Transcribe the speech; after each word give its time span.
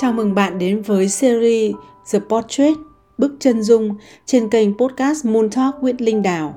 Chào 0.00 0.12
mừng 0.12 0.34
bạn 0.34 0.58
đến 0.58 0.82
với 0.82 1.08
series 1.08 1.74
The 2.12 2.18
Portrait, 2.28 2.76
bức 3.18 3.36
chân 3.40 3.62
dung 3.62 3.94
trên 4.26 4.50
kênh 4.50 4.78
podcast 4.78 5.26
Moon 5.26 5.50
Talk 5.50 5.74
with 5.80 5.94
Linh 5.98 6.22
Đào. 6.22 6.54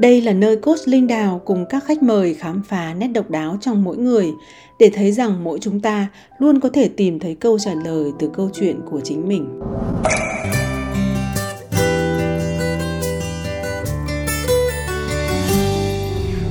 Đây 0.00 0.20
là 0.20 0.32
nơi 0.32 0.56
coach 0.56 0.88
Linh 0.88 1.06
Đào 1.06 1.40
cùng 1.44 1.66
các 1.68 1.84
khách 1.84 2.02
mời 2.02 2.34
khám 2.34 2.62
phá 2.62 2.94
nét 2.94 3.08
độc 3.08 3.30
đáo 3.30 3.56
trong 3.60 3.84
mỗi 3.84 3.96
người 3.96 4.32
để 4.78 4.90
thấy 4.94 5.12
rằng 5.12 5.44
mỗi 5.44 5.58
chúng 5.58 5.80
ta 5.80 6.06
luôn 6.38 6.60
có 6.60 6.68
thể 6.68 6.88
tìm 6.88 7.18
thấy 7.18 7.34
câu 7.34 7.58
trả 7.58 7.74
lời 7.84 8.12
từ 8.18 8.30
câu 8.34 8.50
chuyện 8.52 8.80
của 8.90 9.00
chính 9.00 9.28
mình. 9.28 9.60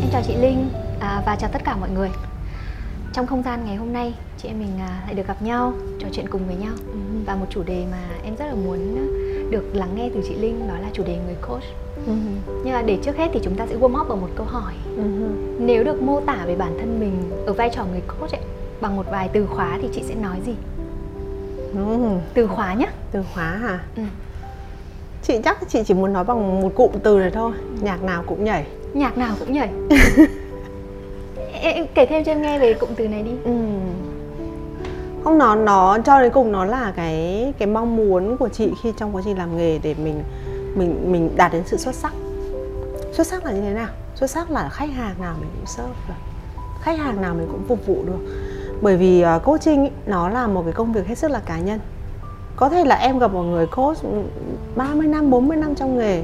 Em 0.01 0.09
chào 0.11 0.21
chị 0.27 0.33
Linh 0.41 0.69
à, 0.99 1.23
và 1.25 1.37
chào 1.39 1.49
tất 1.53 1.61
cả 1.65 1.75
mọi 1.75 1.89
người. 1.89 2.09
Trong 3.13 3.27
không 3.27 3.43
gian 3.43 3.65
ngày 3.65 3.75
hôm 3.75 3.93
nay, 3.93 4.13
chị 4.37 4.47
em 4.49 4.59
mình 4.59 4.69
à, 4.79 5.01
lại 5.05 5.13
được 5.13 5.27
gặp 5.27 5.41
nhau, 5.41 5.73
trò 5.99 6.07
chuyện 6.11 6.27
cùng 6.29 6.41
với 6.47 6.55
nhau 6.55 6.73
Ừ. 6.93 6.97
và 7.25 7.35
một 7.35 7.45
chủ 7.49 7.63
đề 7.63 7.85
mà 7.91 7.97
em 8.23 8.35
rất 8.35 8.45
là 8.45 8.53
muốn 8.53 8.79
được 9.51 9.63
lắng 9.73 9.89
nghe 9.95 10.09
từ 10.13 10.21
chị 10.27 10.35
Linh 10.35 10.67
đó 10.67 10.73
là 10.81 10.87
chủ 10.93 11.03
đề 11.03 11.17
người 11.25 11.35
coach. 11.47 11.63
Ừ. 12.07 12.13
Nhưng 12.63 12.73
mà 12.73 12.81
để 12.81 12.97
trước 13.03 13.17
hết 13.17 13.29
thì 13.33 13.39
chúng 13.43 13.55
ta 13.55 13.65
sẽ 13.67 13.75
warm 13.75 14.01
up 14.01 14.09
bằng 14.09 14.21
một 14.21 14.29
câu 14.35 14.45
hỏi. 14.45 14.73
Nếu 15.59 15.83
được 15.83 16.01
mô 16.01 16.19
tả 16.19 16.37
về 16.45 16.55
bản 16.55 16.75
thân 16.79 16.99
mình 16.99 17.31
ở 17.45 17.53
vai 17.53 17.69
trò 17.69 17.85
người 17.85 18.01
coach 18.01 18.31
ấy, 18.31 18.41
bằng 18.81 18.95
một 18.95 19.05
vài 19.11 19.29
từ 19.33 19.45
khóa 19.45 19.77
thì 19.81 19.87
chị 19.93 20.03
sẽ 20.07 20.15
nói 20.15 20.37
gì? 20.45 20.53
Ừ. 21.73 21.97
Từ 22.33 22.47
khóa 22.47 22.73
nhé. 22.73 22.87
Từ 23.11 23.23
khóa 23.33 23.43
hả? 23.43 23.79
Ừ. 23.95 24.03
Chị 25.23 25.39
chắc 25.43 25.69
chị 25.69 25.79
chỉ 25.85 25.93
muốn 25.93 26.13
nói 26.13 26.23
bằng 26.23 26.61
một 26.61 26.71
cụm 26.75 26.91
từ 27.03 27.19
này 27.19 27.31
thôi 27.31 27.51
Nhạc 27.81 28.03
nào 28.03 28.23
cũng 28.27 28.43
nhảy 28.43 28.67
Nhạc 28.93 29.17
nào 29.17 29.35
cũng 29.39 29.53
nhảy. 29.53 29.69
em 31.71 31.85
kể 31.93 32.05
thêm 32.05 32.23
cho 32.23 32.31
em 32.31 32.41
nghe 32.41 32.59
về 32.59 32.73
cụm 32.73 32.89
từ 32.95 33.07
này 33.07 33.23
đi. 33.23 33.31
ừ. 33.43 33.51
Không 35.23 35.37
nó 35.37 35.55
nó 35.55 35.97
cho 36.05 36.21
đến 36.21 36.31
cùng 36.33 36.51
nó 36.51 36.65
là 36.65 36.93
cái 36.95 37.53
cái 37.57 37.67
mong 37.67 37.95
muốn 37.95 38.37
của 38.37 38.49
chị 38.49 38.71
khi 38.83 38.93
trong 38.97 39.15
quá 39.15 39.21
trình 39.25 39.37
làm 39.37 39.57
nghề 39.57 39.79
để 39.83 39.95
mình 40.03 40.23
mình 40.75 41.11
mình 41.11 41.29
đạt 41.35 41.53
đến 41.53 41.63
sự 41.65 41.77
xuất 41.77 41.95
sắc. 41.95 42.13
Xuất 43.11 43.27
sắc 43.27 43.45
là 43.45 43.51
như 43.51 43.61
thế 43.61 43.73
nào? 43.73 43.87
Xuất 44.15 44.29
sắc 44.29 44.51
là 44.51 44.69
khách 44.69 44.89
hàng 44.89 45.15
nào 45.21 45.35
mình 45.39 45.49
cũng 45.55 45.65
serve 45.65 45.93
được. 46.07 46.13
Khách 46.81 46.99
hàng 46.99 47.21
nào 47.21 47.33
mình 47.33 47.47
cũng 47.51 47.63
phục 47.67 47.87
vụ 47.87 47.95
được. 48.05 48.33
Bởi 48.81 48.97
vì 48.97 49.25
uh, 49.35 49.43
coaching 49.43 49.83
ý, 49.83 49.89
nó 50.05 50.29
là 50.29 50.47
một 50.47 50.61
cái 50.63 50.73
công 50.73 50.93
việc 50.93 51.07
hết 51.07 51.17
sức 51.17 51.31
là 51.31 51.39
cá 51.45 51.59
nhân. 51.59 51.79
Có 52.55 52.69
thể 52.69 52.85
là 52.85 52.95
em 52.95 53.19
gặp 53.19 53.33
một 53.33 53.43
người 53.43 53.67
coach 53.67 54.03
ừ, 54.03 54.21
30 54.75 55.07
năm 55.07 55.29
40 55.29 55.57
năm 55.57 55.75
trong 55.75 55.97
nghề 55.97 56.23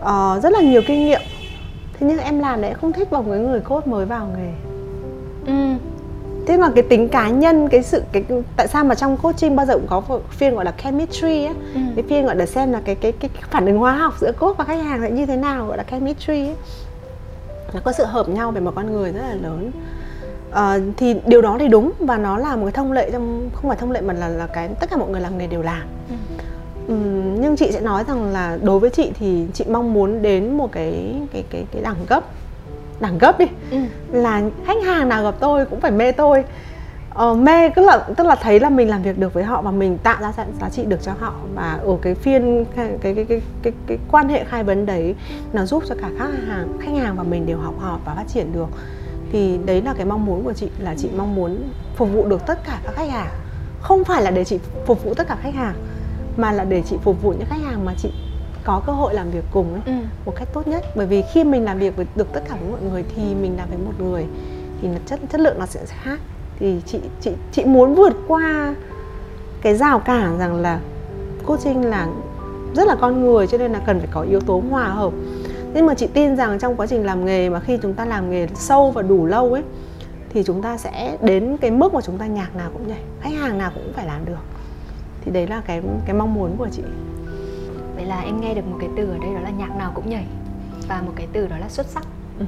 uh, 0.00 0.42
rất 0.42 0.52
là 0.52 0.60
nhiều 0.60 0.82
kinh 0.86 1.04
nghiệm. 1.04 1.20
Thế 1.92 2.06
nhưng 2.06 2.18
em 2.18 2.40
làm 2.40 2.62
lại 2.62 2.74
không 2.74 2.92
thích 2.92 3.10
vào 3.10 3.22
với 3.22 3.40
người 3.40 3.60
coach 3.60 3.86
mới 3.86 4.06
vào 4.06 4.28
nghề. 4.36 4.65
Ừ. 5.46 5.52
thế 6.46 6.56
mà 6.56 6.70
cái 6.74 6.82
tính 6.82 7.08
cá 7.08 7.28
nhân 7.28 7.68
cái 7.68 7.82
sự 7.82 8.02
cái 8.12 8.24
tại 8.56 8.68
sao 8.68 8.84
mà 8.84 8.94
trong 8.94 9.16
coaching 9.16 9.56
bao 9.56 9.66
giờ 9.66 9.74
cũng 9.74 9.86
có 9.86 10.20
phiên 10.30 10.54
gọi 10.54 10.64
là 10.64 10.72
chemistry 10.82 11.44
á 11.44 11.54
Ừ. 11.74 11.80
cái 11.96 12.04
phiên 12.08 12.26
gọi 12.26 12.36
là 12.36 12.46
xem 12.46 12.72
là 12.72 12.80
cái 12.84 12.94
cái 12.94 13.12
cái 13.12 13.30
phản 13.50 13.66
ứng 13.66 13.78
hóa 13.78 13.92
học 13.96 14.14
giữa 14.20 14.32
coach 14.32 14.56
và 14.56 14.64
khách 14.64 14.82
hàng 14.84 15.00
sẽ 15.02 15.10
như 15.10 15.26
thế 15.26 15.36
nào 15.36 15.66
gọi 15.66 15.76
là 15.76 15.82
chemistry 15.90 16.46
ấy. 16.46 16.56
nó 17.74 17.80
có 17.84 17.92
sự 17.92 18.04
hợp 18.04 18.28
nhau 18.28 18.50
về 18.50 18.60
một 18.60 18.72
con 18.76 18.92
người 18.92 19.12
rất 19.12 19.20
là 19.20 19.34
lớn 19.34 19.70
Ờ, 20.50 20.80
thì 20.96 21.16
điều 21.26 21.42
đó 21.42 21.56
thì 21.60 21.68
đúng 21.68 21.92
và 21.98 22.16
nó 22.18 22.38
là 22.38 22.56
một 22.56 22.62
cái 22.64 22.72
thông 22.72 22.92
lệ 22.92 23.10
trong 23.12 23.50
không 23.54 23.70
phải 23.70 23.76
thông 23.78 23.90
lệ 23.92 24.00
mà 24.00 24.14
là 24.14 24.28
là 24.28 24.46
cái 24.46 24.68
tất 24.80 24.90
cả 24.90 24.96
mọi 24.96 25.08
người 25.10 25.20
làm 25.20 25.38
nghề 25.38 25.46
đều 25.46 25.62
làm 25.62 25.82
Ừ. 26.08 26.14
Ừm, 26.88 27.40
nhưng 27.40 27.56
chị 27.56 27.72
sẽ 27.72 27.80
nói 27.80 28.04
rằng 28.08 28.32
là 28.32 28.58
đối 28.62 28.78
với 28.78 28.90
chị 28.90 29.12
thì 29.18 29.46
chị 29.54 29.64
mong 29.70 29.92
muốn 29.92 30.22
đến 30.22 30.56
một 30.56 30.72
cái 30.72 31.14
cái 31.32 31.44
cái 31.50 31.64
cái 31.72 31.82
đẳng 31.82 31.96
cấp 32.06 32.24
đẳng 33.00 33.18
cấp 33.18 33.38
đi. 33.38 33.46
Ừ. 33.70 33.78
là 34.12 34.42
khách 34.66 34.84
hàng 34.84 35.08
nào 35.08 35.22
gặp 35.22 35.34
tôi 35.40 35.66
cũng 35.66 35.80
phải 35.80 35.90
mê 35.90 36.12
tôi. 36.12 36.44
Ờ, 37.10 37.34
mê 37.34 37.68
tức 37.68 37.82
là 37.82 37.98
tức 38.16 38.26
là 38.26 38.34
thấy 38.34 38.60
là 38.60 38.70
mình 38.70 38.90
làm 38.90 39.02
việc 39.02 39.18
được 39.18 39.34
với 39.34 39.44
họ 39.44 39.62
và 39.62 39.70
mình 39.70 39.98
tạo 39.98 40.22
ra 40.22 40.32
giá, 40.60 40.68
trị 40.70 40.84
được 40.84 41.02
cho 41.02 41.12
họ. 41.20 41.34
Và 41.54 41.78
ở 41.82 41.96
cái 42.02 42.14
phiên 42.14 42.64
cái 42.76 42.90
cái 43.02 43.14
cái 43.14 43.24
cái 43.24 43.40
cái, 43.62 43.72
cái 43.86 43.98
quan 44.10 44.28
hệ 44.28 44.44
khai 44.44 44.64
vấn 44.64 44.86
đấy 44.86 45.14
nó 45.52 45.66
giúp 45.66 45.82
cho 45.88 45.94
cả 46.00 46.10
khách 46.18 46.30
hàng 46.48 46.68
khách 46.80 46.92
hàng 47.02 47.16
và 47.16 47.22
mình 47.22 47.46
đều 47.46 47.58
học 47.58 47.74
hỏi 47.78 47.98
và 48.04 48.14
phát 48.14 48.24
triển 48.28 48.52
được. 48.52 48.68
Thì 49.32 49.58
đấy 49.66 49.82
là 49.82 49.94
cái 49.96 50.06
mong 50.06 50.26
muốn 50.26 50.44
của 50.44 50.52
chị 50.52 50.68
là 50.78 50.94
chị 50.98 51.08
mong 51.16 51.34
muốn 51.34 51.58
phục 51.96 52.08
vụ 52.12 52.26
được 52.26 52.46
tất 52.46 52.58
cả 52.66 52.78
các 52.84 52.94
khách 52.94 53.10
hàng. 53.10 53.28
Không 53.80 54.04
phải 54.04 54.22
là 54.22 54.30
để 54.30 54.44
chị 54.44 54.58
phục 54.86 55.04
vụ 55.04 55.14
tất 55.14 55.28
cả 55.28 55.36
khách 55.42 55.54
hàng 55.54 55.74
mà 56.36 56.52
là 56.52 56.64
để 56.64 56.82
chị 56.86 56.96
phục 57.02 57.22
vụ 57.22 57.30
những 57.30 57.48
khách 57.48 57.62
hàng 57.64 57.84
mà 57.84 57.94
chị 57.98 58.12
có 58.66 58.82
cơ 58.86 58.92
hội 58.92 59.14
làm 59.14 59.30
việc 59.30 59.44
cùng 59.50 59.72
ấy 59.72 59.82
Ừ. 59.86 59.92
một 60.26 60.32
cách 60.36 60.48
tốt 60.52 60.68
nhất. 60.68 60.84
Bởi 60.96 61.06
vì 61.06 61.22
khi 61.32 61.44
mình 61.44 61.64
làm 61.64 61.78
việc 61.78 61.96
với 61.96 62.06
được 62.16 62.32
tất 62.32 62.40
cả 62.48 62.56
với 62.60 62.70
mọi 62.70 62.80
người 62.90 63.04
thì 63.16 63.22
mình 63.34 63.56
làm 63.56 63.68
với 63.68 63.78
một 63.78 63.92
người 63.98 64.26
thì 64.82 64.88
chất 65.06 65.20
chất 65.32 65.40
lượng 65.40 65.58
nó 65.58 65.66
sẽ 65.66 65.80
khác. 65.86 66.18
Thì 66.58 66.80
chị 66.86 67.00
chị 67.20 67.30
chị 67.52 67.64
muốn 67.64 67.94
vượt 67.94 68.12
qua 68.28 68.74
cái 69.62 69.74
rào 69.76 69.98
cản 69.98 70.38
rằng 70.38 70.56
là 70.60 70.80
coaching 71.46 71.84
là 71.84 72.06
rất 72.76 72.86
là 72.86 72.94
con 73.00 73.20
người 73.20 73.46
cho 73.46 73.58
nên 73.58 73.72
là 73.72 73.78
cần 73.86 73.98
phải 73.98 74.08
có 74.12 74.20
yếu 74.20 74.40
tố 74.40 74.62
hòa 74.70 74.84
hợp. 74.88 75.12
Nhưng 75.74 75.86
mà 75.86 75.94
chị 75.94 76.06
tin 76.06 76.36
rằng 76.36 76.58
trong 76.58 76.76
quá 76.76 76.86
trình 76.86 77.06
làm 77.06 77.24
nghề 77.24 77.50
mà 77.50 77.60
khi 77.60 77.78
chúng 77.82 77.94
ta 77.94 78.04
làm 78.04 78.30
nghề 78.30 78.46
sâu 78.54 78.90
và 78.90 79.02
đủ 79.02 79.26
lâu 79.26 79.52
ấy 79.52 79.62
thì 80.30 80.42
chúng 80.42 80.62
ta 80.62 80.76
sẽ 80.78 81.16
đến 81.22 81.56
cái 81.60 81.70
mức 81.70 81.94
mà 81.94 82.00
chúng 82.00 82.18
ta 82.18 82.26
nhạc 82.26 82.56
nào 82.56 82.70
cũng 82.72 82.88
nhảy 82.88 83.00
khách 83.20 83.30
hàng 83.40 83.58
nào 83.58 83.70
cũng 83.74 83.92
phải 83.96 84.06
làm 84.06 84.24
được. 84.24 84.38
Thì 85.24 85.30
đấy 85.32 85.46
là 85.46 85.62
cái 85.66 85.82
cái 86.06 86.14
mong 86.14 86.34
muốn 86.34 86.56
của 86.58 86.68
chị 86.72 86.82
Vậy 87.96 88.04
là 88.06 88.20
em 88.20 88.40
nghe 88.40 88.54
được 88.54 88.66
một 88.70 88.76
cái 88.80 88.88
từ 88.96 89.10
ở 89.10 89.18
đây 89.18 89.34
đó 89.34 89.40
là 89.40 89.50
nhạc 89.50 89.76
nào 89.76 89.92
cũng 89.94 90.10
nhảy 90.10 90.24
Và 90.88 91.02
một 91.06 91.12
cái 91.16 91.26
từ 91.32 91.46
đó 91.46 91.56
là 91.58 91.68
xuất 91.68 91.86
sắc 91.86 92.04
Ừ. 92.38 92.44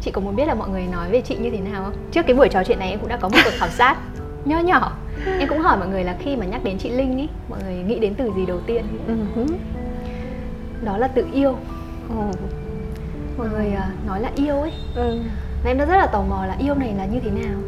Chị 0.00 0.10
có 0.10 0.20
muốn 0.20 0.36
biết 0.36 0.46
là 0.46 0.54
mọi 0.54 0.68
người 0.68 0.86
nói 0.86 1.10
về 1.10 1.20
chị 1.20 1.36
như 1.36 1.50
thế 1.50 1.58
nào 1.60 1.84
không? 1.84 1.94
Trước 2.12 2.22
cái 2.26 2.36
buổi 2.36 2.48
trò 2.48 2.64
chuyện 2.64 2.78
này 2.78 2.90
em 2.90 2.98
cũng 2.98 3.08
đã 3.08 3.16
có 3.16 3.28
một 3.28 3.38
cuộc 3.44 3.50
khảo 3.58 3.68
sát 3.68 3.96
Nho 4.44 4.58
nhỏ 4.60 4.92
Em 5.38 5.48
cũng 5.48 5.58
hỏi 5.58 5.76
mọi 5.76 5.88
người 5.88 6.04
là 6.04 6.16
khi 6.20 6.36
mà 6.36 6.46
nhắc 6.46 6.64
đến 6.64 6.78
chị 6.78 6.90
Linh 6.90 7.18
ý 7.18 7.28
Mọi 7.48 7.58
người 7.64 7.74
nghĩ 7.74 7.98
đến 7.98 8.14
từ 8.14 8.30
gì 8.36 8.46
đầu 8.46 8.60
tiên 8.66 8.84
Ừ. 9.06 9.46
Đó 10.84 10.96
là 10.98 11.08
từ 11.08 11.26
yêu 11.32 11.56
Ừ. 12.08 12.14
Mọi 13.38 13.48
người 13.48 13.68
à, 13.72 13.90
nói 14.06 14.20
là 14.20 14.30
yêu 14.36 14.56
ấy 14.60 14.72
Ừ. 14.94 15.18
Và 15.64 15.70
em 15.70 15.78
đã 15.78 15.84
rất 15.84 15.96
là 15.96 16.06
tò 16.06 16.22
mò 16.22 16.46
là 16.46 16.56
yêu 16.58 16.74
này 16.74 16.94
là 16.98 17.06
như 17.06 17.20
thế 17.20 17.30
nào 17.30 17.58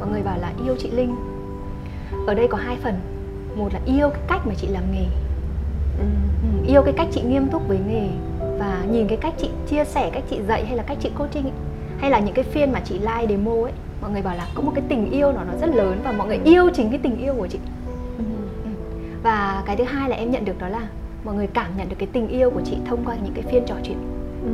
Mọi 0.00 0.08
người 0.08 0.22
bảo 0.22 0.38
là 0.38 0.52
yêu 0.66 0.76
chị 0.78 0.90
Linh 0.90 1.16
Ở 2.26 2.34
đây 2.34 2.46
có 2.50 2.58
hai 2.58 2.76
phần 2.82 2.94
Một 3.56 3.72
là 3.74 3.80
yêu 3.86 4.08
cái 4.10 4.20
cách 4.28 4.46
mà 4.46 4.54
chị 4.54 4.66
làm 4.68 4.82
nghề 4.92 5.04
Ừ. 5.98 6.04
Ừ, 6.42 6.66
yêu 6.72 6.82
cái 6.82 6.94
cách 6.96 7.06
chị 7.12 7.22
nghiêm 7.22 7.48
túc 7.48 7.68
với 7.68 7.78
nghề 7.88 8.06
và 8.58 8.82
nhìn 8.90 9.08
cái 9.08 9.16
cách 9.20 9.34
chị 9.38 9.48
chia 9.68 9.84
sẻ 9.84 10.10
cách 10.14 10.22
chị 10.30 10.38
dạy 10.48 10.66
hay 10.66 10.76
là 10.76 10.82
cách 10.82 10.96
chị 11.00 11.10
coaching 11.18 11.44
ấy. 11.44 11.52
hay 11.98 12.10
là 12.10 12.18
những 12.20 12.34
cái 12.34 12.44
phiên 12.44 12.72
mà 12.72 12.80
chị 12.84 12.98
live 12.98 13.26
demo 13.28 13.52
ấy 13.52 13.72
mọi 14.02 14.10
người 14.10 14.22
bảo 14.22 14.36
là 14.36 14.46
có 14.54 14.62
một 14.62 14.72
cái 14.74 14.84
tình 14.88 15.10
yêu 15.10 15.32
nó 15.32 15.44
nó 15.44 15.52
rất 15.60 15.74
lớn 15.74 16.00
và 16.04 16.12
mọi 16.12 16.26
người 16.28 16.38
yêu 16.44 16.70
chính 16.74 16.90
cái 16.90 16.98
tình 17.02 17.18
yêu 17.18 17.34
của 17.34 17.46
chị 17.46 17.58
Ừ. 18.18 18.24
và 19.22 19.62
cái 19.66 19.76
thứ 19.76 19.84
hai 19.84 20.08
là 20.10 20.16
em 20.16 20.30
nhận 20.30 20.44
được 20.44 20.58
đó 20.58 20.68
là 20.68 20.88
mọi 21.24 21.34
người 21.34 21.46
cảm 21.46 21.66
nhận 21.76 21.88
được 21.88 21.96
cái 21.98 22.08
tình 22.12 22.28
yêu 22.28 22.50
của 22.50 22.60
chị 22.64 22.76
thông 22.86 23.04
qua 23.04 23.16
những 23.24 23.34
cái 23.34 23.44
phiên 23.52 23.62
trò 23.66 23.74
chuyện 23.84 23.98
Ừ. 24.44 24.50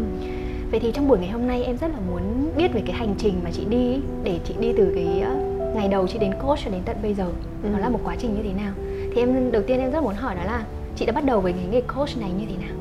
vậy 0.70 0.81
thì 0.81 0.93
trong 0.93 1.09
buổi 1.09 1.19
ngày 1.19 1.28
hôm 1.31 1.47
nay 1.47 1.65
em 1.65 1.76
rất 1.76 1.88
là 1.93 1.99
muốn 2.10 2.22
biết 2.56 2.72
về 2.72 2.82
cái 2.87 2.97
hành 2.97 3.15
trình 3.19 3.34
mà 3.44 3.50
chị 3.53 3.65
đi 3.70 4.00
để 4.25 4.38
chị 4.44 4.55
đi 4.60 4.72
từ 4.76 4.93
cái 4.94 5.25
ngày 5.75 5.88
đầu 5.88 6.06
chị 6.06 6.19
đến 6.19 6.32
coach 6.43 6.59
cho 6.65 6.70
đến 6.70 6.81
tận 6.84 6.97
bây 7.03 7.15
giờ 7.15 7.25
Ừ. 7.62 7.69
nó 7.72 7.78
là 7.78 7.88
một 7.88 8.00
quá 8.05 8.16
trình 8.19 8.34
như 8.34 8.43
thế 8.43 8.62
nào 8.62 8.72
thì 9.15 9.22
em 9.22 9.53
đầu 9.53 9.62
tiên 9.66 9.81
em 9.81 9.91
rất 9.93 10.03
muốn 10.03 10.15
hỏi 10.15 10.34
đó 10.34 10.44
là 10.44 10.65
chị 10.98 11.06
đã 11.06 11.12
bắt 11.12 11.25
đầu 11.25 11.41
với 11.41 11.53
cái 11.53 11.64
nghề 11.70 11.81
coach 11.81 12.19
này 12.19 12.31
như 12.31 12.47
thế 12.50 12.66
nào? 12.66 12.76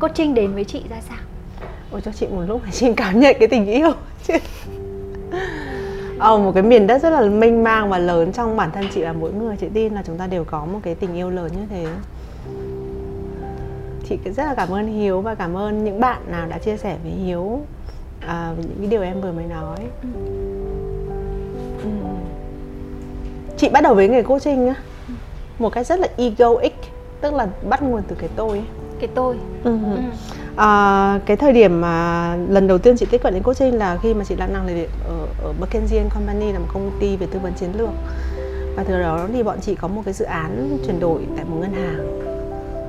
Coaching 0.00 0.34
đến 0.34 0.54
với 0.54 0.64
chị 0.64 0.82
ra 0.90 0.96
sao? 1.08 1.18
Ôi 1.92 2.00
cho 2.04 2.12
chị 2.12 2.26
một 2.26 2.42
lúc 2.46 2.60
để 2.64 2.70
chị 2.72 2.92
cảm 2.96 3.20
nhận 3.20 3.36
cái 3.38 3.48
tình 3.48 3.66
yêu. 3.66 3.92
Ờ, 6.18 6.38
một 6.38 6.52
cái 6.54 6.62
miền 6.62 6.86
đất 6.86 7.02
rất 7.02 7.10
là 7.10 7.20
mênh 7.20 7.64
mang 7.64 7.90
và 7.90 7.98
lớn 7.98 8.32
trong 8.32 8.56
bản 8.56 8.70
thân 8.72 8.84
chị 8.94 9.00
là 9.00 9.12
mỗi 9.12 9.32
người. 9.32 9.56
Chị 9.56 9.66
tin 9.74 9.94
là 9.94 10.02
chúng 10.06 10.18
ta 10.18 10.26
đều 10.26 10.44
có 10.44 10.64
một 10.64 10.78
cái 10.82 10.94
tình 10.94 11.14
yêu 11.14 11.30
lớn 11.30 11.50
như 11.52 11.66
thế. 11.70 11.86
Chị 14.08 14.18
rất 14.24 14.44
là 14.44 14.54
cảm 14.54 14.68
ơn 14.68 14.86
Hiếu 14.86 15.20
và 15.20 15.34
cảm 15.34 15.56
ơn 15.56 15.84
những 15.84 16.00
bạn 16.00 16.22
nào 16.30 16.46
đã 16.48 16.58
chia 16.58 16.76
sẻ 16.76 16.96
với 17.02 17.12
Hiếu 17.12 17.60
à, 18.20 18.54
những 18.58 18.78
cái 18.78 18.86
điều 18.86 19.02
em 19.02 19.20
vừa 19.20 19.32
mới 19.32 19.44
nói. 19.44 19.78
Ừ. 21.82 21.88
chị 23.56 23.68
bắt 23.68 23.80
đầu 23.82 23.94
với 23.94 24.08
nghề 24.08 24.22
coaching 24.22 24.68
á 24.68 24.74
một 25.58 25.72
cách 25.72 25.86
rất 25.86 26.00
là 26.00 26.08
egoic 26.16 26.91
tức 27.22 27.34
là 27.34 27.46
bắt 27.68 27.82
nguồn 27.82 28.02
từ 28.08 28.16
cái 28.18 28.28
tôi 28.36 28.48
ấy. 28.50 28.64
cái 29.00 29.08
tôi 29.14 29.36
Ừ. 29.64 29.78
ừ. 29.94 30.00
À, 30.56 31.20
cái 31.26 31.36
thời 31.36 31.52
điểm 31.52 31.80
mà 31.80 32.36
lần 32.48 32.66
đầu 32.66 32.78
tiên 32.78 32.96
chị 32.96 33.06
tiếp 33.10 33.20
cận 33.22 33.34
đến 33.34 33.42
coaching 33.42 33.78
là 33.78 33.98
khi 34.02 34.14
mà 34.14 34.24
chị 34.24 34.34
đang 34.34 34.52
làm 34.52 34.66
việc 34.66 34.90
ở, 35.08 35.26
ở 35.44 35.52
McKinsey 35.60 35.98
and 35.98 36.12
Company 36.12 36.52
là 36.52 36.58
một 36.58 36.66
công 36.72 36.90
ty 37.00 37.16
về 37.16 37.26
tư 37.26 37.38
vấn 37.38 37.52
chiến 37.52 37.70
lược 37.78 37.90
và 38.76 38.84
từ 38.84 39.00
đó 39.00 39.28
thì 39.32 39.42
bọn 39.42 39.58
chị 39.60 39.74
có 39.74 39.88
một 39.88 40.02
cái 40.04 40.14
dự 40.14 40.24
án 40.24 40.78
chuyển 40.86 41.00
đổi 41.00 41.26
tại 41.36 41.44
một 41.44 41.56
ngân 41.60 41.72
hàng 41.72 42.20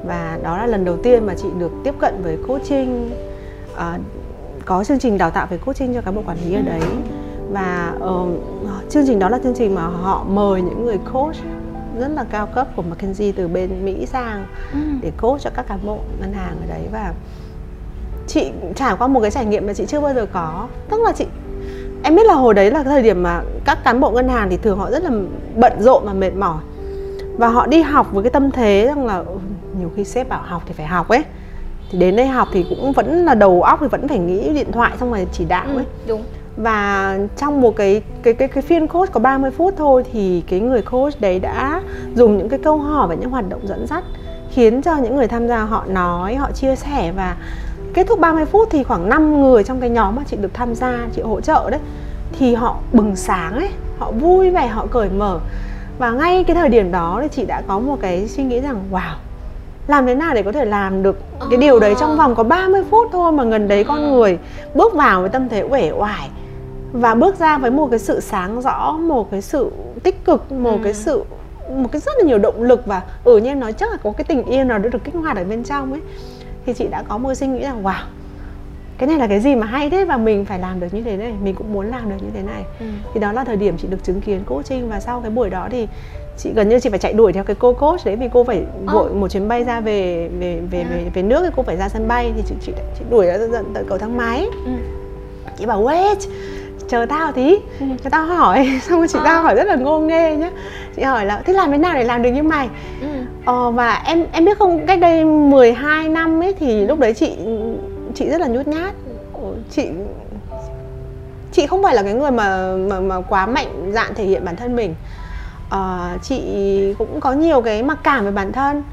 và 0.07 0.39
đó 0.43 0.57
là 0.57 0.67
lần 0.67 0.85
đầu 0.85 0.97
tiên 0.97 1.25
mà 1.25 1.33
chị 1.37 1.47
được 1.59 1.71
tiếp 1.83 1.93
cận 1.99 2.21
với 2.23 2.37
coaching 2.47 3.11
à, 3.77 3.99
có 4.65 4.83
chương 4.83 4.99
trình 4.99 5.17
đào 5.17 5.31
tạo 5.31 5.47
về 5.49 5.57
coaching 5.57 5.93
cho 5.93 6.01
cán 6.01 6.15
bộ 6.15 6.21
quản 6.25 6.37
lý 6.45 6.55
ở 6.55 6.61
đấy 6.61 6.81
và 7.51 7.93
ờ, 7.99 8.25
chương 8.89 9.03
trình 9.07 9.19
đó 9.19 9.29
là 9.29 9.39
chương 9.43 9.53
trình 9.55 9.75
mà 9.75 9.81
họ 9.81 10.25
mời 10.29 10.61
những 10.61 10.85
người 10.85 10.97
coach 11.13 11.35
rất 11.99 12.07
là 12.07 12.25
cao 12.31 12.47
cấp 12.47 12.67
của 12.75 12.81
McKinsey 12.81 13.31
từ 13.31 13.47
bên 13.47 13.85
Mỹ 13.85 14.05
sang 14.05 14.45
Ừ. 14.73 14.79
để 15.01 15.11
coach 15.21 15.41
cho 15.41 15.49
các 15.55 15.67
cán 15.67 15.79
bộ 15.85 15.97
ngân 16.19 16.33
hàng 16.33 16.55
ở 16.61 16.67
đấy. 16.69 16.81
Và 16.91 17.13
chị 18.27 18.51
trải 18.75 18.95
qua 18.99 19.07
một 19.07 19.19
cái 19.21 19.31
trải 19.31 19.45
nghiệm 19.45 19.67
mà 19.67 19.73
chị 19.73 19.85
chưa 19.87 19.99
bao 20.01 20.13
giờ 20.13 20.25
có. 20.33 20.67
Tức 20.89 21.01
là 21.05 21.11
chị 21.11 21.25
em 22.03 22.15
biết 22.15 22.25
là 22.25 22.33
hồi 22.33 22.53
đấy 22.53 22.71
là 22.71 22.83
thời 22.83 23.01
điểm 23.03 23.23
mà 23.23 23.41
các 23.65 23.83
cán 23.83 23.99
bộ 23.99 24.11
ngân 24.11 24.29
hàng 24.29 24.49
thì 24.49 24.57
thường 24.57 24.77
họ 24.79 24.91
rất 24.91 25.03
là 25.03 25.11
bận 25.55 25.73
rộn 25.79 26.03
và 26.05 26.13
mệt 26.13 26.35
mỏi. 26.35 26.57
Và 27.37 27.47
họ 27.47 27.67
đi 27.67 27.81
học 27.81 28.07
với 28.11 28.23
cái 28.23 28.31
tâm 28.31 28.51
thế 28.51 28.85
rằng 28.87 29.05
là 29.05 29.17
"Ừ, 29.17 29.25
nhiều 29.79 29.91
khi 29.95 30.03
sếp 30.03 30.29
bảo 30.29 30.41
học 30.45 30.63
thì 30.67 30.73
phải 30.73 30.85
học 30.85 31.07
ấy. 31.09 31.23
Thì 31.91 31.99
đến 31.99 32.15
đây 32.15 32.27
học 32.27 32.47
thì 32.51 32.65
cũng 32.69 32.91
vẫn 32.91 33.25
là 33.25 33.35
đầu 33.35 33.61
óc 33.61 33.77
thì 33.81 33.87
vẫn 33.87 34.07
phải 34.07 34.19
nghĩ 34.19 34.49
điện 34.53 34.71
thoại 34.71 34.91
xong 34.99 35.11
rồi 35.11 35.27
chỉ 35.31 35.45
đạo 35.45 35.65
Ừ, 35.67 35.75
ấy. 35.77 35.85
đúng 36.07 36.23
và 36.57 37.17
trong 37.37 37.61
một 37.61 37.75
cái 37.75 38.01
cái 38.23 38.33
cái 38.33 38.47
cái 38.47 38.61
phiên 38.61 38.87
coach 38.87 39.11
có 39.11 39.19
30 39.19 39.51
phút 39.51 39.73
thôi 39.77 40.03
thì 40.13 40.43
cái 40.49 40.59
người 40.59 40.81
coach 40.81 41.21
đấy 41.21 41.39
đã 41.39 41.81
dùng 42.15 42.37
những 42.37 42.49
cái 42.49 42.59
câu 42.63 42.77
hỏi 42.77 43.07
và 43.07 43.15
những 43.15 43.29
hoạt 43.29 43.49
động 43.49 43.67
dẫn 43.67 43.87
dắt 43.87 44.03
khiến 44.49 44.81
cho 44.81 44.97
những 44.97 45.15
người 45.15 45.27
tham 45.27 45.47
gia 45.47 45.63
họ 45.63 45.85
nói, 45.87 46.35
họ 46.35 46.51
chia 46.51 46.75
sẻ 46.75 47.11
và 47.15 47.35
kết 47.93 48.07
thúc 48.07 48.19
30 48.19 48.45
phút 48.45 48.67
thì 48.71 48.83
khoảng 48.83 49.09
5 49.09 49.41
người 49.41 49.63
trong 49.63 49.79
cái 49.79 49.89
nhóm 49.89 50.15
mà 50.15 50.23
chị 50.27 50.37
được 50.37 50.53
tham 50.53 50.75
gia, 50.75 51.07
chị 51.13 51.21
hỗ 51.21 51.41
trợ 51.41 51.69
đấy 51.69 51.79
thì 52.39 52.53
họ 52.53 52.77
bừng 52.93 53.15
sáng 53.15 53.55
ấy, 53.55 53.69
họ 53.99 54.11
vui 54.11 54.49
vẻ, 54.49 54.67
họ 54.67 54.85
cởi 54.91 55.09
mở. 55.09 55.39
Và 55.99 56.11
ngay 56.11 56.43
cái 56.43 56.55
thời 56.55 56.69
điểm 56.69 56.91
đó 56.91 57.19
thì 57.21 57.27
chị 57.31 57.45
đã 57.45 57.61
có 57.67 57.79
một 57.79 57.97
cái 58.01 58.27
suy 58.27 58.43
nghĩ 58.43 58.59
rằng 58.59 58.83
wow 58.91 59.13
làm 59.87 60.05
thế 60.05 60.15
nào 60.15 60.33
để 60.33 60.43
có 60.43 60.51
thể 60.51 60.65
làm 60.65 61.03
được 61.03 61.17
cái 61.49 61.57
điều 61.57 61.79
đấy? 61.79 61.95
Trong 61.99 62.17
vòng 62.17 62.35
có 62.35 62.43
30 62.43 62.83
phút 62.89 63.07
thôi 63.11 63.31
mà 63.31 63.43
gần 63.43 63.67
đấy 63.67 63.83
con 63.83 64.13
người 64.13 64.37
bước 64.75 64.93
vào 64.93 65.21
với 65.21 65.29
tâm 65.29 65.49
thế 65.49 65.63
uể 65.69 65.91
oải 65.91 66.29
và 66.93 67.15
bước 67.15 67.39
ra 67.39 67.57
với 67.57 67.71
một 67.71 67.87
cái 67.89 67.99
sự 67.99 68.19
sáng 68.19 68.61
rõ 68.61 68.91
một 68.91 69.31
cái 69.31 69.41
sự 69.41 69.71
tích 70.03 70.25
cực 70.25 70.51
một 70.51 70.71
Ừ. 70.77 70.83
cái 70.83 70.93
sự 70.93 71.23
một 71.69 71.89
cái 71.91 72.01
rất 72.01 72.11
là 72.17 72.23
nhiều 72.25 72.37
động 72.37 72.63
lực 72.63 72.85
và 72.85 73.01
ở 73.23 73.37
như 73.37 73.49
em 73.49 73.59
nói 73.59 73.73
chắc 73.73 73.91
là 73.91 73.97
có 74.03 74.11
cái 74.11 74.25
tình 74.25 74.45
yêu 74.45 74.63
nào 74.63 74.79
đó 74.79 74.89
được 74.89 75.03
kích 75.03 75.15
hoạt 75.15 75.37
ở 75.37 75.43
bên 75.43 75.63
trong 75.63 75.91
ấy 75.91 76.01
thì 76.65 76.73
chị 76.73 76.87
đã 76.87 77.03
có 77.07 77.17
một 77.17 77.33
suy 77.33 77.47
nghĩ 77.47 77.61
rằng 77.63 77.83
wow 77.83 77.93
cái 78.97 79.07
này 79.07 79.17
là 79.17 79.27
cái 79.27 79.39
gì 79.39 79.55
mà 79.55 79.67
hay 79.67 79.89
thế 79.89 80.05
và 80.05 80.17
mình 80.17 80.45
phải 80.45 80.59
làm 80.59 80.79
được 80.79 80.87
như 80.93 81.01
thế 81.01 81.17
này 81.17 81.33
mình 81.43 81.55
cũng 81.55 81.73
muốn 81.73 81.85
làm 81.87 82.09
được 82.09 82.15
như 82.21 82.29
thế 82.33 82.41
này 82.41 82.63
Ừ. 82.79 82.85
thì 83.13 83.19
đó 83.19 83.31
là 83.31 83.43
thời 83.43 83.55
điểm 83.55 83.77
chị 83.77 83.87
được 83.87 84.03
chứng 84.03 84.21
kiến 84.21 84.43
coaching 84.45 84.89
và 84.89 84.99
sau 84.99 85.21
cái 85.21 85.31
buổi 85.31 85.49
đó 85.49 85.67
thì 85.71 85.87
chị 86.37 86.51
gần 86.55 86.69
như 86.69 86.79
chị 86.79 86.89
phải 86.89 86.99
chạy 86.99 87.13
đuổi 87.13 87.33
theo 87.33 87.43
cái 87.43 87.55
cô 87.59 87.73
coach 87.73 88.05
đấy 88.05 88.15
vì 88.15 88.29
cô 88.33 88.43
phải 88.43 88.63
vội 88.85 89.09
một 89.13 89.27
chuyến 89.31 89.47
bay 89.47 89.63
ra 89.63 89.79
về 89.79 90.29
về 90.39 90.61
về 90.71 90.79
À. 90.81 90.87
về, 90.91 91.05
về 91.13 91.21
nước 91.21 91.41
thì 91.43 91.49
cô 91.55 91.63
phải 91.63 91.77
ra 91.77 91.89
sân 91.89 92.07
bay 92.07 92.31
thì 92.35 92.43
chị 92.47 92.55
chị, 92.61 92.71
chị 92.99 93.05
đuổi 93.09 93.25
ra 93.25 93.37
tận 93.37 93.65
tận 93.73 93.85
cầu 93.89 93.97
thang 93.97 94.17
máy 94.17 94.45
Ừ. 94.65 94.71
chị 95.57 95.65
bảo 95.65 95.83
wait 95.83 96.15
chờ 96.87 97.05
tao 97.05 97.31
tí. 97.31 97.55
Ừ. 97.79 97.85
cho 98.03 98.09
tao 98.09 98.25
hỏi. 98.25 98.69
Xong 98.81 98.97
rồi 98.99 99.07
chị 99.07 99.19
Ờ. 99.19 99.25
tao 99.25 99.43
hỏi 99.43 99.55
rất 99.55 99.63
là 99.63 99.75
ngô 99.75 99.99
nghê 99.99 100.35
nhá. 100.35 100.49
Chị 100.95 101.01
hỏi 101.01 101.25
là 101.25 101.41
thế 101.45 101.53
làm 101.53 101.71
thế 101.71 101.77
nào 101.77 101.93
để 101.93 102.03
làm 102.03 102.21
được 102.23 102.29
như 102.31 102.43
mày? 102.43 102.69
Ừ. 103.01 103.07
ờ, 103.45 103.71
và 103.71 103.93
em 104.05 104.25
em 104.31 104.45
biết 104.45 104.57
không 104.59 104.85
cách 104.87 104.99
đây 104.99 105.25
12 105.25 106.09
năm 106.09 106.43
ấy 106.43 106.53
thì 106.59 106.85
lúc 106.85 106.99
đấy 106.99 107.13
chị 107.13 107.31
chị 108.15 108.29
rất 108.29 108.41
là 108.41 108.47
nhút 108.47 108.67
nhát. 108.67 108.93
Ờ, 109.33 109.41
chị 109.71 109.87
chị 111.51 111.67
không 111.67 111.83
phải 111.83 111.95
là 111.95 112.03
cái 112.03 112.13
người 112.13 112.31
mà 112.31 112.75
mà 112.89 112.99
mà 112.99 113.21
quá 113.21 113.45
mạnh 113.45 113.91
dạn 113.93 114.13
thể 114.15 114.23
hiện 114.23 114.45
bản 114.45 114.55
thân 114.55 114.75
mình. 114.75 114.95
Ờ, 115.69 116.09
chị 116.21 116.41
cũng 116.97 117.19
có 117.19 117.31
nhiều 117.33 117.61
cái 117.61 117.83
mặc 117.83 117.97
cảm 118.03 118.25
về 118.25 118.31
bản 118.31 118.51
thân. 118.51 118.83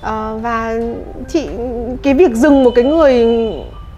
Ờ, 0.00 0.38
và 0.42 0.74
chị 1.28 1.48
cái 2.02 2.14
việc 2.14 2.32
dừng 2.34 2.64
một 2.64 2.70
cái 2.74 2.84
người 2.84 3.26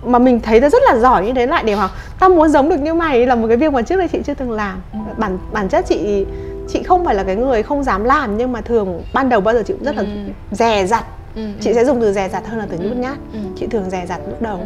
mà 0.03 0.19
mình 0.19 0.41
thấy 0.41 0.61
nó 0.61 0.69
rất 0.69 0.83
là 0.93 0.99
giỏi 0.99 1.27
như 1.27 1.33
thế 1.33 1.47
lại 1.47 1.65
để 1.67 1.75
học 1.75 1.91
tao 2.19 2.31
muốn 2.31 2.49
giống 2.49 2.69
được 2.69 2.81
như 2.81 2.95
mày 2.95 3.27
là 3.27 3.35
một 3.35 3.49
cái 3.49 3.57
việc 3.57 3.73
mà 3.73 3.83
trước 3.83 3.97
đây 3.97 4.09
chị 4.09 4.19
chưa 4.27 4.35
từng 4.35 4.51
làm 4.51 4.81
Ừ. 4.93 4.99
bản 5.17 5.39
bản 5.53 5.69
chất 5.69 5.85
chị 5.89 6.27
chị 6.69 6.83
không 6.83 7.05
phải 7.05 7.15
là 7.15 7.23
cái 7.23 7.37
người 7.37 7.63
không 7.63 7.83
dám 7.83 8.05
làm 8.05 8.37
nhưng 8.37 8.53
mà 8.53 8.61
thường 8.61 9.03
ban 9.13 9.29
đầu 9.29 9.41
bao 9.41 9.55
giờ 9.55 9.63
chị 9.67 9.73
cũng 9.75 9.85
rất 9.85 9.97
là 9.97 10.03
Ừ. 10.03 10.09
dè 10.51 10.87
dặt 10.87 11.05
Ừ. 11.35 11.43
chị 11.61 11.75
sẽ 11.75 11.85
dùng 11.85 12.01
từ 12.01 12.13
dè 12.13 12.29
dặt 12.29 12.47
hơn 12.47 12.59
là 12.59 12.67
từ 12.71 12.79
nhút 12.79 12.97
nhát 12.97 13.17
chị 13.57 13.67
thường 13.67 13.91
dè 13.91 14.07
dặt 14.09 14.21
lúc 14.29 14.43
đầu 14.43 14.59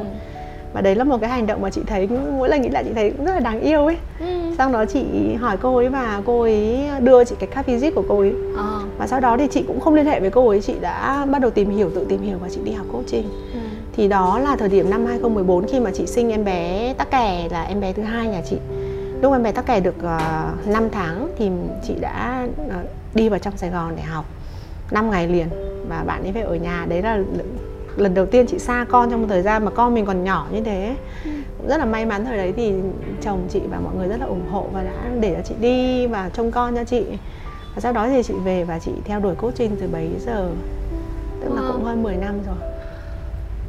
và 0.73 0.81
đấy 0.81 0.95
là 0.95 1.05
một 1.05 1.19
cái 1.21 1.31
hành 1.31 1.47
động 1.47 1.63
mà 1.63 1.71
chị 1.71 1.81
thấy 1.87 2.09
mỗi 2.39 2.49
lần 2.49 2.63
nghĩ 2.63 2.69
lại 2.69 2.85
chị 2.85 2.91
thấy 2.95 3.11
cũng 3.11 3.25
rất 3.27 3.33
là 3.35 3.41
đáng 3.41 3.61
yêu 3.61 3.87
ấy 3.87 3.97
Ừ. 4.21 4.27
sau 4.59 4.71
đó 4.73 4.85
chị 4.85 5.01
hỏi 5.41 5.57
cô 5.63 5.77
ấy 5.77 5.89
và 5.89 6.21
cô 6.27 6.41
ấy 6.41 6.81
đưa 7.01 7.25
chị 7.25 7.35
cái 7.39 7.49
card 7.55 7.67
visit 7.69 7.95
của 7.95 8.05
cô 8.09 8.19
ấy 8.21 8.33
Ờ. 8.57 8.81
và 8.99 9.07
sau 9.07 9.21
đó 9.21 9.37
thì 9.37 9.47
chị 9.51 9.65
cũng 9.67 9.81
không 9.81 9.95
liên 9.95 10.07
hệ 10.07 10.21
với 10.21 10.31
cô 10.31 10.49
ấy 10.49 10.61
chị 10.61 10.75
đã 10.81 11.27
bắt 11.31 11.39
đầu 11.39 11.51
tìm 11.51 11.71
hiểu 11.71 11.91
tự 11.95 12.07
tìm 12.09 12.23
hiểu 12.23 12.39
và 12.43 12.49
chị 12.49 12.61
đi 12.65 12.73
học 12.73 12.87
coaching 12.93 13.25
Ừ. 13.53 13.59
thì 14.01 14.09
đó 14.09 14.39
là 14.39 14.57
thời 14.57 14.69
điểm 14.69 14.91
năm 14.91 15.07
2014 15.07 15.67
khi 15.67 15.81
mà 15.81 15.91
chị 15.91 16.07
sinh 16.07 16.31
em 16.31 16.45
bé 16.45 16.95
tắc 16.99 17.11
kè 17.11 17.49
là 17.51 17.63
em 17.63 17.81
bé 17.81 17.93
thứ 17.93 18.03
hai 18.03 18.29
nhà 18.29 18.43
chị. 18.51 18.57
Lúc 19.23 19.33
em 19.33 19.43
bé 19.43 19.53
tắc 19.53 19.67
kè 19.67 19.81
được 19.81 19.95
uh, 19.99 20.69
5 20.69 20.89
tháng 20.93 21.29
thì 21.39 21.51
chị 21.87 21.95
đã 22.01 22.47
ờ, 22.71 22.85
đi 23.15 23.29
vào 23.29 23.39
trong 23.39 23.57
Sài 23.57 23.71
Gòn 23.71 23.93
để 23.97 24.03
học 24.03 24.25
5 24.91 25.11
ngày 25.11 25.29
liền 25.29 25.49
và 25.89 26.05
bạn 26.07 26.23
ấy 26.23 26.33
phải 26.33 26.43
ở 26.43 26.55
nhà. 26.55 26.87
Đấy 26.89 27.03
là 27.03 27.23
lần 27.97 28.15
đầu 28.15 28.27
tiên 28.27 28.47
chị 28.47 28.59
xa 28.59 28.87
con 28.89 29.11
trong 29.11 29.23
một 29.23 29.29
thời 29.31 29.43
gian 29.43 29.65
mà 29.65 29.71
con 29.71 29.95
mình 29.95 30.07
còn 30.07 30.25
nhỏ 30.25 30.47
như 30.53 30.61
thế. 30.61 30.97
Cũng 31.59 31.69
rất 31.69 31.77
là 31.77 31.85
may 31.85 32.07
mắn 32.07 32.25
thời 32.25 32.37
đấy 32.37 32.53
thì 32.57 32.73
chồng 33.23 33.47
chị 33.51 33.61
và 33.71 33.81
mọi 33.81 33.95
người 33.95 34.09
rất 34.09 34.21
là 34.21 34.27
ủng 34.27 34.49
hộ 34.51 34.67
và 34.73 34.83
đã 34.83 35.11
để 35.21 35.35
cho 35.35 35.43
chị 35.45 35.55
đi 35.61 36.07
và 36.07 36.31
trông 36.35 36.51
con 36.51 36.77
cho 36.77 36.85
chị. 36.85 37.05
Và 37.75 37.81
sau 37.81 37.93
đó 37.93 38.09
thì 38.09 38.23
chị 38.23 38.35
về 38.45 38.65
và 38.65 38.79
chị 38.79 38.93
theo 39.05 39.21
đuổi 39.21 39.35
coaching 39.35 39.77
từ 39.81 39.89
bấy 39.93 40.09
giờ 40.27 40.51
tức 41.41 41.55
là 41.55 41.63
cũng 41.73 41.85
hơn 41.85 42.03
10 42.03 42.17
năm 42.17 42.35
rồi 42.47 42.71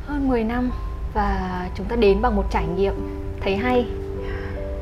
hơn 0.08 0.28
10 0.28 0.44
năm 0.44 0.72
và 1.14 1.40
chúng 1.76 1.86
ta 1.86 1.96
đến 1.96 2.22
bằng 2.22 2.36
một 2.36 2.46
trải 2.52 2.66
nghiệm 2.76 2.94
thấy 3.44 3.56
hay 3.56 3.86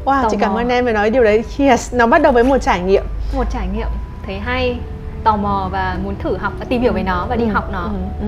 Wow, 0.06 0.24
Tò 0.24 0.30
chị 0.30 0.38
cảm 0.40 0.54
mò. 0.54 0.60
ơn 0.60 0.70
em 0.70 0.86
vì 0.86 0.92
nói 0.94 1.10
điều 1.10 1.24
đấy. 1.24 1.44
Yes, 1.58 1.94
nó 1.94 2.08
bắt 2.08 2.22
đầu 2.22 2.32
với 2.32 2.44
một 2.44 2.58
trải 2.58 2.80
nghiệm. 2.82 3.04
một 3.36 3.44
trải 3.52 3.68
nghiệm 3.76 3.88
thấy 4.26 4.40
hay 4.40 4.80
tò 5.24 5.36
mò 5.38 5.70
và 5.72 5.98
muốn 6.04 6.16
thử 6.20 6.38
học 6.38 6.54
và 6.60 6.66
tìm 6.66 6.82
hiểu 6.82 6.94
về 6.94 7.04
nó 7.04 7.26
và 7.30 7.36
đi 7.36 7.44
Ừ, 7.46 7.50
học 7.52 7.70
nó 7.72 7.84
ừ, 7.84 7.90
ừ. 8.22 8.28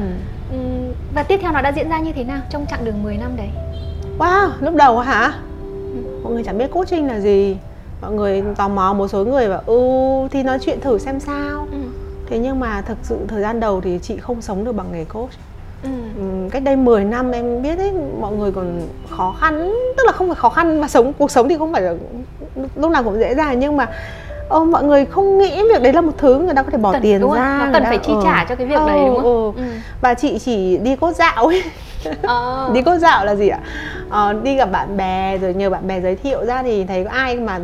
Ừm, 0.52 0.92
và 1.16 1.24
tiếp 1.24 1.40
theo 1.42 1.52
nó 1.52 1.62
đã 1.62 1.72
diễn 1.72 1.90
ra 1.90 2.00
như 2.00 2.12
thế 2.12 2.24
nào 2.24 2.40
trong 2.50 2.66
chặng 2.70 2.86
đường 2.86 3.04
10 3.04 3.18
năm 3.18 3.32
đấy 3.38 3.50
Wow, 4.18 4.50
lúc 4.60 4.76
đầu 4.76 5.00
hả? 5.00 5.34
Mọi 6.24 6.34
người 6.34 6.44
chẳng 6.44 6.58
biết 6.58 6.72
coaching 6.72 7.08
là 7.08 7.20
gì. 7.20 7.58
Mọi 8.02 8.12
người 8.12 8.44
tò 8.58 8.68
mò 8.68 8.94
một 8.94 9.08
số 9.08 9.26
người 9.26 9.50
bảo 9.50 9.62
ừ 9.66 9.80
thì 10.32 10.44
nói 10.44 10.58
chuyện 10.62 10.80
thử 10.82 10.98
xem 10.98 11.20
sao. 11.20 11.68
ừ. 11.72 11.78
Thế 12.30 12.38
nhưng 12.40 12.60
mà 12.60 12.82
thực 12.82 12.98
sự 13.04 13.18
thời 13.28 13.42
gian 13.42 13.60
đầu 13.60 13.82
thì 13.82 14.00
chị 14.02 14.18
không 14.18 14.42
sống 14.42 14.64
được 14.66 14.72
bằng 14.72 14.92
nghề 14.92 15.06
coach. 15.06 15.30
Ừ. 15.32 15.36
Ừm, 15.84 16.50
cách 16.50 16.64
đây 16.64 16.76
10 16.76 17.04
năm 17.04 17.32
em 17.32 17.62
biết 17.62 17.76
đấy 17.78 17.92
mọi 18.20 18.32
người 18.32 18.52
còn 18.52 18.82
khó 19.10 19.36
khăn 19.42 19.72
tức 19.98 20.04
là 20.06 20.12
không 20.12 20.28
phải 20.28 20.36
khó 20.36 20.50
khăn 20.50 20.82
mà 20.82 20.88
sống 20.88 21.14
cuộc 21.14 21.32
sống 21.32 21.50
thì 21.50 21.58
không 21.58 21.74
phải 21.74 21.82
là 21.82 21.94
lúc 22.76 22.92
nào 22.92 23.04
cũng 23.04 23.20
dễ 23.20 23.36
dàng 23.36 23.60
nhưng 23.60 23.78
mà 23.78 23.88
ờ, 24.50 24.60
mọi 24.64 24.84
người 24.84 25.06
không 25.06 25.38
nghĩ 25.38 25.62
việc 25.74 25.82
đấy 25.82 25.94
là 25.94 26.02
một 26.02 26.12
thứ 26.18 26.40
người 26.40 26.54
ta 26.56 26.64
có 26.64 26.70
thể 26.72 26.78
bỏ 26.78 26.92
Cần- 26.92 27.02
tiền 27.02 27.22
đúng 27.22 27.32
ra 27.34 27.60
nó 27.66 27.70
cần 27.74 27.84
ta- 27.84 27.90
phải 27.90 27.98
chi 27.98 28.14
ờ. 28.16 28.22
trả 28.24 28.46
cho 28.50 28.56
cái 28.56 28.68
việc 28.68 28.76
Ờ, 28.80 28.88
đấy 28.88 29.00
đúng 29.08 29.16
không 29.16 29.56
ừ. 29.56 29.62
ừ. 29.62 29.64
và 30.02 30.14
chị 30.14 30.40
chỉ 30.40 30.78
đi 30.78 30.96
cốt 30.96 31.12
dạo 31.16 31.46
ấy 31.48 31.64
Ờ. 32.22 32.70
đi 32.74 32.82
cốt 32.82 32.98
dạo 32.98 33.26
là 33.26 33.36
gì 33.36 33.48
ạ 33.50 33.60
ờ, 34.10 34.34
đi 34.34 34.56
gặp 34.56 34.72
bạn 34.72 34.98
bè 34.98 35.38
rồi 35.38 35.54
nhờ 35.54 35.70
bạn 35.70 35.88
bè 35.88 36.02
giới 36.02 36.16
thiệu 36.16 36.46
ra 36.46 36.64
thì 36.64 36.84
thấy 36.86 37.04
có 37.04 37.10
ai 37.10 37.36
mà 37.36 37.60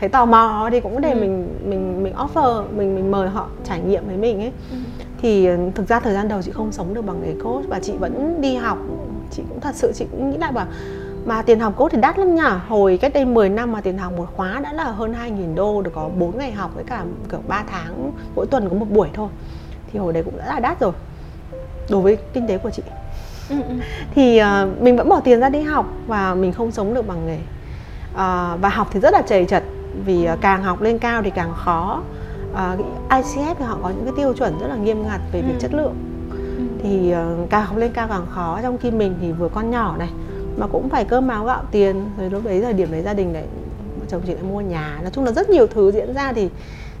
thấy 0.00 0.08
tò 0.08 0.24
mò 0.24 0.68
thì 0.72 0.80
cũng 0.80 1.00
để 1.00 1.10
Ừ. 1.10 1.14
mình 1.20 1.48
mình 1.64 2.02
mình 2.02 2.14
offer 2.14 2.62
mình 2.76 2.94
mình 2.94 3.10
mời 3.10 3.28
họ 3.28 3.46
trải 3.64 3.80
nghiệm 3.80 4.06
với 4.06 4.16
mình 4.16 4.40
ấy 4.40 4.52
Ừ. 4.70 4.76
thì 5.22 5.46
ờ, 5.46 5.56
thực 5.74 5.88
ra 5.88 6.00
thời 6.00 6.14
gian 6.14 6.28
đầu 6.28 6.42
chị 6.42 6.50
không 6.50 6.72
sống 6.72 6.94
được 6.94 7.02
bằng 7.02 7.22
nghề 7.22 7.34
coach 7.44 7.68
và 7.68 7.80
chị 7.80 7.92
vẫn 8.00 8.40
đi 8.40 8.54
học. 8.54 8.78
Chị 9.30 9.42
cũng 9.48 9.60
thật 9.60 9.74
sự 9.74 9.92
chị 9.94 10.06
cũng 10.10 10.30
nghĩ 10.30 10.38
lại 10.38 10.52
bảo 10.52 10.66
mà 11.24 11.42
tiền 11.42 11.60
học 11.60 11.76
coach 11.76 11.92
thì 11.92 12.00
đắt 12.00 12.18
lắm 12.18 12.34
nhỉ 12.34 12.42
hồi 12.68 12.98
cách 13.00 13.12
đây 13.14 13.24
10 13.24 13.48
năm 13.48 13.72
mà 13.72 13.80
tiền 13.80 13.98
học 13.98 14.12
một 14.16 14.26
khóa 14.36 14.60
đã 14.60 14.72
là 14.72 14.84
hơn 14.84 15.12
2.000 15.12 15.54
đô 15.54 15.82
được 15.82 15.90
có 15.94 16.08
4 16.18 16.38
ngày 16.38 16.52
học 16.52 16.70
với 16.74 16.84
cả 16.84 17.04
kiểu 17.30 17.40
3 17.48 17.64
tháng 17.66 18.12
mỗi 18.34 18.46
tuần 18.46 18.68
có 18.68 18.76
một 18.76 18.86
buổi 18.90 19.08
thôi. 19.14 19.28
Thì 19.92 19.98
hồi 19.98 20.12
đấy 20.12 20.22
cũng 20.22 20.38
đã 20.38 20.46
là 20.46 20.60
đắt 20.60 20.80
rồi 20.80 20.92
đối 21.90 22.00
với 22.00 22.16
kinh 22.32 22.46
tế 22.46 22.58
của 22.58 22.70
chị. 22.70 22.82
Ừ, 23.50 23.56
ừ. 23.68 23.74
thì 24.14 24.38
ờ, 24.38 24.68
mình 24.80 24.96
vẫn 24.96 25.08
bỏ 25.08 25.20
tiền 25.20 25.40
ra 25.40 25.48
đi 25.48 25.62
học 25.62 25.86
và 26.06 26.34
mình 26.34 26.52
không 26.52 26.72
sống 26.72 26.94
được 26.94 27.08
bằng 27.08 27.26
nghề. 27.26 27.38
Ờ, 28.14 28.58
và 28.60 28.68
học 28.68 28.88
thì 28.92 29.00
rất 29.00 29.12
là 29.12 29.22
chầy 29.22 29.44
chật 29.44 29.62
vì 30.04 30.24
ờ, 30.24 30.36
càng 30.40 30.62
học 30.62 30.80
lên 30.82 30.98
cao 30.98 31.22
thì 31.22 31.30
càng 31.30 31.54
khó 31.56 32.02
Ờ, 32.54 32.76
ICF 33.08 33.54
thì 33.58 33.64
họ 33.64 33.78
có 33.82 33.88
những 33.90 34.04
cái 34.04 34.14
tiêu 34.16 34.32
chuẩn 34.32 34.58
rất 34.60 34.66
là 34.66 34.76
nghiêm 34.76 35.02
ngặt 35.06 35.20
về 35.32 35.42
việc 35.42 35.52
Ừ. 35.54 35.58
chất 35.60 35.74
lượng 35.74 35.94
Ừ. 36.30 36.36
thì 36.82 37.10
ờ, 37.10 37.36
càng 37.50 37.66
học 37.66 37.76
lên 37.76 37.92
cao 37.92 38.08
càng 38.08 38.26
khó 38.30 38.58
trong 38.62 38.78
khi 38.78 38.90
mình 38.90 39.14
thì 39.20 39.32
vừa 39.32 39.48
con 39.48 39.70
nhỏ 39.70 39.96
này 39.98 40.08
mà 40.56 40.66
cũng 40.66 40.88
phải 40.88 41.04
cơm 41.04 41.28
áo 41.28 41.44
gạo 41.44 41.62
tiền 41.70 42.04
rồi 42.18 42.30
lúc 42.30 42.44
đấy 42.44 42.60
thời 42.60 42.72
điểm 42.72 42.88
đấy 42.92 43.02
gia 43.02 43.14
đình 43.14 43.32
lại 43.32 43.44
chồng 44.08 44.22
chị 44.26 44.34
lại 44.34 44.42
mua 44.42 44.60
nhà 44.60 44.98
nói 45.02 45.10
chung 45.14 45.24
là 45.24 45.32
rất 45.32 45.50
nhiều 45.50 45.66
thứ 45.66 45.90
diễn 45.92 46.14
ra 46.14 46.32
thì 46.32 46.48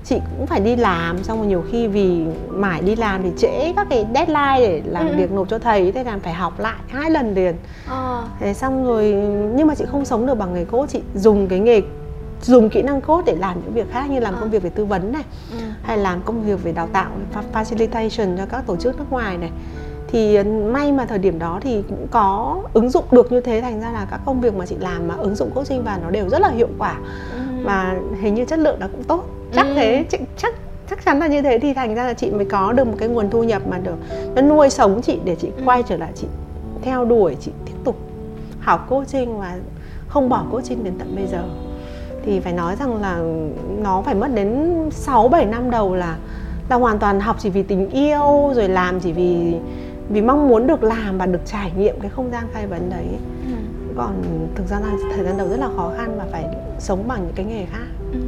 chị 0.04 0.20
cũng 0.38 0.46
phải 0.46 0.60
đi 0.60 0.76
làm 0.76 1.24
xong 1.24 1.38
rồi 1.38 1.46
nhiều 1.46 1.64
khi 1.72 1.86
vì 1.88 2.24
mãi 2.50 2.82
đi 2.82 2.96
làm 2.96 3.22
thì 3.22 3.30
trễ 3.36 3.72
các 3.76 3.86
cái 3.90 4.06
deadline 4.14 4.58
để 4.60 4.82
làm 4.86 5.06
Ừ, 5.06 5.16
việc 5.16 5.32
nộp 5.32 5.48
cho 5.48 5.58
thầy 5.58 5.92
thế 5.92 6.04
là 6.04 6.18
phải 6.22 6.32
học 6.32 6.60
lại 6.60 6.76
hai 6.88 7.10
lần 7.10 7.34
liền 7.34 7.54
Ờ. 7.88 8.24
thế 8.40 8.54
xong 8.54 8.84
rồi 8.86 9.12
nhưng 9.56 9.66
mà 9.66 9.74
chị 9.74 9.84
không 9.92 10.04
sống 10.04 10.26
được 10.26 10.34
bằng 10.34 10.54
nghề 10.54 10.64
coach 10.64 10.88
chị 10.90 11.00
dùng 11.14 11.48
cái 11.48 11.60
nghề 11.60 11.80
dùng 12.42 12.70
kỹ 12.70 12.82
năng 12.82 13.00
coach 13.00 13.24
để 13.24 13.36
làm 13.38 13.60
những 13.64 13.74
việc 13.74 13.92
khác 13.92 14.10
như 14.10 14.20
làm 14.20 14.34
Ờ. 14.34 14.40
công 14.40 14.50
việc 14.50 14.62
về 14.62 14.70
tư 14.70 14.84
vấn 14.84 15.12
này 15.12 15.22
Ừ. 15.50 15.56
hay 15.82 15.98
làm 15.98 16.22
công 16.22 16.42
việc 16.42 16.62
về 16.64 16.72
đào 16.72 16.86
tạo 16.92 17.10
fa- 17.34 17.62
facilitation 17.64 18.36
cho 18.38 18.46
các 18.46 18.66
tổ 18.66 18.76
chức 18.76 18.98
nước 18.98 19.04
ngoài 19.10 19.38
này 19.38 19.50
thì 20.08 20.34
ờ, 20.34 20.44
may 20.44 20.92
mà 20.92 21.04
thời 21.06 21.18
điểm 21.18 21.38
đó 21.38 21.58
thì 21.62 21.82
cũng 21.88 22.06
có 22.10 22.62
ứng 22.72 22.90
dụng 22.90 23.04
được 23.10 23.32
như 23.32 23.40
thế 23.40 23.60
thành 23.60 23.80
ra 23.80 23.90
là 23.92 24.06
các 24.10 24.20
công 24.26 24.40
việc 24.40 24.54
mà 24.54 24.66
chị 24.66 24.76
làm 24.80 25.08
mà 25.08 25.14
ứng 25.18 25.34
dụng 25.34 25.50
coaching 25.54 25.84
vào 25.84 25.98
nó 26.02 26.10
đều 26.10 26.28
rất 26.28 26.40
là 26.40 26.48
hiệu 26.48 26.68
quả 26.78 26.98
Ừ. 27.34 27.38
và 27.64 27.96
hình 28.20 28.34
như 28.34 28.44
chất 28.44 28.58
lượng 28.58 28.76
nó 28.80 28.86
cũng 28.92 29.04
tốt 29.04 29.24
chắc 29.54 29.66
Ừ. 29.66 29.72
thế 29.76 30.04
chị, 30.10 30.18
chắc 30.36 30.54
chắc 30.90 31.04
chắn 31.04 31.18
là 31.18 31.26
như 31.26 31.42
thế 31.42 31.58
thì 31.58 31.74
thành 31.74 31.94
ra 31.94 32.04
là 32.06 32.12
chị 32.14 32.30
mới 32.30 32.44
có 32.44 32.72
được 32.72 32.84
một 32.86 32.94
cái 32.98 33.08
nguồn 33.08 33.30
thu 33.30 33.44
nhập 33.44 33.62
mà 33.68 33.78
được 33.78 33.96
nó 34.34 34.42
nuôi 34.42 34.70
sống 34.70 35.02
chị 35.02 35.18
để 35.24 35.34
chị 35.36 35.48
Ừ. 35.56 35.62
quay 35.66 35.82
trở 35.82 35.96
lại 35.96 36.10
chị 36.14 36.26
theo 36.82 37.04
đuổi 37.04 37.36
chị 37.40 37.50
tiếp 37.66 37.72
tục 37.84 37.96
học 38.60 38.86
coaching 38.88 39.38
và 39.38 39.56
không 40.08 40.28
bỏ 40.28 40.44
coaching 40.52 40.84
đến 40.84 40.94
tận 40.98 41.16
bây 41.16 41.26
giờ 41.26 41.42
thì 42.24 42.40
phải 42.40 42.52
nói 42.52 42.76
rằng 42.76 43.02
là 43.02 43.22
nó 43.82 44.02
phải 44.02 44.14
mất 44.14 44.34
đến 44.34 44.74
6 44.90 45.28
7 45.28 45.46
năm 45.46 45.70
đầu 45.70 45.94
là 45.94 46.16
là 46.70 46.76
hoàn 46.76 46.98
toàn 46.98 47.20
học 47.20 47.36
chỉ 47.38 47.50
vì 47.50 47.62
tình 47.62 47.90
yêu 47.90 48.52
rồi 48.54 48.68
làm 48.68 49.00
chỉ 49.00 49.12
vì 49.12 49.54
vì 50.08 50.22
mong 50.22 50.48
muốn 50.48 50.66
được 50.66 50.82
làm 50.82 51.18
và 51.18 51.26
được 51.26 51.40
trải 51.46 51.72
nghiệm 51.76 52.00
cái 52.00 52.10
không 52.10 52.30
gian 52.32 52.44
khai 52.52 52.66
vấn 52.66 52.90
đấy 52.90 53.06
ừ. 53.44 53.52
còn 53.96 54.22
thực 54.54 54.66
ra 54.66 54.80
là 54.80 54.92
thời 55.14 55.24
gian 55.24 55.38
đầu 55.38 55.48
rất 55.48 55.60
là 55.60 55.68
khó 55.76 55.92
khăn 55.96 56.18
và 56.18 56.26
phải 56.32 56.44
sống 56.78 57.08
bằng 57.08 57.22
những 57.22 57.34
cái 57.34 57.46
nghề 57.46 57.66
khác 57.66 57.86
ừ. 58.12 58.18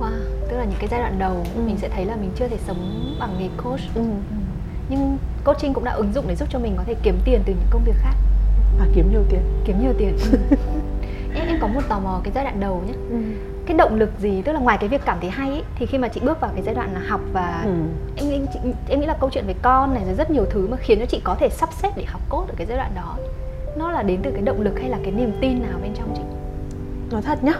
wow 0.00 0.10
tức 0.48 0.56
là 0.56 0.64
những 0.64 0.78
cái 0.78 0.88
giai 0.90 1.00
đoạn 1.00 1.18
đầu 1.18 1.36
ừ. 1.54 1.60
mình 1.66 1.76
sẽ 1.78 1.88
thấy 1.88 2.04
là 2.04 2.16
mình 2.16 2.30
chưa 2.36 2.48
thể 2.48 2.58
sống 2.66 3.16
bằng 3.20 3.36
nghề 3.38 3.48
coach 3.64 3.80
ừ. 3.94 4.00
Ừ. 4.00 4.36
nhưng 4.88 5.18
coaching 5.44 5.74
cũng 5.74 5.84
đã 5.84 5.92
ứng 5.92 6.12
dụng 6.12 6.24
để 6.28 6.36
giúp 6.36 6.48
cho 6.50 6.58
mình 6.58 6.74
có 6.76 6.82
thể 6.86 6.94
kiếm 7.02 7.18
tiền 7.24 7.40
từ 7.46 7.52
những 7.52 7.68
công 7.70 7.84
việc 7.84 7.96
khác 7.96 8.14
và 8.78 8.86
kiếm 8.94 9.10
nhiều 9.12 9.22
tiền 9.30 9.40
kiếm 9.64 9.82
nhiều 9.82 9.92
tiền 9.98 10.16
em 11.56 11.60
có 11.60 11.66
một 11.66 11.80
tò 11.88 11.98
mò 11.98 12.20
cái 12.24 12.32
giai 12.34 12.44
đoạn 12.44 12.60
đầu 12.60 12.82
nhé 12.86 12.92
ừ. 13.10 13.16
cái 13.66 13.76
động 13.76 13.94
lực 13.94 14.10
gì 14.18 14.42
tức 14.42 14.52
là 14.52 14.58
ngoài 14.58 14.78
cái 14.80 14.88
việc 14.88 15.00
cảm 15.04 15.18
thấy 15.20 15.30
hay 15.30 15.50
ấy, 15.50 15.62
thì 15.78 15.86
khi 15.86 15.98
mà 15.98 16.08
chị 16.08 16.20
bước 16.24 16.40
vào 16.40 16.50
cái 16.54 16.62
giai 16.62 16.74
đoạn 16.74 16.94
là 16.94 17.00
học 17.08 17.20
và 17.32 17.62
ừ. 17.64 17.70
em 18.16 18.30
em, 18.30 18.46
chị, 18.52 18.58
em 18.88 19.00
nghĩ 19.00 19.06
là 19.06 19.16
câu 19.20 19.30
chuyện 19.30 19.44
về 19.46 19.54
con 19.62 19.94
này 19.94 20.02
rồi 20.06 20.14
rất 20.14 20.30
nhiều 20.30 20.44
thứ 20.50 20.68
mà 20.70 20.76
khiến 20.76 20.98
cho 21.00 21.06
chị 21.06 21.20
có 21.24 21.34
thể 21.34 21.48
sắp 21.48 21.68
xếp 21.82 21.90
để 21.96 22.04
học 22.04 22.20
cốt 22.28 22.44
ở 22.48 22.54
cái 22.56 22.66
giai 22.66 22.78
đoạn 22.78 22.90
đó 22.96 23.16
nó 23.76 23.92
là 23.92 24.02
đến 24.02 24.20
từ 24.22 24.30
cái 24.30 24.42
động 24.42 24.60
lực 24.60 24.80
hay 24.80 24.90
là 24.90 24.98
cái 25.02 25.12
niềm 25.12 25.32
tin 25.40 25.62
nào 25.62 25.78
bên 25.82 25.92
trong 25.94 26.14
chị 26.16 26.22
nói 27.10 27.22
thật 27.22 27.44
nhá 27.44 27.54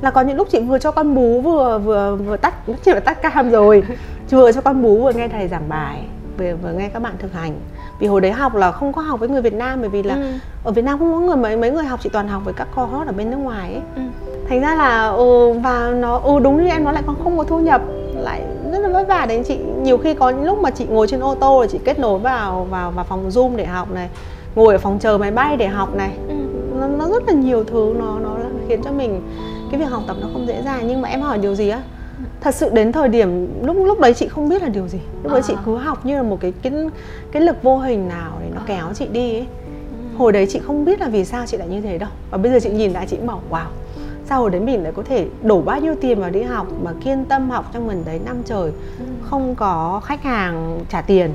là 0.00 0.10
có 0.10 0.20
những 0.20 0.36
lúc 0.36 0.48
chị 0.50 0.60
vừa 0.60 0.78
cho 0.78 0.90
con 0.90 1.14
bú 1.14 1.40
vừa 1.40 1.78
vừa 1.78 2.16
vừa 2.16 2.36
tắt 2.36 2.54
chỉ 2.84 2.92
là 2.92 3.00
tắt 3.00 3.22
cam 3.22 3.50
rồi 3.50 3.82
vừa 4.30 4.52
cho 4.52 4.60
con 4.60 4.82
bú 4.82 5.02
vừa 5.02 5.12
nghe 5.12 5.28
thầy 5.28 5.48
giảng 5.48 5.68
bài 5.68 6.04
vừa 6.38 6.56
vừa 6.56 6.72
nghe 6.72 6.88
các 6.88 7.02
bạn 7.02 7.14
thực 7.18 7.32
hành 7.32 7.60
vì 8.00 8.06
hồi 8.06 8.20
đấy 8.20 8.32
học 8.32 8.54
là 8.54 8.72
không 8.72 8.92
có 8.92 9.02
học 9.02 9.20
với 9.20 9.28
người 9.28 9.42
Việt 9.42 9.54
Nam 9.54 9.80
bởi 9.80 9.90
vì 9.90 10.02
là 10.02 10.14
ừ. 10.14 10.22
ở 10.64 10.72
Việt 10.72 10.84
Nam 10.84 10.98
không 10.98 11.12
có 11.12 11.20
người 11.20 11.36
mấy 11.36 11.56
mấy 11.56 11.70
người 11.70 11.84
học 11.84 12.00
chỉ 12.02 12.08
toàn 12.08 12.28
học 12.28 12.42
với 12.44 12.54
các 12.54 12.68
cohort 12.74 13.06
ở 13.06 13.12
bên 13.12 13.30
nước 13.30 13.36
ngoài 13.36 13.72
ấy 13.72 13.82
ừ. 13.96 14.02
thành 14.48 14.60
ra 14.60 14.74
là 14.74 15.08
ừ, 15.08 15.52
và 15.52 15.90
nó 15.90 16.18
ừ 16.18 16.38
đúng 16.38 16.62
như 16.62 16.68
em 16.68 16.84
nói 16.84 16.94
lại 16.94 17.02
con 17.06 17.16
không 17.24 17.38
có 17.38 17.44
thu 17.44 17.58
nhập 17.58 17.82
lại 18.14 18.42
rất 18.72 18.78
là 18.78 18.88
vất 18.88 19.08
vả 19.08 19.26
đến 19.28 19.42
chị 19.44 19.58
nhiều 19.82 19.98
khi 19.98 20.14
có 20.14 20.30
những 20.30 20.44
lúc 20.44 20.58
mà 20.58 20.70
chị 20.70 20.86
ngồi 20.88 21.06
trên 21.06 21.20
ô 21.20 21.34
tô 21.34 21.58
rồi 21.58 21.68
chị 21.68 21.78
kết 21.84 21.98
nối 21.98 22.18
vào 22.18 22.66
vào 22.70 22.90
vào 22.90 23.04
phòng 23.04 23.28
zoom 23.28 23.56
để 23.56 23.64
học 23.66 23.90
này 23.90 24.08
ngồi 24.54 24.74
ở 24.74 24.78
phòng 24.78 24.98
chờ 24.98 25.18
máy 25.18 25.30
bay 25.30 25.56
để 25.56 25.66
học 25.68 25.94
này 25.94 26.10
ừ. 26.28 26.34
nó, 26.80 26.86
nó 26.86 27.08
rất 27.08 27.22
là 27.26 27.32
nhiều 27.32 27.64
thứ 27.64 27.94
nó 27.98 28.18
nó 28.22 28.36
khiến 28.68 28.82
cho 28.84 28.92
mình 28.92 29.22
cái 29.70 29.80
việc 29.80 29.88
học 29.90 30.02
tập 30.06 30.16
nó 30.20 30.28
không 30.32 30.46
dễ 30.46 30.62
dàng 30.64 30.82
nhưng 30.86 31.02
mà 31.02 31.08
em 31.08 31.20
hỏi 31.20 31.38
điều 31.38 31.54
gì 31.54 31.68
á 31.68 31.80
thật 32.40 32.54
sự 32.54 32.70
đến 32.72 32.92
thời 32.92 33.08
điểm 33.08 33.48
lúc 33.62 33.76
lúc 33.84 34.00
đấy 34.00 34.14
chị 34.14 34.28
không 34.28 34.48
biết 34.48 34.62
là 34.62 34.68
điều 34.68 34.88
gì 34.88 34.98
lúc 35.22 35.32
đấy 35.32 35.42
chị 35.46 35.54
à. 35.56 35.62
cứ 35.66 35.76
học 35.76 36.06
như 36.06 36.16
là 36.16 36.22
một 36.22 36.38
cái 36.40 36.52
cái 36.62 36.72
cái 37.32 37.42
lực 37.42 37.62
vô 37.62 37.78
hình 37.78 38.08
nào 38.08 38.32
để 38.40 38.46
nó 38.54 38.60
à. 38.60 38.64
kéo 38.66 38.86
chị 38.94 39.06
đi 39.12 39.34
ấy 39.34 39.46
ừ. 39.66 40.18
hồi 40.18 40.32
đấy 40.32 40.46
chị 40.50 40.60
không 40.66 40.84
biết 40.84 41.00
là 41.00 41.08
vì 41.08 41.24
sao 41.24 41.46
chị 41.46 41.56
lại 41.56 41.68
như 41.68 41.80
thế 41.80 41.98
đâu 41.98 42.10
và 42.30 42.38
bây 42.38 42.52
giờ 42.52 42.58
chị 42.62 42.70
nhìn 42.70 42.92
lại 42.92 43.06
chị 43.10 43.16
bảo 43.16 43.42
wow 43.50 43.66
sao 44.26 44.40
hồi 44.40 44.50
đấy 44.50 44.60
mình 44.60 44.82
lại 44.82 44.92
có 44.96 45.02
thể 45.02 45.26
đổ 45.42 45.60
bao 45.60 45.80
nhiêu 45.80 45.94
tiền 46.00 46.20
vào 46.20 46.30
đi 46.30 46.42
học 46.42 46.66
mà 46.82 46.92
kiên 47.04 47.24
tâm 47.24 47.50
học 47.50 47.70
trong 47.74 47.88
gần 47.88 48.02
đấy 48.06 48.20
năm 48.24 48.36
trời 48.44 48.72
ừ. 48.98 49.04
không 49.22 49.54
có 49.54 50.00
khách 50.04 50.22
hàng 50.22 50.80
trả 50.88 51.00
tiền 51.00 51.30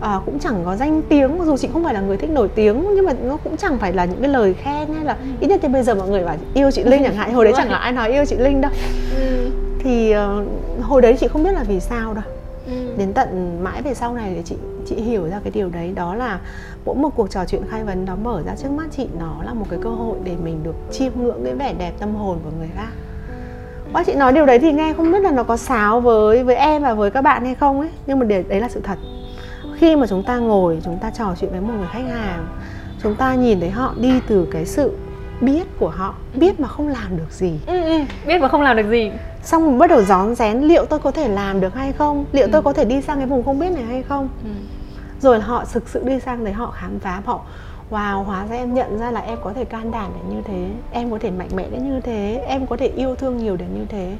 à, 0.00 0.20
cũng 0.26 0.38
chẳng 0.38 0.62
có 0.64 0.76
danh 0.76 1.02
tiếng 1.08 1.38
dù 1.44 1.56
chị 1.56 1.68
không 1.72 1.84
phải 1.84 1.94
là 1.94 2.00
người 2.00 2.16
thích 2.16 2.30
nổi 2.30 2.48
tiếng 2.48 2.86
nhưng 2.94 3.06
mà 3.06 3.12
nó 3.22 3.36
cũng 3.36 3.56
chẳng 3.56 3.78
phải 3.78 3.92
là 3.92 4.04
những 4.04 4.20
cái 4.20 4.28
lời 4.28 4.54
khen 4.54 4.94
hay 4.94 5.04
là 5.04 5.12
ừ. 5.12 5.28
ít 5.40 5.46
nhất 5.46 5.60
thì 5.62 5.68
bây 5.68 5.82
giờ 5.82 5.94
mọi 5.94 6.08
người 6.08 6.24
bảo 6.24 6.36
yêu 6.54 6.70
chị 6.70 6.84
linh 6.84 7.02
chẳng 7.04 7.16
hạn 7.16 7.34
hồi 7.34 7.44
đấy 7.44 7.54
chẳng 7.56 7.70
là 7.70 7.78
ai 7.78 7.92
nói 7.92 8.12
yêu 8.12 8.24
chị 8.24 8.36
linh 8.36 8.60
đâu 8.60 8.70
ừ. 9.16 9.50
Thì 9.84 10.14
uh, 10.16 10.84
hồi 10.84 11.02
đấy 11.02 11.16
chị 11.20 11.28
không 11.28 11.44
biết 11.44 11.52
là 11.52 11.62
vì 11.62 11.80
sao 11.80 12.14
đâu. 12.14 12.24
Ừ. 12.66 12.94
đến 12.98 13.12
tận 13.12 13.60
mãi 13.64 13.82
về 13.82 13.94
sau 13.94 14.14
này 14.14 14.32
thì 14.36 14.42
chị 14.44 14.56
chị 14.86 14.96
hiểu 14.96 15.28
ra 15.28 15.40
cái 15.44 15.50
điều 15.50 15.68
đấy. 15.68 15.92
Đó 15.94 16.14
là 16.14 16.40
mỗi 16.84 16.96
một 16.96 17.10
cuộc 17.16 17.30
trò 17.30 17.44
chuyện 17.44 17.62
khai 17.70 17.84
vấn 17.84 18.06
đó 18.06 18.16
mở 18.22 18.42
ra 18.46 18.54
trước 18.56 18.70
mắt 18.70 18.86
chị 18.96 19.08
nó 19.18 19.42
là 19.42 19.54
một 19.54 19.66
cái 19.70 19.78
cơ 19.82 19.90
hội 19.90 20.18
để 20.24 20.32
mình 20.44 20.62
được 20.62 20.74
chiêm 20.92 21.12
ngưỡng 21.16 21.44
cái 21.44 21.54
vẻ 21.54 21.74
đẹp 21.78 21.92
tâm 21.98 22.14
hồn 22.14 22.38
của 22.44 22.50
người 22.58 22.68
khác. 22.76 22.88
Bác 23.92 24.06
chị 24.06 24.14
nói 24.14 24.32
điều 24.32 24.46
đấy 24.46 24.58
thì 24.58 24.72
nghe 24.72 24.92
không 24.96 25.12
biết 25.12 25.22
là 25.22 25.30
nó 25.30 25.42
có 25.42 25.56
sáo 25.56 26.00
với 26.00 26.44
với 26.44 26.56
em 26.56 26.82
và 26.82 26.94
với 26.94 27.10
các 27.10 27.22
bạn 27.22 27.44
hay 27.44 27.54
không 27.54 27.80
ấy 27.80 27.90
nhưng 28.06 28.18
mà 28.18 28.26
đấy 28.26 28.60
là 28.60 28.68
sự 28.68 28.80
thật. 28.80 28.98
Khi 29.76 29.96
mà 29.96 30.06
chúng 30.06 30.22
ta 30.22 30.38
ngồi 30.38 30.78
chúng 30.84 30.98
ta 30.98 31.10
trò 31.10 31.34
chuyện 31.40 31.50
với 31.50 31.60
một 31.60 31.74
người 31.78 31.88
khách 31.92 32.08
hàng 32.10 32.46
chúng 33.04 33.14
ta 33.14 33.34
nhìn 33.34 33.60
thấy 33.60 33.70
họ 33.70 33.94
đi 34.00 34.20
từ 34.28 34.48
cái 34.50 34.66
sự 34.66 34.92
biết 35.44 35.78
của 35.78 35.88
họ 35.88 36.14
biết 36.34 36.60
mà 36.60 36.68
không 36.68 36.88
làm 36.88 37.16
được 37.16 37.30
gì 37.30 37.60
ừ, 37.66 37.82
ừ. 37.82 37.98
biết 38.26 38.40
mà 38.40 38.48
không 38.48 38.62
làm 38.62 38.76
được 38.76 38.90
gì 38.90 39.12
xong 39.42 39.66
mình 39.66 39.78
bắt 39.78 39.90
đầu 39.90 40.02
rón 40.02 40.34
rén 40.34 40.60
liệu 40.60 40.86
tôi 40.86 40.98
có 40.98 41.10
thể 41.10 41.28
làm 41.28 41.60
được 41.60 41.74
hay 41.74 41.92
không 41.92 42.24
liệu 42.32 42.46
ừ. 42.46 42.50
tôi 42.52 42.62
có 42.62 42.72
thể 42.72 42.84
đi 42.84 43.02
sang 43.02 43.18
cái 43.18 43.26
vùng 43.26 43.44
không 43.44 43.58
biết 43.58 43.70
này 43.70 43.84
hay 43.84 44.02
không 44.02 44.28
ừ. 44.44 44.50
rồi 45.20 45.40
họ 45.40 45.64
thực 45.72 45.88
sự 45.88 46.02
đi 46.04 46.20
sang 46.20 46.44
đấy 46.44 46.52
họ 46.52 46.70
khám 46.70 46.98
phá 46.98 47.22
họ 47.24 47.40
wow 47.90 48.22
hóa 48.22 48.46
ra 48.50 48.56
em 48.56 48.74
nhận 48.74 48.98
ra 48.98 49.10
là 49.10 49.20
em 49.20 49.38
có 49.44 49.52
thể 49.52 49.64
can 49.64 49.90
đảm 49.90 50.10
đến 50.14 50.36
như 50.36 50.42
thế 50.42 50.68
em 50.90 51.10
có 51.10 51.18
thể 51.20 51.30
mạnh 51.30 51.48
mẽ 51.54 51.66
đến 51.70 51.90
như 51.90 52.00
thế 52.00 52.44
em 52.46 52.66
có 52.66 52.76
thể 52.76 52.86
yêu 52.86 53.14
thương 53.14 53.36
nhiều 53.36 53.56
đến 53.56 53.68
như 53.74 53.86
thế 53.88 54.16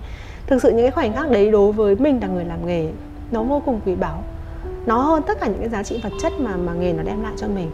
thực 0.47 0.62
sự 0.62 0.71
những 0.71 0.83
cái 0.83 0.90
khoảnh 0.90 1.12
khắc 1.12 1.31
đấy 1.31 1.50
đối 1.50 1.73
với 1.73 1.97
mình 1.97 2.19
là 2.21 2.26
người 2.26 2.45
làm 2.45 2.66
nghề 2.66 2.88
nó 3.31 3.43
vô 3.43 3.62
cùng 3.66 3.81
quý 3.87 3.95
báu 3.95 4.23
nó 4.87 4.99
hơn 4.99 5.23
tất 5.26 5.40
cả 5.40 5.47
những 5.47 5.61
cái 5.61 5.69
giá 5.69 5.83
trị 5.83 6.00
vật 6.02 6.12
chất 6.23 6.33
mà 6.40 6.57
mà 6.57 6.73
nghề 6.73 6.93
nó 6.93 7.02
đem 7.02 7.23
lại 7.23 7.33
cho 7.37 7.47
mình 7.49 7.71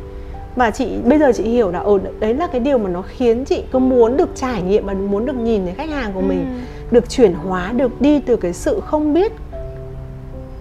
và 0.57 0.71
chị 0.71 0.99
bây 1.05 1.19
giờ 1.19 1.33
chị 1.33 1.43
hiểu 1.43 1.71
là 1.71 1.79
ồ 1.79 1.99
đấy 2.21 2.35
là 2.35 2.47
cái 2.47 2.61
điều 2.61 2.79
mà 2.79 2.91
nó 2.91 3.03
khiến 3.03 3.45
chị 3.45 3.63
cứ 3.73 3.79
muốn 3.79 4.17
được 4.17 4.29
trải 4.35 4.63
nghiệm 4.63 4.87
và 4.87 4.95
muốn 4.95 5.27
được 5.27 5.37
nhìn 5.37 5.65
thấy 5.65 5.75
khách 5.75 5.91
hàng 5.91 6.13
của 6.13 6.21
mình 6.21 6.41
ừ. 6.41 6.95
được 6.95 7.09
chuyển 7.09 7.35
hóa 7.35 7.73
được 7.73 8.01
đi 8.01 8.21
từ 8.21 8.37
cái 8.37 8.53
sự 8.53 8.81
không 8.81 9.15
biết 9.15 9.33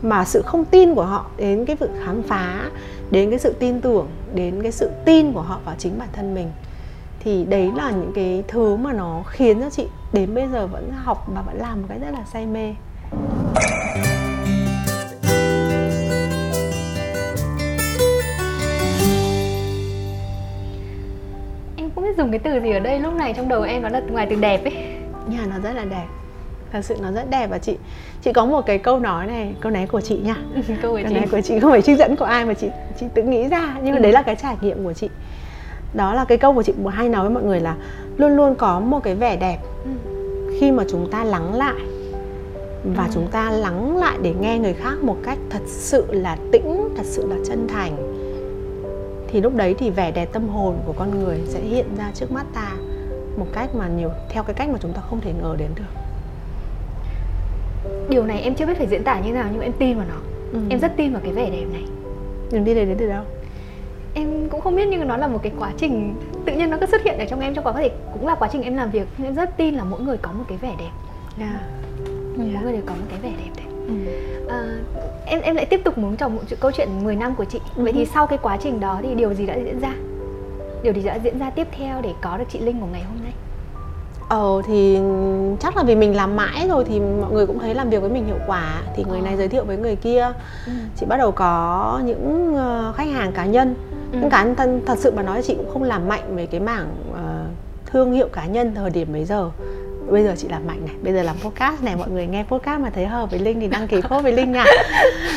mà 0.01 0.25
sự 0.25 0.41
không 0.41 0.65
tin 0.65 0.96
của 0.96 1.03
họ 1.03 1.25
đến 1.38 1.65
cái 1.65 1.75
việc 1.75 1.89
khám 2.05 2.22
phá 2.22 2.69
đến 3.12 3.29
cái 3.29 3.39
sự 3.39 3.53
tin 3.60 3.81
tưởng 3.81 4.08
đến 4.34 4.63
cái 4.63 4.72
sự 4.72 4.89
tin 5.05 5.34
của 5.34 5.41
họ 5.41 5.60
vào 5.65 5.75
chính 5.77 6.00
bản 6.00 6.08
thân 6.13 6.36
mình 6.36 6.51
thì 7.19 7.46
đấy 7.46 7.72
là 7.75 7.91
những 7.91 8.12
cái 8.15 8.43
thứ 8.48 8.75
mà 8.75 8.93
nó 8.93 9.24
khiến 9.27 9.62
cho 9.62 9.69
chị 9.69 9.88
đến 10.13 10.36
bây 10.36 10.48
giờ 10.48 10.67
vẫn 10.67 10.91
học 10.91 11.25
và 11.36 11.41
vẫn 11.41 11.58
làm 11.58 11.81
một 11.81 11.88
cái 11.89 12.00
rất 12.00 12.12
là 12.12 12.24
say 12.34 12.46
mê 12.46 12.74
dùng 22.20 22.32
cái 22.32 22.40
từ 22.40 22.60
gì 22.60 22.72
ở 22.72 22.80
đây? 22.80 23.00
Lúc 23.00 23.14
này 23.14 23.34
trong 23.34 23.50
đầu 23.50 23.62
em 23.62 23.82
nó 23.82 23.90
là 23.90 24.02
ngoài 24.12 24.28
từ 24.30 24.36
đẹp 24.36 24.64
ấy. 24.64 24.74
Nhà 25.28 25.40
nó 25.50 25.56
rất 25.64 25.74
là 25.74 25.86
đẹp. 25.86 26.06
Thật 26.72 26.82
sự 26.82 26.96
nó 27.02 27.12
rất 27.12 27.30
đẹp 27.30 27.48
và 27.48 27.58
chị 27.58 27.78
chị 28.22 28.34
có 28.34 28.46
một 28.46 28.62
cái 28.66 28.78
câu 28.78 29.00
nói 29.00 29.28
này 29.28 29.54
câu 29.62 29.72
này 29.72 29.88
của 29.88 30.02
chị 30.02 30.18
nha. 30.18 30.36
Câu, 30.82 31.00
câu 31.04 31.14
này 31.14 31.28
của 31.32 31.42
chị 31.42 31.60
không 31.60 31.72
phải 31.72 31.82
trích 31.82 31.98
dẫn 31.98 32.16
của 32.16 32.26
ai 32.26 32.46
mà 32.46 32.54
chị 32.54 32.68
chị 33.00 33.06
tự 33.14 33.24
nghĩ 33.24 33.48
ra 33.48 33.76
nhưng 33.84 33.92
mà 33.92 33.98
ừ. 33.98 34.04
đấy 34.04 34.12
là 34.12 34.22
cái 34.22 34.36
trải 34.36 34.56
nghiệm 34.62 34.84
của 34.84 34.94
chị. 34.94 35.10
Đó 35.94 36.14
là 36.14 36.26
cái 36.26 36.38
câu 36.38 36.54
của 36.54 36.64
chị 36.64 36.74
hay 36.92 37.10
nói 37.10 37.22
với 37.22 37.30
mọi 37.30 37.44
người 37.44 37.60
là 37.60 37.76
luôn 38.18 38.36
luôn 38.36 38.56
có 38.56 38.80
một 38.80 39.00
cái 39.04 39.16
vẻ 39.16 39.36
đẹp 39.36 39.58
ừ. 39.84 39.90
khi 40.60 40.72
mà 40.72 40.84
chúng 40.90 41.12
ta 41.12 41.24
lắng 41.24 41.54
lại 41.54 41.80
và 42.96 43.04
ừ. 43.04 43.10
chúng 43.14 43.28
ta 43.32 43.52
lắng 43.52 43.98
lại 43.98 44.18
để 44.22 44.34
nghe 44.40 44.60
người 44.60 44.74
khác 44.74 44.96
một 45.02 45.18
cách 45.24 45.38
thật 45.50 45.62
sự 45.68 46.06
là 46.10 46.38
tĩnh 46.52 46.90
thật 46.98 47.06
sự 47.06 47.28
là 47.30 47.36
chân 47.46 47.68
thành 47.68 48.19
thì 49.31 49.41
lúc 49.41 49.55
đấy 49.55 49.75
thì 49.77 49.89
vẻ 49.89 50.12
đẹp 50.12 50.29
tâm 50.33 50.50
hồn 50.50 50.77
của 50.86 50.93
con 50.93 51.19
người 51.19 51.39
sẽ 51.45 51.59
hiện 51.59 51.95
ra 51.98 52.12
trước 52.13 52.31
mắt 52.31 52.45
ta 52.53 52.71
một 53.38 53.45
cách 53.53 53.75
mà 53.75 53.88
nhiều 53.88 54.09
theo 54.29 54.43
cái 54.43 54.53
cách 54.53 54.69
mà 54.69 54.77
chúng 54.81 54.93
ta 54.93 55.01
không 55.01 55.21
thể 55.21 55.33
ngờ 55.41 55.55
đến 55.59 55.69
được. 55.75 56.00
Điều 58.09 58.25
này 58.25 58.41
em 58.41 58.55
chưa 58.55 58.65
biết 58.65 58.77
phải 58.77 58.88
diễn 58.88 59.03
tả 59.03 59.19
như 59.19 59.33
nào 59.33 59.48
nhưng 59.51 59.62
em 59.62 59.71
tin 59.79 59.98
vào 59.98 60.05
nó. 60.09 60.15
Ừ. 60.53 60.59
em 60.69 60.79
rất 60.79 60.91
tin 60.98 61.13
vào 61.13 61.21
cái 61.24 61.33
vẻ 61.33 61.50
đẹp 61.50 61.65
này. 61.71 61.83
Đừng 62.51 62.63
đi 62.63 62.75
đây 62.75 62.86
đến 62.86 62.98
từ 63.00 63.07
đâu? 63.07 63.24
Em 64.13 64.50
cũng 64.50 64.62
không 64.62 64.75
biết 64.75 64.88
nhưng 64.88 65.07
nó 65.07 65.17
là 65.17 65.27
một 65.27 65.39
cái 65.43 65.51
quá 65.59 65.71
trình 65.77 66.15
tự 66.45 66.53
nhiên 66.53 66.69
nó 66.69 66.77
cứ 66.79 66.86
xuất 66.86 67.03
hiện 67.03 67.19
ở 67.19 67.25
trong 67.25 67.39
em 67.39 67.55
trong 67.55 67.65
quá 67.65 67.74
có 67.74 67.79
thể 67.79 67.91
cũng 68.13 68.27
là 68.27 68.36
quá 68.36 68.50
trình 68.51 68.62
em 68.62 68.77
làm 68.77 68.91
việc. 68.91 69.07
Nhưng 69.17 69.27
em 69.27 69.36
rất 69.36 69.57
tin 69.57 69.75
là 69.75 69.83
mỗi 69.83 70.01
người 70.01 70.17
có 70.17 70.31
một 70.31 70.43
cái 70.48 70.57
vẻ 70.57 70.75
đẹp. 70.79 70.91
Yeah. 71.39 71.62
Ừ, 72.05 72.12
mỗi 72.38 72.63
người 72.63 72.74
đều 72.74 72.81
có 72.86 72.93
một 72.93 73.05
cái 73.09 73.19
vẻ 73.19 73.29
đẹp 73.29 73.51
đấy 73.57 73.69
ừ. 73.89 74.12
à, 74.50 74.77
em 75.25 75.41
em 75.41 75.55
lại 75.55 75.65
tiếp 75.65 75.81
tục 75.84 75.98
muốn 75.98 76.15
trò 76.15 76.29
một 76.29 76.41
câu 76.60 76.72
chuyện 76.72 77.03
10 77.03 77.15
năm 77.15 77.36
của 77.36 77.46
chị 77.46 77.60
vậy 77.75 77.93
thì 77.93 78.00
ừ. 78.00 78.10
sau 78.13 78.27
cái 78.27 78.39
quá 78.41 78.58
trình 78.63 78.79
đó 78.79 79.00
thì 79.03 79.15
điều 79.15 79.34
gì 79.34 79.46
đã 79.46 79.55
diễn 79.55 79.79
ra 79.79 79.93
điều 80.84 80.93
gì 80.93 81.03
đã 81.03 81.15
diễn 81.15 81.39
ra 81.39 81.50
tiếp 81.50 81.67
theo 81.72 82.01
để 82.01 82.13
có 82.22 82.38
được 82.38 82.46
chị 82.51 82.60
linh 82.60 82.79
của 82.79 82.88
ngày 82.91 83.03
hôm 83.03 83.17
nay 83.24 83.34
Ờ 84.29 84.62
thì 84.65 85.00
chắc 85.60 85.77
là 85.77 85.84
vì 85.84 85.96
mình 85.96 86.15
làm 86.15 86.36
mãi 86.36 86.67
rồi 86.69 86.84
thì 86.86 87.00
mọi 87.00 87.31
người 87.31 87.48
cũng 87.48 87.60
thấy 87.60 87.75
làm 87.75 87.89
việc 87.89 88.01
với 88.01 88.10
mình 88.10 88.25
hiệu 88.25 88.39
quả 88.48 88.81
thì 88.96 89.03
người 89.10 89.22
này 89.22 89.34
ờ. 89.34 89.38
giới 89.38 89.48
thiệu 89.48 89.63
với 89.65 89.77
người 89.77 89.96
kia. 89.96 90.31
Ừ. 90.65 90.72
Chị 90.96 91.05
bắt 91.05 91.17
đầu 91.17 91.31
có 91.31 92.01
những 92.05 92.53
uh, 92.53 92.96
khách 92.96 93.08
hàng 93.08 93.31
cá 93.31 93.46
nhân. 93.46 93.75
Ừ. 94.12 94.17
Nhưng 94.22 94.29
cá 94.29 94.43
nhân 94.43 94.81
thật 94.86 94.98
sự 94.98 95.12
mà 95.12 95.24
nói 95.24 95.41
chị 95.41 95.55
cũng 95.55 95.69
không 95.74 95.84
làm 95.84 96.08
mạnh 96.08 96.36
về 96.36 96.46
cái 96.46 96.60
mảng 96.60 96.88
uh, 97.12 97.17
thương 97.86 98.12
hiệu 98.12 98.27
cá 98.27 98.46
nhân 98.46 98.75
thời 98.75 98.89
điểm 98.89 99.08
bây 99.13 99.25
giờ 99.25 99.50
bây 100.12 100.24
giờ 100.24 100.34
chị 100.38 100.48
làm 100.48 100.68
mạnh 100.68 100.82
này 100.86 100.96
bây 101.01 101.13
giờ 101.13 101.24
làm 101.24 101.36
podcast 101.44 101.84
này 101.84 101.96
mọi 101.96 102.10
người 102.10 102.28
nghe 102.28 102.44
podcast 102.44 102.82
mà 102.82 102.89
thấy 102.89 103.06
hợp 103.06 103.32
với 103.32 103.39
linh 103.39 103.60
thì 103.60 103.68
đăng 103.68 103.88
ký 103.88 104.01
khô 104.01 104.20
với 104.20 104.32
linh 104.32 104.51
nha. 104.51 104.66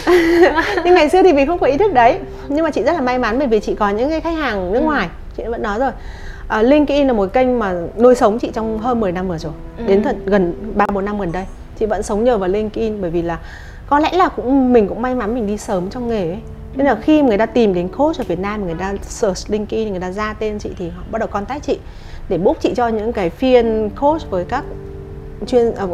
Nhưng 0.84 0.94
ngày 0.94 1.08
xưa 1.08 1.22
thì 1.22 1.32
mình 1.32 1.46
không 1.46 1.58
có 1.58 1.66
ý 1.66 1.78
thức 1.78 1.92
đấy 1.92 2.18
nhưng 2.48 2.64
mà 2.64 2.70
chị 2.70 2.82
rất 2.82 2.92
là 2.92 3.00
may 3.00 3.18
mắn 3.18 3.38
bởi 3.38 3.48
vì 3.48 3.60
chị 3.60 3.74
có 3.74 3.88
những 3.88 4.10
cái 4.10 4.20
khách 4.20 4.36
hàng 4.36 4.72
nước 4.72 4.80
ừ. 4.80 4.84
ngoài 4.84 5.08
chị 5.36 5.42
vẫn 5.50 5.62
nói 5.62 5.78
rồi. 5.78 5.90
À, 6.48 6.62
LinkedIn 6.62 7.06
là 7.06 7.12
một 7.12 7.32
kênh 7.32 7.58
mà 7.58 7.74
nuôi 7.98 8.14
sống 8.14 8.38
chị 8.38 8.50
trong 8.54 8.78
hơn 8.78 9.00
10 9.00 9.12
năm 9.12 9.28
vừa 9.28 9.38
rồi 9.38 9.52
ừ. 9.78 9.84
đến 9.86 10.02
thật 10.02 10.16
gần 10.24 10.54
ba 10.74 10.86
bốn 10.94 11.04
năm 11.04 11.20
gần 11.20 11.32
đây. 11.32 11.44
Chị 11.78 11.86
vẫn 11.86 12.02
sống 12.02 12.24
nhờ 12.24 12.38
vào 12.38 12.48
LinkedIn 12.48 13.00
bởi 13.00 13.10
vì 13.10 13.22
là 13.22 13.38
có 13.86 13.98
lẽ 13.98 14.12
là 14.12 14.28
cũng 14.28 14.72
mình 14.72 14.88
cũng 14.88 15.02
may 15.02 15.14
mắn 15.14 15.34
mình 15.34 15.46
đi 15.46 15.58
sớm 15.58 15.90
trong 15.90 16.08
nghề 16.08 16.28
ấy. 16.28 16.40
Nên 16.74 16.86
là 16.86 16.94
khi 16.94 17.22
người 17.22 17.38
ta 17.38 17.46
tìm 17.46 17.74
đến 17.74 17.88
coach 17.88 18.18
ở 18.18 18.24
Việt 18.28 18.38
Nam 18.38 18.64
người 18.64 18.74
ta 18.74 18.94
search 19.02 19.50
LinkedIn 19.50 19.90
người 19.90 20.00
ta 20.00 20.10
ra 20.10 20.32
tên 20.32 20.58
chị 20.58 20.70
thì 20.78 20.88
họ 20.88 21.02
bắt 21.10 21.18
đầu 21.18 21.28
contact 21.28 21.62
chị 21.62 21.78
để 22.32 22.38
book 22.38 22.60
chị 22.60 22.72
cho 22.76 22.88
những 22.88 23.12
cái 23.12 23.30
phiên 23.30 23.90
coach 24.00 24.30
với 24.30 24.44
các 24.44 24.64
chuyên 25.46 25.74
à, 25.74 25.86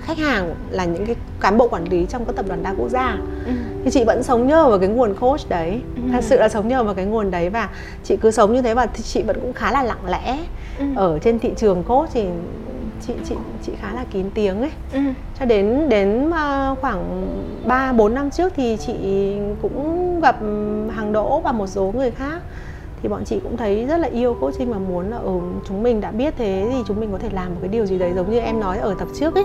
khách 0.00 0.18
hàng 0.18 0.54
là 0.70 0.84
những 0.84 1.06
cái 1.06 1.16
cán 1.40 1.58
bộ 1.58 1.68
quản 1.68 1.88
lý 1.88 2.06
trong 2.08 2.24
các 2.24 2.36
tập 2.36 2.44
đoàn 2.48 2.62
đa 2.62 2.74
quốc 2.78 2.88
gia 2.88 3.18
ừ. 3.46 3.52
thì 3.84 3.90
chị 3.90 4.04
vẫn 4.04 4.22
sống 4.22 4.46
nhờ 4.46 4.68
vào 4.68 4.78
cái 4.78 4.88
nguồn 4.88 5.14
coach 5.14 5.48
đấy 5.48 5.80
ừ. 5.96 6.02
thật 6.12 6.24
sự 6.24 6.38
là 6.38 6.48
sống 6.48 6.68
nhờ 6.68 6.84
vào 6.84 6.94
cái 6.94 7.04
nguồn 7.04 7.30
đấy 7.30 7.50
và 7.50 7.68
chị 8.04 8.16
cứ 8.16 8.30
sống 8.30 8.54
như 8.54 8.62
thế 8.62 8.74
và 8.74 8.86
chị 8.86 9.22
vẫn 9.22 9.40
cũng 9.40 9.52
khá 9.52 9.72
là 9.72 9.82
lặng 9.82 10.06
lẽ 10.06 10.38
ừ. 10.78 10.84
ở 10.96 11.18
trên 11.18 11.38
thị 11.38 11.52
trường 11.56 11.82
coach 11.82 12.10
thì 12.12 12.24
chị 13.06 13.12
chị 13.28 13.34
chị 13.66 13.72
khá 13.80 13.92
là 13.94 14.04
kín 14.10 14.30
tiếng 14.34 14.60
ấy 14.60 14.70
ừ. 14.92 15.00
cho 15.38 15.44
đến 15.44 15.88
đến 15.88 16.30
ờ, 16.30 16.74
khoảng 16.80 17.26
3 17.66 17.92
4 17.92 18.14
năm 18.14 18.30
trước 18.30 18.52
thì 18.56 18.76
chị 18.86 18.94
cũng 19.62 20.20
gặp 20.20 20.36
hàng 20.90 21.12
đỗ 21.12 21.40
và 21.40 21.52
một 21.52 21.66
số 21.66 21.92
người 21.96 22.10
khác 22.10 22.42
thì 23.02 23.08
bọn 23.08 23.24
chị 23.24 23.40
cũng 23.42 23.56
thấy 23.56 23.84
rất 23.86 23.96
là 23.96 24.08
yêu 24.08 24.36
coaching 24.40 24.72
và 24.72 24.78
muốn 24.78 25.10
là 25.10 25.16
ừ, 25.16 25.32
chúng 25.68 25.82
mình 25.82 26.00
đã 26.00 26.10
biết 26.10 26.34
thế 26.38 26.68
thì 26.72 26.78
chúng 26.86 27.00
mình 27.00 27.12
có 27.12 27.18
thể 27.18 27.28
làm 27.32 27.48
một 27.48 27.58
cái 27.60 27.68
điều 27.68 27.86
gì 27.86 27.98
đấy 27.98 28.12
giống 28.14 28.30
như 28.30 28.38
em 28.38 28.60
nói 28.60 28.78
ở 28.78 28.94
tập 28.98 29.08
trước 29.20 29.34
ấy. 29.34 29.44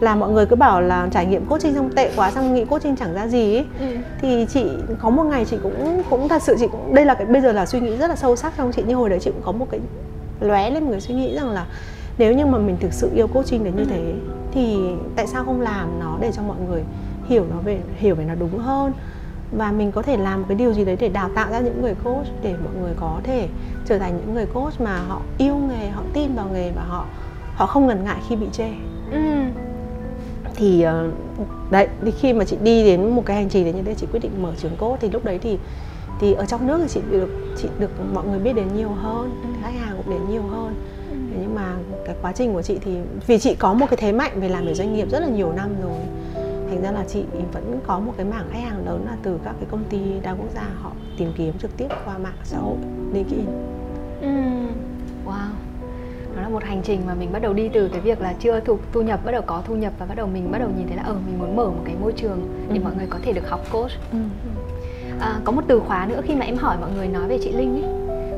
Là 0.00 0.14
mọi 0.14 0.30
người 0.30 0.46
cứ 0.46 0.56
bảo 0.56 0.80
là 0.80 1.08
trải 1.12 1.26
nghiệm 1.26 1.44
coaching 1.44 1.74
xong 1.74 1.90
tệ 1.96 2.12
quá 2.16 2.30
xong 2.30 2.54
nghĩ 2.54 2.64
coaching 2.64 2.96
chẳng 2.96 3.14
ra 3.14 3.26
gì 3.26 3.56
ấy. 3.56 3.66
Ừ. 3.80 3.86
thì 4.20 4.46
chị 4.52 4.64
có 5.00 5.10
một 5.10 5.24
ngày 5.24 5.44
chị 5.44 5.56
cũng 5.62 6.02
cũng 6.10 6.28
thật 6.28 6.42
sự 6.42 6.56
chị 6.60 6.66
cũng 6.72 6.94
đây 6.94 7.04
là 7.04 7.14
cái 7.14 7.26
bây 7.26 7.42
giờ 7.42 7.52
là 7.52 7.66
suy 7.66 7.80
nghĩ 7.80 7.96
rất 7.96 8.08
là 8.08 8.16
sâu 8.16 8.36
sắc 8.36 8.52
trong 8.56 8.72
chị 8.72 8.82
như 8.82 8.94
hồi 8.94 9.08
đấy 9.08 9.18
chị 9.22 9.30
cũng 9.30 9.42
có 9.44 9.52
một 9.52 9.66
cái 9.70 9.80
lóe 10.40 10.70
lên 10.70 10.84
một 10.84 10.90
cái 10.90 11.00
suy 11.00 11.14
nghĩ 11.14 11.34
rằng 11.34 11.50
là 11.50 11.66
nếu 12.18 12.32
như 12.32 12.46
mà 12.46 12.58
mình 12.58 12.76
thực 12.80 12.92
sự 12.92 13.10
yêu 13.14 13.26
coaching 13.26 13.64
đến 13.64 13.76
như 13.76 13.84
thế 13.84 14.14
thì 14.52 14.78
tại 15.16 15.26
sao 15.26 15.44
không 15.44 15.60
làm 15.60 16.00
nó 16.00 16.18
để 16.20 16.30
cho 16.36 16.42
mọi 16.42 16.56
người 16.68 16.82
hiểu 17.28 17.44
nó 17.50 17.56
về 17.64 17.80
hiểu 17.96 18.14
về 18.14 18.24
nó 18.24 18.34
đúng 18.34 18.58
hơn 18.58 18.92
và 19.52 19.72
mình 19.72 19.92
có 19.92 20.02
thể 20.02 20.16
làm 20.16 20.44
cái 20.44 20.56
điều 20.56 20.72
gì 20.72 20.84
đấy 20.84 20.96
để 21.00 21.08
đào 21.08 21.28
tạo 21.34 21.50
ra 21.50 21.60
những 21.60 21.82
người 21.82 21.94
coach 22.04 22.26
để 22.42 22.54
mọi 22.64 22.74
người 22.82 22.92
có 23.00 23.20
thể 23.24 23.48
trở 23.86 23.98
thành 23.98 24.16
những 24.16 24.34
người 24.34 24.46
coach 24.46 24.80
mà 24.80 24.98
họ 25.08 25.22
yêu 25.38 25.56
nghề 25.56 25.88
họ 25.88 26.02
tin 26.12 26.34
vào 26.34 26.48
nghề 26.52 26.70
và 26.70 26.82
họ 26.82 27.06
họ 27.54 27.66
không 27.66 27.86
ngần 27.86 28.04
ngại 28.04 28.18
khi 28.28 28.36
bị 28.36 28.46
chê. 28.52 28.68
Ừ. 29.12 29.18
thì 30.54 30.82
ờ, 30.82 31.10
đấy 31.70 31.88
thì 32.04 32.10
khi 32.10 32.32
mà 32.32 32.44
chị 32.44 32.56
đi 32.62 32.84
đến 32.84 33.10
một 33.10 33.22
cái 33.26 33.36
hành 33.36 33.48
trình 33.48 33.64
đấy 33.64 33.72
như 33.72 33.82
thế 33.82 33.94
chị 33.94 34.06
quyết 34.12 34.20
định 34.20 34.42
mở 34.42 34.52
trường 34.58 34.76
coach 34.76 35.00
thì 35.00 35.10
lúc 35.10 35.24
đấy 35.24 35.38
thì 35.42 35.58
thì 36.20 36.32
ở 36.32 36.44
trong 36.46 36.66
nước 36.66 36.78
thì 36.82 36.88
chị 36.88 37.00
được 37.10 37.28
chị 37.62 37.68
được 37.78 37.90
mọi 38.14 38.26
người 38.26 38.38
biết 38.38 38.52
đến 38.52 38.68
nhiều 38.76 38.88
hơn 38.88 39.42
khách 39.62 39.74
hàng 39.80 39.96
cũng 39.96 40.10
đến 40.10 40.20
nhiều 40.30 40.42
hơn. 40.42 40.74
Nhưng 41.40 41.54
mà 41.54 41.74
cái 42.06 42.14
quá 42.22 42.32
trình 42.32 42.52
của 42.52 42.62
chị 42.62 42.78
thì 42.84 42.96
vì 43.26 43.38
chị 43.38 43.54
có 43.54 43.74
một 43.74 43.86
cái 43.90 43.96
thế 43.96 44.12
mạnh 44.12 44.40
về 44.40 44.48
làm 44.48 44.66
về 44.66 44.74
doanh 44.74 44.94
nghiệp 44.94 45.10
rất 45.10 45.20
là 45.20 45.28
nhiều 45.28 45.52
năm 45.52 45.68
rồi 45.82 46.00
thành 46.70 46.82
ra 46.82 46.90
là 46.90 47.04
chị 47.08 47.24
vẫn 47.52 47.80
có 47.86 47.98
một 47.98 48.12
cái 48.16 48.26
mảng 48.26 48.48
khách 48.52 48.60
hàng 48.60 48.86
lớn 48.86 49.04
là 49.06 49.16
từ 49.22 49.38
các 49.44 49.54
cái 49.60 49.68
công 49.70 49.84
ty 49.84 49.98
đa 50.22 50.32
quốc 50.32 50.48
gia 50.54 50.62
họ 50.82 50.92
tìm 51.18 51.32
kiếm 51.36 51.58
trực 51.58 51.76
tiếp 51.76 51.88
qua 52.04 52.18
mạng 52.18 52.38
xã 52.44 52.58
hội 52.58 52.76
LinkedIn. 53.12 53.46
Ừ. 54.20 54.28
Wow 55.26 55.50
nó 56.36 56.42
là 56.42 56.48
một 56.48 56.64
hành 56.64 56.82
trình 56.82 57.00
mà 57.06 57.14
mình 57.14 57.32
bắt 57.32 57.42
đầu 57.42 57.52
đi 57.52 57.68
từ 57.68 57.88
cái 57.88 58.00
việc 58.00 58.20
là 58.20 58.34
chưa 58.40 58.60
thu, 58.60 58.78
thu 58.92 59.02
nhập 59.02 59.24
bắt 59.24 59.32
đầu 59.32 59.42
có 59.46 59.62
thu 59.66 59.74
nhập 59.74 59.92
và 59.98 60.06
bắt 60.06 60.14
đầu 60.14 60.26
mình 60.26 60.52
bắt 60.52 60.58
đầu 60.58 60.68
nhìn 60.76 60.86
thấy 60.86 60.96
là 60.96 61.02
ờ 61.02 61.14
mình 61.26 61.38
muốn 61.38 61.56
mở 61.56 61.64
một 61.64 61.82
cái 61.84 61.94
môi 62.00 62.12
trường 62.12 62.48
để 62.68 62.76
ừ. 62.76 62.82
mọi 62.84 62.92
người 62.96 63.06
có 63.10 63.18
thể 63.22 63.32
được 63.32 63.48
học 63.48 63.60
coach 63.72 63.90
ừ. 64.12 64.18
à, 65.20 65.40
có 65.44 65.52
một 65.52 65.62
từ 65.68 65.80
khóa 65.80 66.06
nữa 66.06 66.20
khi 66.24 66.34
mà 66.34 66.46
em 66.46 66.56
hỏi 66.56 66.76
mọi 66.80 66.90
người 66.90 67.08
nói 67.08 67.28
về 67.28 67.38
chị 67.42 67.52
Linh 67.52 67.82
ấy 67.82 67.92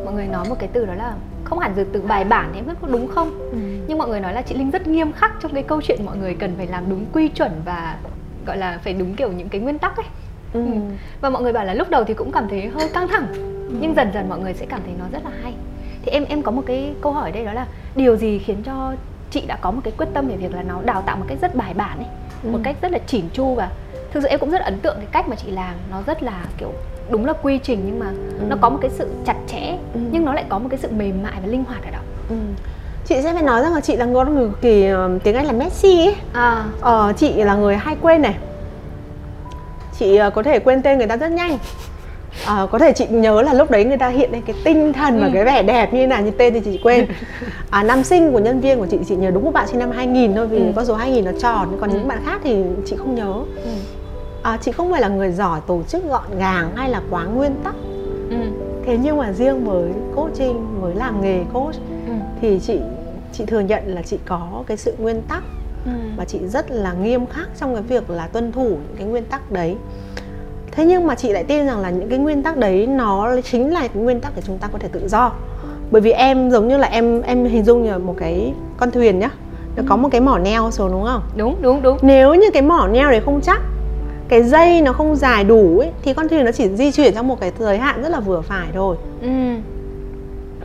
mọi 0.05 0.15
người 0.15 0.27
nói 0.27 0.49
một 0.49 0.57
cái 0.59 0.69
từ 0.73 0.87
đó 0.87 0.95
là 0.95 1.15
không 1.45 1.59
hẳn 1.59 1.73
từ 1.77 1.85
từ 1.85 2.03
bài 2.03 2.25
bản 2.25 2.51
thì 2.53 2.59
em 2.59 2.67
biết 2.67 2.73
có 2.81 2.89
đúng 2.89 3.09
không 3.09 3.39
ừ. 3.51 3.59
nhưng 3.87 3.99
mọi 3.99 4.09
người 4.09 4.21
nói 4.21 4.35
là 4.35 4.43
chị 4.43 4.55
Linh 4.55 4.71
rất 4.71 4.87
nghiêm 4.87 5.13
khắc 5.13 5.33
trong 5.43 5.55
cái 5.55 5.63
câu 5.63 5.81
chuyện 5.83 6.01
mọi 6.07 6.17
người 6.17 6.35
cần 6.35 6.55
phải 6.57 6.67
làm 6.67 6.85
đúng 6.91 7.05
quy 7.13 7.29
chuẩn 7.29 7.53
và 7.65 7.99
gọi 8.47 8.57
là 8.57 8.79
phải 8.85 8.93
đúng 8.93 9.15
kiểu 9.15 9.33
những 9.33 9.49
cái 9.49 9.61
nguyên 9.61 9.79
tắc 9.79 9.97
ấy 9.97 10.07
ừ. 10.53 10.65
ừ. 10.65 10.81
và 11.21 11.31
mọi 11.31 11.43
người 11.43 11.53
bảo 11.53 11.65
là 11.65 11.75
lúc 11.75 11.91
đầu 11.91 12.05
thì 12.05 12.15
cũng 12.15 12.33
cảm 12.33 12.49
thấy 12.49 12.69
hơi 12.69 12.89
căng 12.95 13.09
thẳng 13.09 13.27
ừ. 13.69 13.77
nhưng 13.81 13.95
dần 13.95 14.11
dần 14.15 14.29
mọi 14.29 14.39
người 14.39 14.55
sẽ 14.55 14.67
cảm 14.67 14.81
thấy 14.85 14.95
nó 14.99 15.05
rất 15.13 15.25
là 15.25 15.31
hay 15.43 15.53
thì 16.03 16.13
em 16.13 16.25
em 16.29 16.43
có 16.43 16.51
một 16.51 16.63
cái 16.67 16.95
câu 17.01 17.13
hỏi 17.13 17.33
đây 17.33 17.45
đó 17.45 17.53
là 17.53 17.67
điều 17.97 18.17
gì 18.17 18.39
khiến 18.39 18.63
cho 18.63 18.95
chị 19.31 19.43
đã 19.47 19.57
có 19.61 19.71
một 19.71 19.81
cái 19.85 19.93
quyết 19.99 20.09
tâm 20.15 20.29
về 20.29 20.37
việc 20.37 20.55
là 20.55 20.63
nó 20.63 20.83
đào 20.85 21.03
tạo 21.03 21.17
một 21.17 21.25
cách 21.29 21.39
rất 21.41 21.55
bài 21.55 21.75
bản 21.75 21.99
ấy 21.99 22.09
ừ. 22.43 22.51
một 22.51 22.59
cách 22.65 22.77
rất 22.83 22.93
là 22.93 22.99
chỉn 23.07 23.25
chu 23.33 23.55
và 23.55 23.71
thực 24.13 24.21
sự 24.23 24.29
em 24.29 24.41
cũng 24.41 24.51
rất 24.51 24.63
ấn 24.63 24.79
tượng 24.79 24.97
cái 24.97 25.07
cách 25.13 25.29
mà 25.29 25.37
chị 25.37 25.51
làm 25.51 25.75
nó 25.91 26.03
rất 26.07 26.23
là 26.23 26.45
kiểu 26.59 26.73
đúng 27.11 27.25
là 27.25 27.33
quy 27.43 27.59
trình 27.59 27.83
nhưng 27.87 27.99
mà 27.99 28.07
ừ. 28.39 28.45
nó 28.49 28.57
có 28.61 28.69
một 28.69 28.79
cái 28.81 28.91
sự 28.91 29.09
chặt 29.27 29.37
chẽ 29.47 29.79
ừ. 29.95 30.01
nhưng 30.11 30.25
nó 30.25 30.35
lại 30.35 30.45
có 30.49 30.59
một 30.59 30.69
cái 30.71 30.79
sự 30.79 30.89
mềm 30.97 31.23
mại 31.23 31.41
và 31.41 31.47
linh 31.47 31.65
hoạt 31.65 31.85
ở 31.85 31.91
đó 31.91 32.01
ừ 32.29 32.37
chị 33.05 33.23
sẽ 33.23 33.33
phải 33.33 33.43
nói 33.43 33.63
rằng 33.63 33.75
là 33.75 33.81
chị 33.81 33.97
là 33.97 34.05
người 34.05 34.25
cực 34.25 34.61
kỳ 34.61 34.87
tiếng 35.25 35.35
anh 35.35 35.47
là 35.47 35.53
Messi 35.53 35.99
ấy 35.99 36.15
à. 36.33 36.65
ờ, 36.81 37.13
chị 37.17 37.33
là 37.33 37.55
người 37.55 37.77
hay 37.77 37.97
quên 38.03 38.23
này 38.23 38.35
chị 39.99 40.21
uh, 40.27 40.35
có 40.35 40.43
thể 40.43 40.59
quên 40.59 40.83
tên 40.83 40.99
người 40.99 41.07
ta 41.07 41.17
rất 41.17 41.31
nhanh 41.31 41.59
À, 42.47 42.67
có 42.71 42.79
thể 42.79 42.93
chị 42.93 43.07
nhớ 43.11 43.43
là 43.43 43.55
lúc 43.55 43.71
đấy 43.71 43.85
người 43.85 43.97
ta 43.97 44.09
hiện 44.09 44.33
lên 44.33 44.43
cái 44.47 44.57
tinh 44.65 44.93
thần 44.93 45.21
và 45.21 45.27
ừ. 45.27 45.31
cái 45.35 45.45
vẻ 45.45 45.63
đẹp 45.63 45.95
như 45.95 46.07
nào 46.07 46.23
như 46.23 46.31
tên 46.31 46.55
thì 46.55 46.61
chị 46.61 46.81
quên 46.83 47.07
à, 47.71 47.83
năm 47.83 48.05
sinh 48.05 48.33
của 48.33 48.39
nhân 48.39 48.61
viên 48.61 48.79
của 48.79 48.87
chị 48.91 48.99
chị 49.09 49.17
nhớ 49.17 49.31
đúng 49.31 49.45
một 49.45 49.51
bạn 49.51 49.69
sinh 49.69 49.79
năm 49.79 49.91
2000 49.91 50.35
thôi 50.35 50.47
vì 50.47 50.59
ừ. 50.59 50.73
con 50.77 50.87
số 50.87 50.95
2000 50.95 51.25
nó 51.25 51.31
tròn 51.39 51.77
còn 51.81 51.91
ừ. 51.91 51.95
những 51.95 52.09
bạn 52.09 52.23
khác 52.27 52.41
thì 52.45 52.57
chị 52.87 52.97
không 52.97 53.15
nhớ 53.15 53.35
ừ. 53.65 53.71
à, 54.43 54.59
chị 54.63 54.73
không 54.73 54.91
phải 54.91 55.01
là 55.01 55.09
người 55.09 55.33
giỏi 55.33 55.61
tổ 55.67 55.83
chức 55.89 56.09
gọn 56.09 56.39
gàng 56.39 56.71
hay 56.77 56.91
là 56.91 57.01
quá 57.11 57.25
nguyên 57.25 57.55
tắc 57.65 57.75
ừ. 58.31 58.37
thế 58.87 58.99
nhưng 59.03 59.17
mà 59.17 59.33
riêng 59.33 59.65
với 59.65 59.91
coaching 60.17 60.81
với 60.81 60.95
làm 60.95 61.21
nghề 61.23 61.45
coach 61.53 61.75
ừ. 62.07 62.13
thì 62.41 62.61
chị 62.67 62.79
chị 63.33 63.45
thừa 63.47 63.61
nhận 63.61 63.83
là 63.87 64.03
chị 64.03 64.19
có 64.27 64.65
cái 64.67 64.77
sự 64.77 64.95
nguyên 64.99 65.23
tắc 65.23 65.43
ừ. 65.85 65.91
và 66.17 66.25
chị 66.25 66.39
rất 66.47 66.71
là 66.71 66.93
nghiêm 66.93 67.27
khắc 67.27 67.49
trong 67.61 67.75
cái 67.75 67.83
việc 67.83 68.11
là 68.11 68.27
tuân 68.27 68.53
thủ 68.53 68.69
những 68.69 68.97
cái 68.97 69.07
nguyên 69.07 69.25
tắc 69.25 69.53
đấy 69.53 69.77
thế 70.73 70.85
nhưng 70.85 71.07
mà 71.07 71.15
chị 71.15 71.33
lại 71.33 71.45
tin 71.45 71.67
rằng 71.67 71.81
là 71.81 71.91
những 71.91 72.09
cái 72.09 72.19
nguyên 72.19 72.43
tắc 72.43 72.57
đấy 72.57 72.87
nó 72.87 73.41
chính 73.45 73.73
là 73.73 73.81
cái 73.81 74.03
nguyên 74.03 74.21
tắc 74.21 74.37
để 74.37 74.43
chúng 74.47 74.59
ta 74.59 74.69
có 74.73 74.79
thể 74.79 74.89
tự 74.93 75.09
do 75.09 75.33
bởi 75.91 76.03
vì 76.03 76.11
em 76.11 76.51
giống 76.51 76.69
như 76.69 76.77
là 76.77 76.89
em 76.89 77.23
em 77.23 77.45
hình 77.45 77.65
dung 77.65 77.85
như 77.85 77.99
một 77.99 78.15
cái 78.19 78.55
con 78.77 78.91
thuyền 78.91 79.19
nhá 79.19 79.31
nó 79.77 79.83
ừ. 79.83 79.87
có 79.89 79.97
một 79.97 80.09
cái 80.13 80.21
mỏ 80.21 80.39
neo 80.39 80.71
xuống 80.71 80.93
đúng 80.93 81.05
không 81.05 81.23
đúng 81.37 81.57
đúng 81.63 81.83
đúng 81.83 81.99
nếu 82.03 82.35
như 82.35 82.51
cái 82.53 82.63
mỏ 82.63 82.89
neo 82.93 83.11
đấy 83.11 83.21
không 83.25 83.41
chắc 83.41 83.61
cái 84.29 84.43
dây 84.43 84.81
nó 84.83 84.93
không 84.93 85.17
dài 85.17 85.45
đủ 85.45 85.79
ấy 85.79 85.91
thì 86.03 86.15
con 86.15 86.29
thuyền 86.29 86.45
nó 86.45 86.53
chỉ 86.53 86.69
di 86.69 86.93
chuyển 86.93 87.15
trong 87.15 87.29
một 87.29 87.41
cái 87.41 87.53
thời 87.59 87.79
hạn 87.79 88.03
rất 88.03 88.09
là 88.09 88.21
vừa 88.21 88.41
phải 88.41 88.69
thôi 88.75 88.97
ừ. 89.23 89.29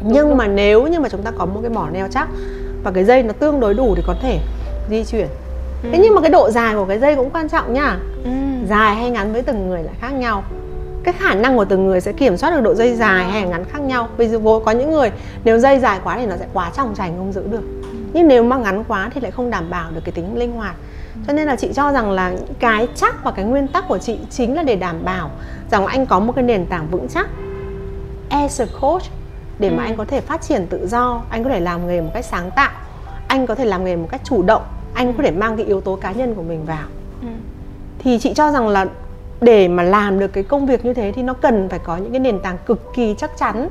Nhưng 0.01 0.29
đúng. 0.29 0.37
mà 0.37 0.47
nếu 0.47 0.87
như 0.87 0.99
mà 0.99 1.09
chúng 1.09 1.23
ta 1.23 1.31
có 1.37 1.45
một 1.45 1.59
cái 1.61 1.69
mỏ 1.69 1.87
neo 1.91 2.07
chắc 2.11 2.27
và 2.83 2.91
cái 2.91 3.03
dây 3.03 3.23
nó 3.23 3.33
tương 3.33 3.59
đối 3.59 3.73
đủ 3.73 3.93
thì 3.95 4.03
có 4.07 4.15
thể 4.21 4.39
di 4.89 5.03
chuyển 5.03 5.27
ừ. 5.83 5.89
thế 5.91 5.99
nhưng 6.03 6.15
mà 6.15 6.21
cái 6.21 6.29
độ 6.29 6.49
dài 6.51 6.75
của 6.75 6.85
cái 6.85 6.99
dây 6.99 7.15
cũng 7.15 7.29
quan 7.29 7.49
trọng 7.49 7.73
nhá 7.73 7.97
ừ. 8.23 8.29
dài 8.69 8.95
hay 8.95 9.09
ngắn 9.09 9.33
với 9.33 9.41
từng 9.41 9.69
người 9.69 9.83
lại 9.83 9.93
khác 10.01 10.13
nhau 10.13 10.43
cái 11.03 11.13
khả 11.13 11.33
năng 11.33 11.57
của 11.57 11.65
từng 11.65 11.87
người 11.87 12.01
sẽ 12.01 12.11
kiểm 12.11 12.37
soát 12.37 12.51
được 12.51 12.61
độ 12.61 12.75
dây 12.75 12.95
dài 12.95 13.25
hay 13.25 13.47
ngắn 13.47 13.65
khác 13.65 13.79
nhau 13.81 14.07
ví 14.17 14.27
dụ 14.27 14.59
có 14.65 14.71
những 14.71 14.91
người 14.91 15.11
nếu 15.43 15.59
dây 15.59 15.79
dài 15.79 15.99
quá 16.03 16.17
thì 16.19 16.25
nó 16.25 16.35
sẽ 16.37 16.45
quá 16.53 16.71
tròng 16.77 16.95
trành 16.95 17.17
không 17.17 17.33
giữ 17.33 17.43
được 17.51 17.61
ừ. 17.81 17.87
nhưng 18.13 18.27
nếu 18.27 18.43
mà 18.43 18.57
ngắn 18.57 18.83
quá 18.87 19.09
thì 19.13 19.21
lại 19.21 19.31
không 19.31 19.49
đảm 19.49 19.69
bảo 19.69 19.91
được 19.91 20.01
cái 20.05 20.11
tính 20.11 20.37
linh 20.37 20.51
hoạt 20.51 20.75
cho 21.27 21.33
nên 21.33 21.47
là 21.47 21.55
chị 21.55 21.69
cho 21.73 21.91
rằng 21.91 22.11
là 22.11 22.33
cái 22.59 22.87
chắc 22.95 23.23
và 23.23 23.31
cái 23.31 23.45
nguyên 23.45 23.67
tắc 23.67 23.87
của 23.87 23.97
chị 23.97 24.19
chính 24.29 24.55
là 24.55 24.63
để 24.63 24.75
đảm 24.75 24.95
bảo 25.03 25.31
rằng 25.71 25.85
anh 25.85 26.05
có 26.05 26.19
một 26.19 26.33
cái 26.35 26.43
nền 26.43 26.65
tảng 26.65 26.87
vững 26.91 27.07
chắc 27.07 27.27
as 28.29 28.61
a 28.61 28.65
coach 28.81 29.03
để 29.59 29.69
mà 29.69 29.83
ừ. 29.83 29.87
anh 29.87 29.97
có 29.97 30.05
thể 30.05 30.21
phát 30.21 30.41
triển 30.41 30.67
tự 30.67 30.87
do 30.87 31.21
anh 31.29 31.43
có 31.43 31.49
thể 31.49 31.59
làm 31.59 31.87
nghề 31.87 32.01
một 32.01 32.09
cách 32.13 32.25
sáng 32.25 32.51
tạo 32.51 32.71
anh 33.27 33.47
có 33.47 33.55
thể 33.55 33.65
làm 33.65 33.85
nghề 33.85 33.95
một 33.95 34.07
cách 34.11 34.21
chủ 34.23 34.43
động 34.43 34.61
anh 34.93 35.13
có 35.13 35.23
thể 35.23 35.31
mang 35.31 35.57
cái 35.57 35.65
yếu 35.65 35.81
tố 35.81 35.95
cá 35.95 36.11
nhân 36.11 36.35
của 36.35 36.43
mình 36.43 36.65
vào 36.65 36.87
ừ. 37.21 37.27
thì 37.99 38.19
chị 38.19 38.33
cho 38.33 38.51
rằng 38.51 38.67
là 38.67 38.85
để 39.41 39.67
mà 39.67 39.83
làm 39.83 40.19
được 40.19 40.27
cái 40.27 40.43
công 40.43 40.65
việc 40.65 40.85
như 40.85 40.93
thế 40.93 41.11
thì 41.15 41.23
nó 41.23 41.33
cần 41.33 41.69
phải 41.69 41.79
có 41.79 41.97
những 41.97 42.11
cái 42.11 42.19
nền 42.19 42.39
tảng 42.39 42.57
cực 42.65 42.93
kỳ 42.95 43.15
chắc 43.17 43.37
chắn 43.37 43.69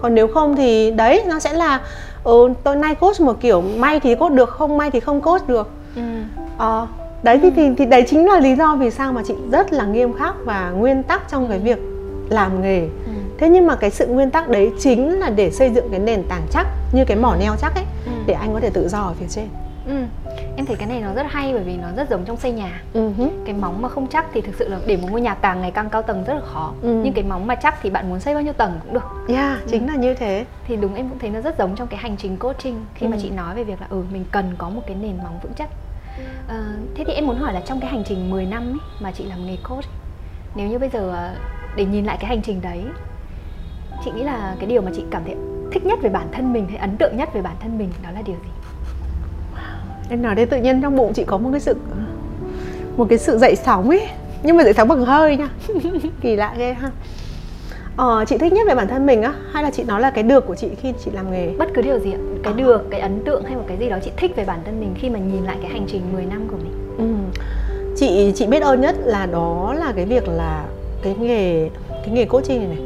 còn 0.00 0.14
nếu 0.14 0.28
không 0.28 0.56
thì 0.56 0.90
đấy 0.90 1.24
nó 1.26 1.38
sẽ 1.38 1.52
là 1.52 1.80
ừ, 2.24 2.52
tôi 2.64 2.76
nay 2.76 2.94
coach 2.94 3.20
một 3.20 3.40
kiểu 3.40 3.60
may 3.60 4.00
thì 4.00 4.14
coach 4.14 4.32
được 4.32 4.48
không 4.48 4.78
may 4.78 4.90
thì 4.90 5.00
không 5.00 5.20
coach 5.20 5.48
được 5.48 5.70
ừ. 5.96 6.02
ờ, 6.58 6.86
đấy 7.22 7.38
thì, 7.42 7.50
thì 7.50 7.70
thì 7.78 7.86
đấy 7.86 8.04
chính 8.08 8.28
là 8.28 8.40
lý 8.40 8.54
do 8.54 8.76
vì 8.76 8.90
sao 8.90 9.12
mà 9.12 9.22
chị 9.26 9.34
rất 9.52 9.72
là 9.72 9.84
nghiêm 9.84 10.12
khắc 10.12 10.34
và 10.44 10.70
nguyên 10.70 11.02
tắc 11.02 11.30
trong 11.30 11.48
cái 11.48 11.58
việc 11.58 11.78
làm 12.28 12.62
nghề 12.62 12.80
ừ. 12.80 13.12
Thế 13.38 13.48
nhưng 13.48 13.66
mà 13.66 13.76
cái 13.76 13.90
sự 13.90 14.06
nguyên 14.06 14.30
tắc 14.30 14.48
đấy 14.48 14.72
chính 14.78 15.18
là 15.18 15.30
để 15.30 15.50
xây 15.50 15.70
dựng 15.70 15.88
cái 15.90 16.00
nền 16.00 16.22
tảng 16.28 16.46
chắc 16.50 16.66
như 16.92 17.04
cái 17.04 17.16
mỏ 17.16 17.36
neo 17.40 17.56
chắc 17.56 17.74
ấy 17.74 17.84
ừ. 18.06 18.12
để 18.26 18.34
anh 18.34 18.54
có 18.54 18.60
thể 18.60 18.70
tự 18.70 18.88
do 18.88 18.98
ở 18.98 19.14
phía 19.20 19.26
trên 19.28 19.48
ừ. 19.86 19.94
em 20.56 20.66
thấy 20.66 20.76
cái 20.76 20.88
này 20.88 21.00
nó 21.00 21.14
rất 21.14 21.26
hay 21.28 21.52
bởi 21.52 21.62
vì 21.62 21.76
nó 21.76 21.88
rất 21.96 22.10
giống 22.10 22.24
trong 22.24 22.36
xây 22.36 22.52
nhà 22.52 22.82
uh-huh. 22.94 23.30
cái 23.44 23.54
móng 23.54 23.82
mà 23.82 23.88
không 23.88 24.06
chắc 24.06 24.26
thì 24.32 24.40
thực 24.40 24.54
sự 24.58 24.68
là 24.68 24.78
để 24.86 24.96
một 24.96 25.08
ngôi 25.10 25.20
nhà 25.20 25.34
càng 25.34 25.60
ngày 25.60 25.70
càng 25.70 25.90
cao 25.90 26.02
tầng 26.02 26.24
rất 26.24 26.34
là 26.34 26.40
khó 26.40 26.72
uh 26.78 26.84
nhưng 26.84 27.12
cái 27.12 27.24
móng 27.24 27.46
mà 27.46 27.54
chắc 27.54 27.74
thì 27.82 27.90
bạn 27.90 28.10
muốn 28.10 28.20
xây 28.20 28.34
bao 28.34 28.42
nhiêu 28.42 28.52
tầng 28.52 28.80
cũng 28.84 28.94
được 28.94 29.04
yeah 29.28 29.60
ừ. 29.60 29.66
chính 29.70 29.86
là 29.86 29.94
như 29.94 30.14
thế 30.14 30.44
thì 30.66 30.76
đúng 30.76 30.94
em 30.94 31.08
cũng 31.08 31.18
thấy 31.18 31.30
nó 31.30 31.40
rất 31.40 31.58
giống 31.58 31.76
trong 31.76 31.88
cái 31.88 32.00
hành 32.00 32.16
trình 32.16 32.36
coaching 32.36 32.84
khi 32.94 33.06
uh 33.06 33.10
mà 33.10 33.18
chị 33.22 33.30
nói 33.30 33.54
về 33.54 33.64
việc 33.64 33.80
là 33.80 33.86
ừ 33.90 34.02
mình 34.12 34.24
cần 34.30 34.54
có 34.58 34.68
một 34.68 34.82
cái 34.86 34.96
nền 34.96 35.18
móng 35.18 35.38
vững 35.42 35.52
chắc 35.56 35.68
à, 36.48 36.64
thế 36.94 37.04
thì 37.06 37.12
em 37.12 37.26
muốn 37.26 37.36
hỏi 37.36 37.52
là 37.54 37.60
trong 37.60 37.80
cái 37.80 37.90
hành 37.90 38.02
trình 38.06 38.30
10 38.30 38.46
năm 38.46 38.62
ấy, 38.62 38.78
mà 39.00 39.12
chị 39.12 39.24
làm 39.24 39.46
nghề 39.46 39.56
coach 39.68 39.84
nếu 40.54 40.68
như 40.68 40.78
bây 40.78 40.88
giờ 40.88 41.10
ờ, 41.10 41.34
để 41.76 41.84
nhìn 41.84 42.04
lại 42.04 42.16
cái 42.20 42.28
hành 42.28 42.42
trình 42.42 42.60
đấy 42.60 42.84
chị 44.04 44.10
nghĩ 44.10 44.22
là 44.22 44.54
cái 44.58 44.66
điều 44.68 44.82
mà 44.82 44.90
chị 44.96 45.02
cảm 45.10 45.22
thấy 45.24 45.34
thích 45.72 45.86
nhất 45.86 45.98
về 46.02 46.10
bản 46.10 46.26
thân 46.32 46.52
mình 46.52 46.66
hay 46.68 46.76
ấn 46.76 46.96
tượng 46.96 47.16
nhất 47.16 47.28
về 47.34 47.42
bản 47.42 47.56
thân 47.60 47.78
mình 47.78 47.88
đó 48.04 48.10
là 48.14 48.22
điều 48.22 48.36
gì? 48.36 48.50
Em 50.10 50.22
nói 50.22 50.34
đây 50.34 50.46
tự 50.46 50.56
nhiên 50.56 50.82
trong 50.82 50.96
bụng 50.96 51.12
chị 51.14 51.24
có 51.24 51.38
một 51.38 51.48
cái 51.52 51.60
sự 51.60 51.76
một 52.96 53.06
cái 53.08 53.18
sự 53.18 53.38
dậy 53.38 53.56
sóng 53.56 53.88
ấy. 53.90 54.06
Nhưng 54.42 54.56
mà 54.56 54.64
dậy 54.64 54.72
sóng 54.72 54.88
bằng 54.88 55.04
hơi 55.04 55.36
nha. 55.36 55.48
Kỳ 56.20 56.36
lạ 56.36 56.54
ghê 56.58 56.72
ha. 56.72 56.90
Ờ, 57.96 58.24
chị 58.28 58.38
thích 58.38 58.52
nhất 58.52 58.66
về 58.68 58.74
bản 58.74 58.88
thân 58.88 59.06
mình 59.06 59.22
á 59.22 59.34
hay 59.52 59.62
là 59.62 59.70
chị 59.70 59.84
nói 59.84 60.00
là 60.00 60.10
cái 60.10 60.22
được 60.24 60.46
của 60.46 60.54
chị 60.54 60.68
khi 60.82 60.92
chị 61.04 61.10
làm 61.10 61.30
nghề? 61.32 61.54
Bất 61.58 61.68
cứ 61.74 61.82
điều 61.82 61.98
gì 61.98 62.12
ạ. 62.12 62.18
Cái 62.42 62.52
À. 62.52 62.56
được 62.56 62.90
cái 62.90 63.00
ấn 63.00 63.24
tượng 63.24 63.44
hay 63.44 63.56
một 63.56 63.64
cái 63.68 63.76
gì 63.76 63.88
đó 63.88 63.96
chị 64.04 64.10
thích 64.16 64.36
về 64.36 64.44
bản 64.44 64.58
thân 64.64 64.80
mình 64.80 64.94
khi 64.98 65.10
mà 65.10 65.18
nhìn 65.18 65.44
lại 65.44 65.56
cái 65.62 65.70
hành 65.70 65.84
trình 65.88 66.02
10 66.12 66.24
năm 66.24 66.48
của 66.50 66.56
mình? 66.56 66.74
Ừ. 66.98 67.04
chị 67.96 68.32
chị 68.36 68.46
biết 68.46 68.62
ơn 68.62 68.80
nhất 68.80 68.96
là 69.04 69.26
đó 69.26 69.74
là 69.78 69.92
cái 69.96 70.04
việc 70.04 70.28
là 70.28 70.64
cái 71.02 71.14
nghề 71.20 71.68
cái 71.90 72.08
nghề 72.10 72.24
coaching 72.24 72.58
này 72.58 72.68
này 72.68 72.78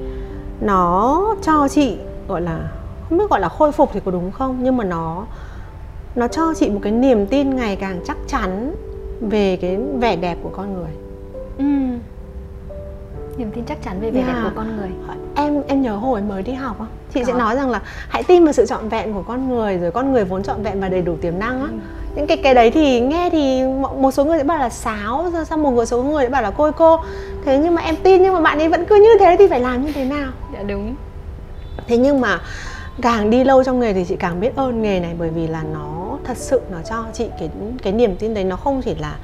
nó 0.63 1.35
cho 1.43 1.69
chị, 1.69 1.97
gọi 2.29 2.41
là, 2.41 2.71
không 3.09 3.19
biết 3.19 3.31
gọi 3.31 3.41
là 3.41 3.49
khôi 3.49 3.73
phục 3.73 3.91
thì 3.93 4.01
có 4.05 4.11
đúng 4.11 4.33
không 4.33 4.59
nhưng 4.63 4.77
mà 4.77 4.85
nó 4.85 5.25
nó 6.15 6.29
cho 6.29 6.55
chị 6.55 6.71
một 6.71 6.81
cái 6.83 6.93
niềm 6.93 7.27
tin 7.27 7.57
ngày 7.57 7.77
càng 7.77 8.01
chắc 8.07 8.17
chắn 8.27 8.75
về 9.21 9.57
cái 9.57 9.79
vẻ 10.01 10.17
đẹp 10.17 10.39
của 10.43 10.51
con 10.53 10.75
người 10.75 10.91
ừ 11.59 11.65
niềm 13.37 13.51
tin 13.55 13.65
chắc 13.65 13.83
chắn 13.85 14.01
về 14.01 14.11
vẻ 14.11 14.21
đẹp 14.23 14.33
Yeah. 14.33 14.45
của 14.45 14.51
con 14.57 14.77
người 14.77 14.89
em 15.35 15.63
em 15.69 15.83
nhớ 15.83 15.97
hồi 15.97 16.21
mới 16.23 16.43
đi 16.43 16.53
học 16.53 16.81
á 16.81 16.87
chị 17.15 17.25
sẽ 17.25 17.33
Có. 17.33 17.39
nói 17.39 17.57
rằng 17.57 17.71
là 17.71 17.81
hãy 18.09 18.23
tin 18.23 18.45
vào 18.45 18.53
sự 18.53 18.67
trọn 18.67 18.89
vẹn 18.89 19.15
của 19.15 19.23
con 19.23 19.49
người 19.49 19.77
rồi 19.79 19.91
con 19.91 20.13
người 20.13 20.25
vốn 20.25 20.43
trọn 20.43 20.63
vẹn 20.63 20.81
và 20.81 20.89
đầy 20.89 21.03
đủ 21.03 21.17
tiềm 21.21 21.39
năng 21.39 21.61
á 21.63 21.69
Ừ. 21.71 21.79
những 22.17 22.27
cái 22.27 22.37
cái 22.37 22.55
đấy 22.55 22.71
thì 22.71 23.01
nghe 23.01 23.31
thì 23.31 23.63
một 23.63 23.97
một 23.99 24.11
số 24.11 24.25
người 24.25 24.39
sẽ 24.39 24.45
bảo 24.45 24.59
là 24.59 24.69
sáo 24.71 25.31
rồi 25.33 25.45
xong 25.45 25.63
một 25.63 25.85
số 25.85 26.03
người 26.03 26.25
sẽ 26.25 26.29
bảo 26.29 26.43
là 26.43 26.51
côi 26.51 26.73
cô 26.73 26.97
thế 27.45 27.59
nhưng 27.59 27.75
mà 27.75 27.83
em 27.83 27.97
tin 28.03 28.23
nhưng 28.23 28.35
mà 28.35 28.41
bạn 28.41 28.59
ấy 28.59 28.69
vẫn 28.69 28.85
cứ 28.87 28.97
như 28.97 29.11
thế 29.21 29.37
thì 29.39 29.47
phải 29.49 29.61
làm 29.61 29.87
như 29.87 29.93
thế 29.93 30.05
nào 30.05 30.31
dạ 30.55 30.63
đúng 30.63 30.95
thế 31.87 31.97
nhưng 31.97 32.21
mà 32.21 32.41
càng 33.03 33.31
đi 33.31 33.45
lâu 33.45 33.65
trong 33.65 33.81
nghề 33.81 33.93
thì 33.93 34.05
chị 34.09 34.17
càng 34.17 34.41
biết 34.41 34.57
ơn 34.57 34.83
nghề 34.83 35.01
này 35.01 35.15
bởi 35.19 35.29
vì 35.31 35.47
là 35.47 35.63
nó 35.75 36.17
thật 36.25 36.37
sự 36.37 36.61
nó 36.71 36.79
cho 36.91 37.05
chị 37.13 37.27
cái 37.39 37.51
cái 37.83 37.93
niềm 37.93 38.17
tin 38.17 38.35
đấy 38.35 38.45
nó 38.45 38.57
không 38.57 38.83
chỉ 38.85 38.95
là 38.95 39.15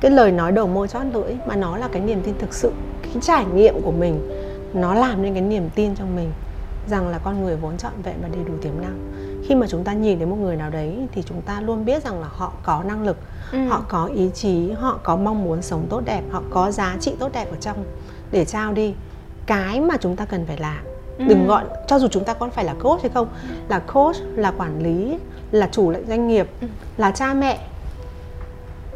cái 0.00 0.10
lời 0.10 0.32
nói 0.32 0.52
đầu 0.52 0.66
môi 0.66 0.88
chót 0.88 1.02
lưỡi 1.12 1.34
mà 1.46 1.56
nó 1.56 1.76
là 1.76 1.88
cái 1.92 2.02
niềm 2.02 2.20
tin 2.24 2.34
thực 2.38 2.54
sự 2.54 2.72
cái 3.02 3.12
trải 3.22 3.44
nghiệm 3.54 3.82
của 3.82 3.90
mình 3.92 4.28
nó 4.74 4.94
làm 4.94 5.22
nên 5.22 5.32
cái 5.34 5.42
niềm 5.42 5.70
tin 5.74 5.94
trong 5.94 6.16
mình 6.16 6.30
rằng 6.90 7.08
là 7.08 7.18
con 7.18 7.44
người 7.44 7.56
vốn 7.56 7.76
trọn 7.76 7.92
vẹn 8.02 8.14
và 8.22 8.28
đầy 8.28 8.44
đủ 8.48 8.52
tiềm 8.62 8.72
năng 8.82 8.98
khi 9.48 9.54
mà 9.54 9.66
chúng 9.66 9.84
ta 9.84 9.92
nhìn 9.92 10.18
đến 10.18 10.30
một 10.30 10.36
người 10.36 10.56
nào 10.56 10.70
đấy 10.70 10.94
thì 11.12 11.22
chúng 11.22 11.42
ta 11.42 11.60
luôn 11.60 11.84
biết 11.84 12.04
rằng 12.04 12.20
là 12.20 12.26
họ 12.30 12.52
có 12.62 12.82
năng 12.86 13.02
lực 13.06 13.16
Ừ. 13.52 13.58
họ 13.68 13.84
có 13.88 14.04
ý 14.14 14.30
chí 14.34 14.70
họ 14.70 14.98
có 15.02 15.16
mong 15.16 15.44
muốn 15.44 15.62
sống 15.62 15.86
tốt 15.90 16.02
đẹp 16.04 16.22
họ 16.30 16.42
có 16.50 16.70
giá 16.70 16.96
trị 17.00 17.14
tốt 17.18 17.30
đẹp 17.32 17.50
ở 17.50 17.56
trong 17.60 17.76
để 18.30 18.44
trao 18.44 18.72
đi 18.72 18.94
cái 19.46 19.80
mà 19.80 19.96
chúng 20.00 20.16
ta 20.16 20.24
cần 20.24 20.46
phải 20.46 20.56
làm 20.58 20.84
Ừ. 21.18 21.24
đừng 21.28 21.46
gọi 21.46 21.64
cho 21.86 21.98
dù 21.98 22.08
chúng 22.08 22.24
ta 22.24 22.34
có 22.34 22.48
phải 22.48 22.64
là 22.64 22.74
coach 22.82 23.00
hay 23.02 23.10
không 23.14 23.28
là 23.68 23.78
coach 23.78 24.16
là 24.36 24.50
quản 24.50 24.82
lý 24.82 25.18
là 25.52 25.68
chủ 25.72 25.90
lệnh 25.90 26.06
doanh 26.08 26.28
nghiệp 26.28 26.48
Ừ. 26.60 26.66
là 26.96 27.10
cha 27.10 27.34
mẹ 27.34 27.58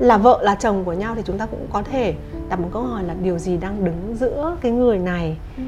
là 0.03 0.19
vợ 0.19 0.39
là 0.43 0.55
chồng 0.55 0.85
của 0.85 0.93
nhau 0.93 1.15
thì 1.17 1.23
chúng 1.25 1.39
ta 1.39 1.47
cũng 1.47 1.67
có 1.73 1.83
thể 1.83 2.15
đặt 2.49 2.61
một 2.61 2.69
câu 2.73 2.83
hỏi 2.83 3.05
là 3.05 3.15
điều 3.23 3.39
gì 3.39 3.57
đang 3.57 3.85
đứng 3.85 4.17
giữa 4.21 4.57
cái 4.61 4.73
người 4.73 4.99
này 4.99 5.37
Ừ. 5.57 5.63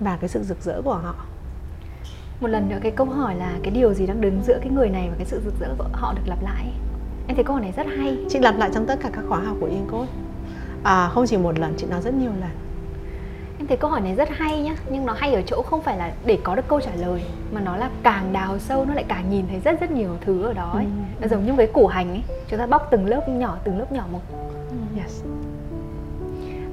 và 0.00 0.16
cái 0.20 0.28
sự 0.28 0.42
rực 0.42 0.62
rỡ 0.62 0.82
của 0.82 0.94
họ? 0.94 1.14
Một 2.40 2.48
lần 2.48 2.68
nữa 2.68 2.78
cái 2.82 2.92
câu 2.92 3.06
hỏi 3.06 3.34
là 3.36 3.52
cái 3.62 3.70
điều 3.70 3.94
gì 3.94 4.06
đang 4.06 4.20
đứng 4.20 4.40
giữa 4.46 4.58
cái 4.62 4.70
người 4.70 4.88
này 4.88 5.08
và 5.10 5.14
cái 5.16 5.26
sự 5.26 5.40
rực 5.44 5.54
rỡ 5.60 5.66
của 5.78 5.86
họ 5.92 6.12
được 6.14 6.22
lặp 6.26 6.42
lại? 6.42 6.66
Em 7.26 7.34
thấy 7.36 7.44
câu 7.44 7.54
hỏi 7.56 7.62
này 7.62 7.72
rất 7.76 7.86
hay. 7.98 8.18
Chị 8.30 8.38
lặp 8.38 8.58
lại 8.58 8.70
trong 8.74 8.86
tất 8.86 8.98
cả 9.02 9.10
các 9.12 9.24
khóa 9.28 9.40
học 9.40 9.56
của 9.60 9.66
Yên 9.66 9.86
Coach 9.90 10.08
à, 10.82 11.08
không 11.08 11.26
chỉ 11.26 11.36
một 11.36 11.58
lần 11.58 11.74
chị 11.76 11.86
nói 11.86 12.00
rất 12.02 12.14
nhiều 12.14 12.30
lần 12.40 12.50
thấy 13.70 13.76
câu 13.76 13.90
hỏi 13.90 14.00
này 14.00 14.14
rất 14.14 14.28
hay 14.32 14.62
nhá 14.62 14.74
nhưng 14.90 15.06
nó 15.06 15.12
hay 15.12 15.34
ở 15.34 15.42
chỗ 15.46 15.62
không 15.62 15.82
phải 15.82 15.96
là 15.96 16.12
để 16.24 16.38
có 16.42 16.54
được 16.54 16.68
câu 16.68 16.80
trả 16.80 16.90
lời 16.94 17.22
mà 17.52 17.60
nó 17.60 17.76
là 17.76 17.90
càng 18.02 18.32
đào 18.32 18.58
sâu 18.58 18.84
nó 18.84 18.94
lại 18.94 19.04
càng 19.08 19.30
nhìn 19.30 19.44
thấy 19.48 19.60
rất 19.60 19.80
rất 19.80 19.90
nhiều 19.90 20.10
thứ 20.20 20.42
ở 20.42 20.52
đó 20.52 20.70
ấy. 20.74 20.84
Ừ. 20.84 20.90
nó 21.20 21.28
giống 21.28 21.46
như 21.46 21.54
với 21.54 21.66
củ 21.66 21.86
hành 21.86 22.08
ấy 22.08 22.22
chúng 22.48 22.58
ta 22.58 22.66
bóc 22.66 22.88
từng 22.90 23.06
lớp 23.06 23.28
nhỏ 23.28 23.56
từng 23.64 23.78
lớp 23.78 23.92
nhỏ 23.92 24.04
một 24.12 24.20
yes. 24.96 25.22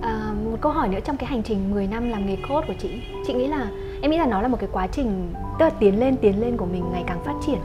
À, 0.01 0.31
một 0.51 0.57
câu 0.61 0.71
hỏi 0.71 0.87
nữa 0.87 0.99
trong 1.05 1.17
cái 1.17 1.29
hành 1.29 1.43
trình 1.43 1.71
10 1.71 1.87
năm 1.87 2.09
làm 2.09 2.25
nghề 2.25 2.37
coach 2.49 2.67
của 2.67 2.73
chị 2.79 3.01
chị 3.27 3.33
nghĩ 3.33 3.47
là 3.47 3.67
em 4.01 4.11
nghĩ 4.11 4.17
là 4.17 4.25
nó 4.25 4.41
là 4.41 4.47
một 4.47 4.57
cái 4.59 4.69
quá 4.71 4.87
trình 4.87 5.33
tức 5.59 5.65
là 5.65 5.71
tiến 5.79 5.99
lên 5.99 6.17
tiến 6.17 6.41
lên 6.41 6.57
của 6.57 6.65
mình 6.65 6.83
ngày 6.91 7.03
càng 7.07 7.23
phát 7.25 7.33
triển 7.45 7.59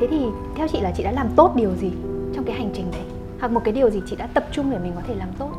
thế 0.00 0.06
thì 0.10 0.26
theo 0.56 0.68
chị 0.68 0.80
là 0.80 0.92
chị 0.96 1.02
đã 1.02 1.12
làm 1.12 1.28
tốt 1.36 1.52
điều 1.56 1.74
gì 1.74 1.90
trong 2.34 2.44
cái 2.44 2.56
hành 2.56 2.70
trình 2.74 2.86
đấy 2.92 3.04
hoặc 3.40 3.52
một 3.52 3.60
cái 3.64 3.74
điều 3.74 3.90
gì 3.90 4.00
chị 4.06 4.16
đã 4.16 4.28
tập 4.34 4.44
trung 4.52 4.70
để 4.70 4.78
mình 4.78 4.92
có 4.94 5.02
thể 5.08 5.14
làm 5.14 5.28
tốt 5.38 5.50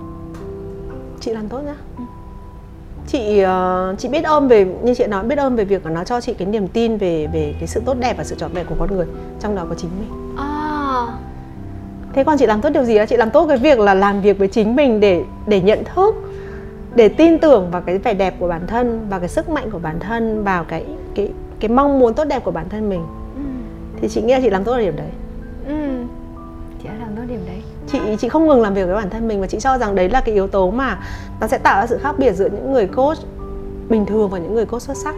chị 1.19 1.31
làm 1.33 1.47
tốt 1.49 1.61
nhá 1.65 1.75
Ừ. 1.94 1.94
chị 3.07 3.39
ờ, 3.39 3.95
chị 3.97 4.09
biết 4.09 4.23
ơn 4.23 4.47
về 4.47 4.65
như 4.83 4.93
chị 4.95 5.07
nói 5.07 5.23
biết 5.23 5.37
ơn 5.37 5.55
về 5.55 5.65
việc 5.65 5.85
nó 5.85 6.03
cho 6.03 6.21
chị 6.21 6.33
cái 6.33 6.47
niềm 6.47 6.67
tin 6.67 6.97
về 6.97 7.27
về 7.33 7.53
cái 7.59 7.67
sự 7.67 7.81
tốt 7.85 7.97
đẹp 7.99 8.17
và 8.17 8.23
sự 8.23 8.35
trọn 8.35 8.51
vẹn 8.53 8.65
của 8.65 8.75
con 8.79 8.95
người 8.95 9.05
trong 9.39 9.55
đó 9.55 9.65
có 9.69 9.75
chính 9.75 9.89
mình. 9.99 10.35
À, 10.37 11.07
thế 12.13 12.23
còn 12.23 12.37
chị 12.37 12.45
làm 12.45 12.61
tốt 12.61 12.69
điều 12.69 12.83
gì 12.83 12.97
đó 12.97 13.05
chị 13.05 13.17
làm 13.17 13.31
tốt 13.31 13.45
cái 13.47 13.57
việc 13.57 13.79
là 13.79 13.93
làm 13.93 14.21
việc 14.21 14.39
với 14.39 14.47
chính 14.47 14.75
mình 14.75 14.99
để 14.99 15.23
để 15.47 15.61
nhận 15.61 15.83
thức 15.95 16.15
để 16.95 17.09
tin 17.09 17.39
tưởng 17.39 17.71
vào 17.71 17.81
cái 17.81 17.97
vẻ 17.97 18.13
đẹp 18.13 18.35
của 18.39 18.47
bản 18.47 18.67
thân 18.67 19.07
và 19.09 19.19
cái 19.19 19.29
sức 19.29 19.49
mạnh 19.49 19.71
của 19.71 19.79
bản 19.79 19.99
thân 19.99 20.43
vào 20.43 20.63
cái 20.63 20.85
cái 21.15 21.31
cái 21.59 21.69
mong 21.69 21.99
muốn 21.99 22.13
tốt 22.13 22.25
đẹp 22.25 22.43
của 22.43 22.51
bản 22.51 22.69
thân 22.69 22.89
mình. 22.89 23.01
Ừ, 23.35 23.41
thì 24.01 24.07
chị 24.07 24.21
nghĩ 24.21 24.33
là 24.33 24.39
chị 24.41 24.49
làm 24.49 24.63
tốt 24.63 24.71
ở 24.71 24.79
điểm 24.79 24.95
đấy. 24.95 25.09
Ừ. 25.67 25.73
chị 26.83 26.89
đã 26.89 26.95
làm 26.99 27.15
tốt 27.15 27.23
điểm 27.27 27.41
đấy 27.47 27.61
chị 27.87 27.99
chị 28.19 28.29
không 28.29 28.47
ngừng 28.47 28.61
làm 28.61 28.73
việc 28.73 28.85
với 28.85 28.95
bản 28.95 29.09
thân 29.09 29.27
mình 29.27 29.41
và 29.41 29.47
chị 29.47 29.59
cho 29.59 29.77
rằng 29.77 29.95
đấy 29.95 30.09
là 30.09 30.21
cái 30.21 30.35
yếu 30.35 30.47
tố 30.47 30.71
mà 30.71 30.99
nó 31.41 31.47
sẽ 31.47 31.57
tạo 31.57 31.81
ra 31.81 31.87
sự 31.87 31.97
khác 31.97 32.15
biệt 32.19 32.33
giữa 32.33 32.49
những 32.49 32.73
người 32.73 32.87
coach 32.87 33.17
bình 33.89 34.05
thường 34.05 34.29
và 34.29 34.37
những 34.37 34.53
người 34.55 34.65
coach 34.65 34.81
xuất 34.81 34.97
sắc. 34.97 35.15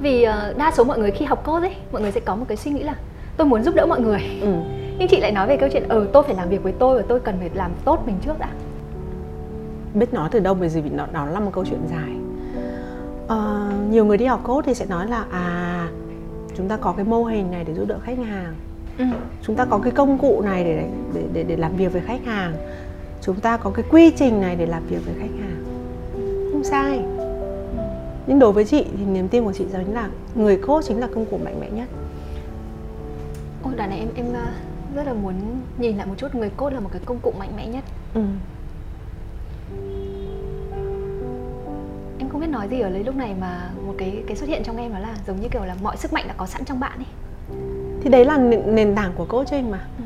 Vì 0.00 0.22
ờ, 0.22 0.54
đa 0.58 0.70
số 0.70 0.84
mọi 0.84 0.98
người 0.98 1.10
khi 1.10 1.24
học 1.24 1.44
coach 1.46 1.62
ấy 1.62 1.74
mọi 1.92 2.02
người 2.02 2.12
sẽ 2.12 2.20
có 2.20 2.36
một 2.36 2.44
cái 2.48 2.56
suy 2.56 2.70
nghĩ 2.70 2.82
là 2.82 2.94
tôi 3.36 3.46
muốn 3.46 3.62
giúp 3.62 3.74
đỡ 3.74 3.86
mọi 3.86 4.00
người. 4.00 4.20
Ừ. 4.40 4.48
nhưng 4.98 5.08
chị 5.08 5.20
lại 5.20 5.32
nói 5.32 5.46
về 5.46 5.56
câu 5.56 5.68
chuyện 5.72 5.88
ờ 5.88 6.06
tôi 6.12 6.22
phải 6.22 6.34
làm 6.34 6.48
việc 6.48 6.62
với 6.62 6.72
tôi 6.72 6.96
và 6.96 7.04
tôi 7.08 7.20
cần 7.20 7.36
phải 7.38 7.50
làm 7.54 7.70
tốt 7.84 8.02
mình 8.06 8.16
trước 8.24 8.38
đã. 8.38 8.48
Biết 9.94 10.14
nói 10.14 10.28
từ 10.32 10.38
đâu 10.38 10.54
bởi 10.54 10.68
vì 10.68 10.82
nó, 10.90 11.06
nó 11.12 11.26
là 11.26 11.40
một 11.40 11.50
câu 11.54 11.64
chuyện 11.64 11.80
dài. 11.90 12.16
Ờ, 13.28 13.70
nhiều 13.90 14.04
người 14.04 14.16
đi 14.16 14.26
học 14.26 14.40
coach 14.44 14.64
thì 14.64 14.74
sẽ 14.74 14.86
nói 14.86 15.06
là 15.06 15.24
à 15.30 15.88
chúng 16.56 16.68
ta 16.68 16.76
có 16.76 16.92
cái 16.92 17.04
mô 17.04 17.24
hình 17.24 17.50
này 17.50 17.64
để 17.64 17.74
giúp 17.74 17.84
đỡ 17.88 17.98
khách 18.02 18.18
hàng 18.18 18.54
ừ. 18.98 19.04
chúng 19.42 19.56
ta 19.56 19.64
có 19.64 19.78
cái 19.78 19.92
công 19.92 20.18
cụ 20.18 20.40
này 20.40 20.64
để 20.64 20.88
để 21.14 21.22
để, 21.32 21.42
để 21.42 21.56
làm 21.56 21.76
việc 21.76 21.92
với 21.92 22.02
khách 22.02 22.24
hàng. 22.24 22.52
Chúng 23.22 23.40
ta 23.40 23.56
có 23.56 23.70
cái 23.70 23.84
quy 23.90 24.10
trình 24.10 24.40
này 24.40 24.56
để 24.56 24.66
làm 24.66 24.86
việc 24.86 24.98
với 25.04 25.14
khách 25.14 25.40
hàng. 25.40 25.64
Không 26.52 26.64
sai. 26.64 27.02
Nhưng 28.26 28.38
đối 28.38 28.52
với 28.52 28.64
chị 28.64 28.84
thì 28.98 29.04
niềm 29.04 29.28
tin 29.28 29.44
của 29.44 29.52
chị 29.52 29.64
chính 29.72 29.94
là 29.94 30.08
người 30.34 30.56
coach 30.56 30.84
chính 30.84 31.00
là 31.00 31.08
công 31.14 31.26
cụ 31.26 31.38
mạnh 31.44 31.60
mẽ 31.60 31.70
nhất. 31.70 31.88
Ôi 33.62 33.74
đoạn 33.76 33.90
này 33.90 33.98
em 33.98 34.08
em 34.14 34.26
ờ, 34.34 34.46
rất 34.94 35.06
là 35.06 35.12
muốn 35.12 35.34
nhìn 35.78 35.96
lại 35.96 36.06
một 36.06 36.14
chút 36.16 36.34
người 36.34 36.50
coach 36.56 36.72
là 36.72 36.80
một 36.80 36.88
cái 36.92 37.02
công 37.04 37.18
cụ 37.22 37.32
mạnh 37.38 37.52
mẽ 37.56 37.66
nhất. 37.66 37.84
Ừ. 38.14 38.22
em 42.18 42.28
không 42.28 42.40
biết 42.40 42.46
nói 42.46 42.68
gì 42.68 42.80
ở 42.80 42.88
lấy 42.88 43.04
lúc 43.04 43.16
này 43.16 43.34
mà 43.40 43.70
một 43.86 43.94
cái 43.98 44.22
cái 44.26 44.36
xuất 44.36 44.48
hiện 44.48 44.62
trong 44.64 44.76
em 44.76 44.92
đó 44.92 44.98
là 44.98 45.14
giống 45.26 45.40
như 45.40 45.48
kiểu 45.48 45.64
là 45.64 45.76
mọi 45.82 45.96
sức 45.96 46.12
mạnh 46.12 46.24
đã 46.28 46.34
có 46.36 46.46
sẵn 46.46 46.64
trong 46.64 46.80
bạn 46.80 46.98
ấy 46.98 47.06
thì 48.08 48.12
đấy 48.12 48.24
là 48.24 48.38
nền, 48.66 48.94
tảng 48.94 49.12
của 49.16 49.24
coaching 49.24 49.70
mà 49.70 49.80
ừ. 49.98 50.04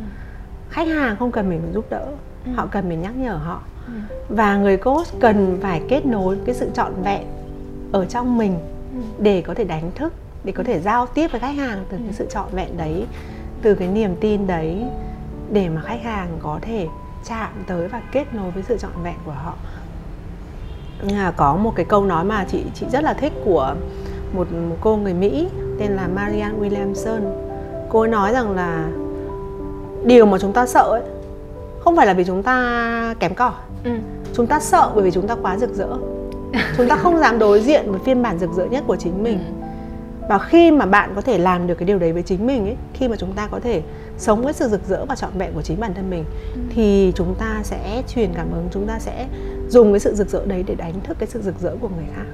khách 0.71 0.89
hàng 0.89 1.17
không 1.17 1.31
cần 1.33 1.49
mình 1.51 1.61
giúp 1.75 1.85
đỡ 1.91 2.07
Ừ. 2.47 2.53
họ 2.53 2.67
cần 2.67 2.89
mình 2.89 3.03
nhắc 3.03 3.17
nhở 3.17 3.35
họ 3.35 3.61
Ừ. 3.87 3.93
và 4.29 4.57
người 4.57 4.77
coach 4.77 5.07
cần 5.21 5.59
phải 5.63 5.83
kết 5.89 6.07
nối 6.07 6.39
cái 6.47 6.55
sự 6.55 6.71
trọn 6.75 6.93
vẹn 7.05 7.23
ở 7.93 8.05
trong 8.05 8.39
mình 8.39 8.59
Ừ. 8.95 9.01
để 9.19 9.43
có 9.47 9.55
thể 9.55 9.65
đánh 9.65 9.91
thức 9.95 10.13
để 10.45 10.53
có 10.53 10.63
thể 10.65 10.81
giao 10.81 11.07
tiếp 11.07 11.29
với 11.33 11.41
khách 11.41 11.57
hàng 11.57 11.85
từ 11.91 11.97
Ừ. 11.97 12.03
cái 12.05 12.13
sự 12.13 12.27
trọn 12.31 12.47
vẹn 12.53 12.77
đấy 12.77 13.07
từ 13.63 13.75
cái 13.75 13.89
niềm 13.89 14.17
tin 14.21 14.47
đấy 14.47 14.83
để 15.53 15.69
mà 15.69 15.81
khách 15.81 16.03
hàng 16.03 16.29
có 16.43 16.59
thể 16.63 16.89
chạm 17.29 17.51
tới 17.67 17.89
và 17.89 18.03
kết 18.13 18.35
nối 18.35 18.51
với 18.51 18.63
sự 18.63 18.79
trọn 18.79 18.93
vẹn 19.03 19.17
của 19.25 19.33
họ 19.33 19.55
à, 21.13 21.33
có 21.37 21.57
một 21.57 21.73
cái 21.77 21.85
câu 21.85 22.05
nói 22.05 22.25
mà 22.25 22.45
chị 22.49 22.65
chị 22.75 22.87
rất 22.93 23.05
là 23.05 23.15
thích 23.15 23.33
của 23.45 23.75
một, 24.33 24.53
một 24.53 24.77
cô 24.81 24.97
người 24.97 25.15
Mỹ 25.15 25.49
tên 25.79 25.91
là 25.93 26.09
Marianne 26.09 26.59
Williamson 26.59 27.21
cô 27.93 28.01
ấy 28.01 28.09
nói 28.09 28.33
rằng 28.33 28.51
là 28.57 28.89
điều 30.05 30.27
mà 30.27 30.39
chúng 30.39 30.53
ta 30.53 30.67
sợ 30.67 30.83
ấy 30.83 31.03
không 31.81 31.97
phải 31.97 32.07
là 32.07 32.13
vì 32.15 32.25
chúng 32.25 32.43
ta 32.43 33.15
kém 33.21 33.35
cỏi 33.35 33.53
Ừ. 33.85 33.91
chúng 34.35 34.47
ta 34.47 34.61
sợ 34.61 34.91
bởi 34.95 35.05
vì 35.05 35.11
chúng 35.11 35.27
ta 35.29 35.37
quá 35.43 35.59
rực 35.59 35.75
rỡ 35.75 35.89
chúng 36.77 36.89
ta 36.89 36.97
không 36.97 37.19
dám 37.19 37.39
đối 37.39 37.61
diện 37.61 37.91
với 37.91 38.01
phiên 38.05 38.23
bản 38.23 38.39
rực 38.39 38.51
rỡ 38.57 38.65
nhất 38.65 38.85
của 38.87 38.97
chính 38.97 39.23
mình 39.23 39.39
Ừ. 39.39 39.67
và 40.29 40.39
khi 40.39 40.71
mà 40.71 40.87
bạn 40.87 41.13
có 41.15 41.21
thể 41.21 41.39
làm 41.39 41.67
được 41.67 41.75
cái 41.75 41.87
điều 41.87 41.99
đấy 41.99 42.13
với 42.13 42.23
chính 42.23 42.47
mình 42.47 42.65
ấy 42.67 42.77
khi 42.95 43.09
mà 43.09 43.17
chúng 43.17 43.33
ta 43.33 43.49
có 43.51 43.61
thể 43.61 43.83
sống 44.19 44.43
với 44.43 44.53
sự 44.53 44.69
rực 44.69 44.81
rỡ 44.89 45.05
và 45.05 45.15
trọn 45.15 45.31
vẹn 45.39 45.53
của 45.55 45.63
chính 45.63 45.81
bản 45.81 45.95
thân 45.95 46.11
mình 46.11 46.25
Ừ. 46.55 46.61
thì 46.75 47.13
chúng 47.17 47.35
ta 47.35 47.61
sẽ 47.65 48.03
truyền 48.09 48.31
cảm 48.35 48.47
hứng 48.53 48.69
chúng 48.73 48.87
ta 48.87 48.99
sẽ 48.99 49.27
dùng 49.69 49.93
cái 49.93 50.01
sự 50.01 50.15
rực 50.15 50.29
rỡ 50.29 50.45
đấy 50.47 50.65
để 50.67 50.75
đánh 50.75 50.95
thức 51.05 51.17
cái 51.21 51.29
sự 51.33 51.43
rực 51.43 51.55
rỡ 51.61 51.77
của 51.81 51.89
người 51.89 52.07
khác 52.17 52.27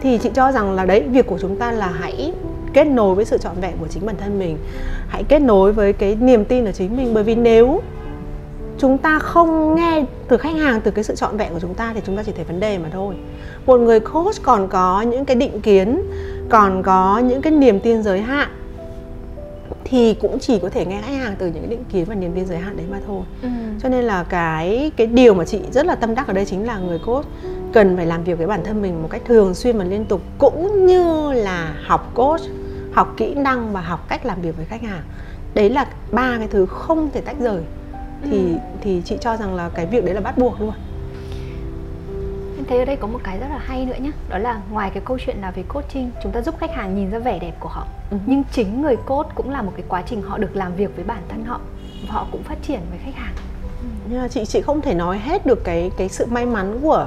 thì 0.00 0.18
chị 0.18 0.30
cho 0.34 0.52
rằng 0.52 0.72
là 0.72 0.84
đấy 0.84 1.00
việc 1.10 1.26
của 1.26 1.38
chúng 1.38 1.56
ta 1.56 1.72
là 1.72 1.86
hãy 1.86 2.32
kết 2.76 2.84
nối 2.84 3.14
với 3.14 3.24
sự 3.24 3.38
trọn 3.38 3.60
vẹn 3.60 3.72
của 3.80 3.86
chính 3.90 4.06
bản 4.06 4.16
thân 4.16 4.38
mình. 4.38 4.58
Hãy 5.08 5.24
kết 5.24 5.38
nối 5.38 5.72
với 5.72 5.92
cái 5.92 6.16
niềm 6.20 6.44
tin 6.44 6.64
ở 6.64 6.72
chính 6.72 6.96
mình 6.96 7.14
bởi 7.14 7.24
vì 7.24 7.34
nếu 7.34 7.82
chúng 8.78 8.98
ta 8.98 9.18
không 9.18 9.74
nghe 9.74 10.04
từ 10.28 10.36
khách 10.36 10.56
hàng 10.56 10.80
từ 10.80 10.90
cái 10.90 11.04
sự 11.04 11.14
trọn 11.14 11.36
vẹn 11.36 11.52
của 11.52 11.60
chúng 11.60 11.74
ta 11.74 11.92
thì 11.94 12.00
chúng 12.06 12.16
ta 12.16 12.22
chỉ 12.22 12.32
thấy 12.32 12.44
vấn 12.44 12.60
đề 12.60 12.78
mà 12.78 12.88
thôi. 12.92 13.14
Một 13.66 13.80
người 13.80 14.00
coach 14.00 14.34
còn 14.42 14.68
có 14.68 15.02
những 15.02 15.24
cái 15.24 15.36
định 15.36 15.60
kiến 15.60 16.02
còn 16.48 16.82
có 16.82 17.18
những 17.18 17.42
cái 17.42 17.52
niềm 17.52 17.80
tin 17.80 18.02
giới 18.02 18.20
hạn 18.20 18.48
thì 19.84 20.14
cũng 20.14 20.38
chỉ 20.38 20.58
có 20.58 20.68
thể 20.68 20.86
nghe 20.86 21.02
khách 21.02 21.16
hàng 21.16 21.34
từ 21.38 21.46
những 21.46 21.62
cái 21.62 21.70
định 21.70 21.84
kiến 21.92 22.04
và 22.04 22.14
niềm 22.14 22.32
tin 22.34 22.46
giới 22.46 22.58
hạn 22.58 22.76
đấy 22.76 22.86
mà 22.90 22.98
thôi. 23.06 23.22
Ừ. 23.42 23.48
cho 23.82 23.88
nên 23.88 24.04
là 24.04 24.22
cái 24.22 24.92
cái 24.96 25.06
điều 25.06 25.34
mà 25.34 25.44
chị 25.44 25.60
rất 25.72 25.86
là 25.86 25.94
tâm 25.94 26.14
đắc 26.14 26.26
ở 26.26 26.32
đây 26.32 26.44
chính 26.44 26.66
là 26.66 26.78
người 26.78 26.98
coach 26.98 27.26
cần 27.72 27.96
phải 27.96 28.06
làm 28.06 28.24
việc 28.24 28.38
với 28.38 28.46
bản 28.46 28.60
thân 28.64 28.82
mình 28.82 29.02
một 29.02 29.08
cách 29.10 29.22
thường 29.24 29.54
xuyên 29.54 29.78
và 29.78 29.84
liên 29.84 30.04
tục 30.04 30.20
cũng 30.38 30.86
như 30.86 31.32
là 31.32 31.74
học 31.86 32.10
coach 32.14 32.40
học 32.96 33.14
kỹ 33.16 33.34
năng 33.34 33.72
và 33.72 33.80
học 33.80 34.04
cách 34.08 34.26
làm 34.26 34.40
việc 34.42 34.56
với 34.56 34.64
khách 34.66 34.82
hàng. 34.82 35.02
Đấy 35.54 35.70
là 35.70 35.86
ba 36.12 36.36
cái 36.38 36.48
thứ 36.48 36.66
không 36.66 37.10
thể 37.12 37.20
tách 37.20 37.36
rời. 37.40 37.62
Thì 38.24 38.52
Ừ. 38.52 38.58
thì 38.80 39.02
chị 39.04 39.16
cho 39.20 39.36
rằng 39.36 39.54
là 39.54 39.68
cái 39.74 39.86
việc 39.86 40.04
đấy 40.04 40.14
là 40.14 40.20
bắt 40.20 40.38
buộc 40.38 40.60
luôn. 40.60 40.72
Em 42.56 42.64
thấy 42.68 42.78
ở 42.78 42.84
đây 42.84 42.96
có 42.96 43.06
một 43.06 43.20
cái 43.24 43.38
rất 43.38 43.46
là 43.50 43.58
hay 43.58 43.84
nữa 43.86 43.94
nhé 44.00 44.10
Đó 44.28 44.38
là 44.38 44.60
ngoài 44.70 44.90
cái 44.94 45.02
câu 45.06 45.18
chuyện 45.26 45.36
là 45.40 45.50
về 45.50 45.62
coaching 45.68 46.10
Chúng 46.22 46.32
ta 46.32 46.42
giúp 46.42 46.54
khách 46.60 46.74
hàng 46.74 46.94
nhìn 46.96 47.10
ra 47.10 47.18
vẻ 47.18 47.38
đẹp 47.38 47.52
của 47.60 47.68
họ. 47.68 47.86
Ừ. 48.10 48.16
Nhưng 48.26 48.42
chính 48.52 48.82
người 48.82 48.96
coach 48.96 49.34
cũng 49.34 49.50
là 49.50 49.62
một 49.62 49.72
cái 49.76 49.84
quá 49.88 50.02
trình 50.06 50.22
họ 50.22 50.38
được 50.38 50.56
làm 50.56 50.74
việc 50.74 50.96
với 50.96 51.04
bản 51.04 51.22
thân 51.28 51.44
họ 51.44 51.60
Và 52.08 52.14
họ 52.14 52.26
cũng 52.32 52.42
phát 52.42 52.56
triển 52.62 52.80
với 52.90 52.98
khách 53.04 53.14
hàng. 53.14 53.34
Nhưng 54.10 54.20
mà 54.20 54.28
chị 54.28 54.44
chị 54.44 54.60
không 54.60 54.80
thể 54.80 54.94
nói 54.94 55.18
hết 55.18 55.46
được 55.46 55.64
cái 55.64 55.90
cái 55.98 56.08
sự 56.08 56.26
may 56.26 56.46
mắn 56.46 56.78
của 56.82 57.06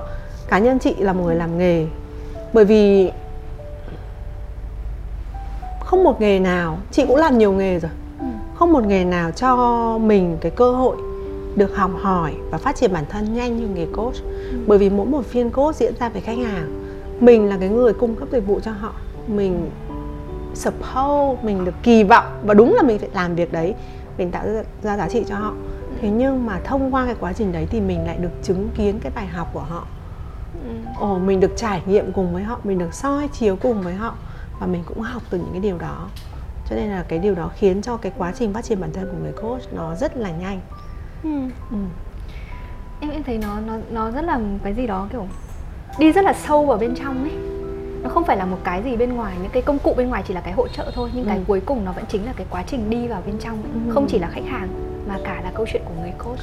cá 0.50 0.60
nhân 0.60 0.80
chị 0.80 0.96
là 1.00 1.14
một 1.14 1.24
người 1.24 1.36
làm 1.36 1.58
nghề. 1.58 1.86
Bởi 2.54 2.66
vì 2.66 3.12
không 5.90 6.04
một 6.04 6.22
nghề 6.22 6.40
nào 6.40 6.78
chị 6.92 7.06
cũng 7.08 7.16
làm 7.16 7.38
nhiều 7.38 7.52
nghề 7.52 7.80
rồi. 7.80 7.92
Ừ. 8.20 8.26
không 8.56 8.74
một 8.74 8.86
nghề 8.86 9.06
nào 9.06 9.32
cho 9.32 9.98
mình 9.98 10.38
cái 10.42 10.52
cơ 10.52 10.72
hội 10.72 10.98
được 11.56 11.76
học 11.76 11.92
hỏi 12.02 12.34
và 12.52 12.58
phát 12.58 12.76
triển 12.76 12.94
bản 12.94 13.04
thân 13.10 13.34
nhanh 13.34 13.58
như 13.58 13.68
nghề 13.68 13.86
coach. 13.86 14.16
Bởi 14.68 14.78
vì 14.78 14.90
mỗi 14.90 15.06
một 15.06 15.26
phiên 15.26 15.50
coach 15.50 15.76
diễn 15.76 15.94
ra 16.00 16.10
với 16.10 16.22
khách 16.22 16.38
hàng 16.38 16.86
mình 17.20 17.50
là 17.50 17.58
cái 17.60 17.70
người 17.70 17.94
cung 17.94 18.16
cấp 18.16 18.28
dịch 18.32 18.48
vụ 18.48 18.60
cho 18.60 18.72
họ. 18.72 18.94
Mình 19.28 19.70
suppose 20.54 21.44
mình 21.44 21.66
được 21.66 21.76
kỳ 21.84 22.04
vọng 22.04 22.26
và 22.46 22.54
đúng 22.54 22.74
là 22.74 22.82
mình 22.82 23.00
phải 23.00 23.10
làm 23.14 23.36
việc 23.36 23.52
đấy. 23.52 23.76
Mình 24.18 24.32
tạo 24.32 24.48
ra, 24.48 24.64
ra 24.84 24.98
giá 24.98 25.10
trị 25.10 25.24
cho 25.28 25.36
họ. 25.36 25.54
Thế 26.02 26.10
nhưng 26.10 26.46
mà 26.46 26.60
thông 26.64 26.94
qua 26.94 27.06
cái 27.06 27.16
quá 27.20 27.34
trình 27.34 27.52
đấy 27.52 27.68
thì 27.70 27.82
mình 27.82 28.06
lại 28.06 28.18
được 28.18 28.44
chứng 28.44 28.70
kiến 28.76 29.00
cái 29.02 29.12
bài 29.16 29.28
học 29.28 29.50
của 29.54 29.60
họ. 29.70 29.88
Ồ 31.00 31.20
mình 31.20 31.40
được 31.40 31.52
trải 31.56 31.82
nghiệm 31.86 32.12
cùng 32.12 32.34
với 32.34 32.44
họ 32.44 32.60
mình 32.64 32.78
được 32.78 32.94
soi 32.94 33.28
chiếu 33.28 33.56
cùng 33.56 33.82
với 33.82 33.94
họ 33.94 34.16
và 34.60 34.68
mình 34.68 34.84
cũng 34.88 35.02
học 35.02 35.22
từ 35.30 35.38
những 35.38 35.52
cái 35.52 35.60
điều 35.62 35.78
đó 35.78 36.08
cho 36.70 36.76
nên 36.76 36.90
là 36.90 37.06
cái 37.08 37.20
điều 37.20 37.36
đó 37.36 37.50
khiến 37.56 37.82
cho 37.82 37.98
cái 37.98 38.12
quá 38.18 38.32
trình 38.36 38.54
phát 38.54 38.64
triển 38.66 38.82
bản 38.82 38.94
thân 38.94 39.06
của 39.12 39.18
người 39.24 39.32
coach 39.32 39.74
nó 39.74 39.96
rất 39.96 40.18
là 40.18 40.32
nhanh 40.32 40.60
Ừ. 41.24 41.30
ừ. 41.72 41.78
Em 43.02 43.10
em 43.12 43.24
thấy 43.24 43.38
nó 43.38 43.60
nó 43.60 43.74
nó 43.92 44.12
rất 44.12 44.22
là 44.22 44.38
một 44.38 44.58
cái 44.64 44.74
gì 44.74 44.88
đó 44.88 45.08
kiểu 45.12 45.26
đi 46.00 46.12
rất 46.12 46.26
là 46.26 46.34
sâu 46.34 46.66
vào 46.66 46.78
bên 46.78 46.96
trong 46.96 47.24
ấy 47.24 47.32
nó 48.04 48.10
không 48.10 48.24
phải 48.26 48.38
là 48.38 48.46
một 48.46 48.58
cái 48.64 48.84
gì 48.84 48.98
bên 48.98 49.14
ngoài 49.16 49.36
những 49.42 49.52
cái 49.52 49.62
công 49.62 49.80
cụ 49.80 49.94
bên 49.98 50.10
ngoài 50.10 50.24
chỉ 50.28 50.34
là 50.34 50.42
cái 50.42 50.54
hỗ 50.54 50.68
trợ 50.68 50.92
thôi 50.96 51.10
nhưng 51.14 51.26
cái 51.26 51.38
Ừ. 51.38 51.44
cuối 51.48 51.62
cùng 51.66 51.86
nó 51.86 51.92
vẫn 51.92 52.04
chính 52.10 52.26
là 52.26 52.34
cái 52.36 52.48
quá 52.50 52.64
trình 52.68 52.90
đi 52.90 53.08
vào 53.08 53.22
bên 53.26 53.36
trong 53.40 53.64
ấy. 53.64 53.72
Ừ. 53.88 53.94
không 53.94 54.06
chỉ 54.10 54.20
là 54.20 54.30
khách 54.32 54.46
hàng 54.50 54.68
mà 55.08 55.18
cả 55.24 55.42
là 55.44 55.52
câu 55.56 55.66
chuyện 55.72 55.82
của 55.86 55.94
người 56.02 56.12
coach 56.24 56.40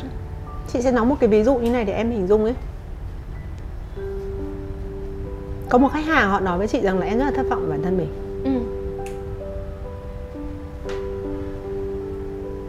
chị 0.69 0.83
sẽ 0.83 0.93
nói 0.93 1.07
một 1.07 1.17
cái 1.21 1.29
ví 1.29 1.43
dụ 1.45 1.55
như 1.55 1.71
này 1.71 1.85
để 1.85 1.93
em 1.93 2.11
hình 2.11 2.27
dung 2.27 2.45
ấy 2.45 2.55
có 5.69 5.79
một 5.79 5.89
khách 5.93 6.05
hàng 6.07 6.31
họ 6.31 6.41
nói 6.41 6.59
với 6.59 6.69
chị 6.69 6.81
rằng 6.81 6.99
là 6.99 7.07
em 7.07 7.19
rất 7.19 7.25
là 7.25 7.31
thất 7.31 7.47
vọng 7.51 7.61
về 7.63 7.69
bản 7.71 7.83
thân 7.83 7.97
mình 7.99 8.09
ừ. 8.45 8.51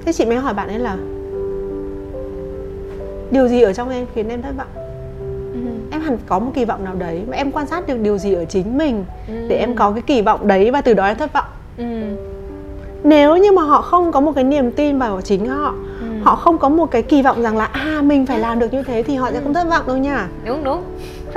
thế 0.06 0.14
chị 0.14 0.26
mới 0.26 0.36
hỏi 0.38 0.54
bạn 0.54 0.68
ấy 0.68 0.80
là 0.80 0.98
điều 3.32 3.48
gì 3.48 3.62
ở 3.62 3.74
trong 3.74 3.90
em 3.90 4.06
khiến 4.16 4.30
em 4.30 4.42
thất 4.42 4.52
vọng 4.58 4.68
Ừ. 5.54 5.60
em 5.92 6.02
hẳn 6.02 6.18
có 6.28 6.40
một 6.40 6.52
kỳ 6.54 6.66
vọng 6.66 6.86
nào 6.86 6.96
đấy 6.96 7.22
và 7.28 7.38
em 7.38 7.52
quan 7.52 7.68
sát 7.68 7.88
được 7.88 7.98
điều 8.02 8.18
gì 8.18 8.34
ở 8.34 8.46
chính 8.46 8.78
mình 8.78 9.06
Ừ. 9.28 9.34
để 9.50 9.56
em 9.56 9.76
có 9.76 9.92
cái 9.92 10.02
kỳ 10.02 10.22
vọng 10.22 10.48
đấy 10.48 10.72
và 10.72 10.82
từ 10.82 10.94
đó 10.94 11.06
em 11.06 11.18
thất 11.18 11.34
vọng 11.34 11.46
Ừ. 11.78 11.84
nếu 13.04 13.38
như 13.38 13.52
mà 13.52 13.62
họ 13.62 13.82
không 13.82 14.12
có 14.12 14.20
một 14.20 14.32
cái 14.36 14.44
niềm 14.44 14.72
tin 14.72 15.00
vào 15.00 15.22
chính 15.22 15.46
họ 15.46 15.74
Ừ. 16.00 16.06
họ 16.24 16.36
không 16.36 16.58
có 16.58 16.70
một 16.70 16.92
cái 16.92 17.02
kỳ 17.02 17.22
vọng 17.22 17.42
rằng 17.42 17.58
là 17.58 17.66
à 17.66 18.02
mình 18.04 18.26
phải 18.26 18.40
làm 18.40 18.60
được 18.60 18.74
như 18.74 18.84
thế 18.84 19.04
thì 19.04 19.16
họ 19.16 19.32
sẽ 19.32 19.40
không 19.44 19.54
thất 19.54 19.68
vọng 19.70 19.88
đâu 19.88 19.98
nha 19.98 20.28
đúng 20.46 20.64
đúng 20.64 20.84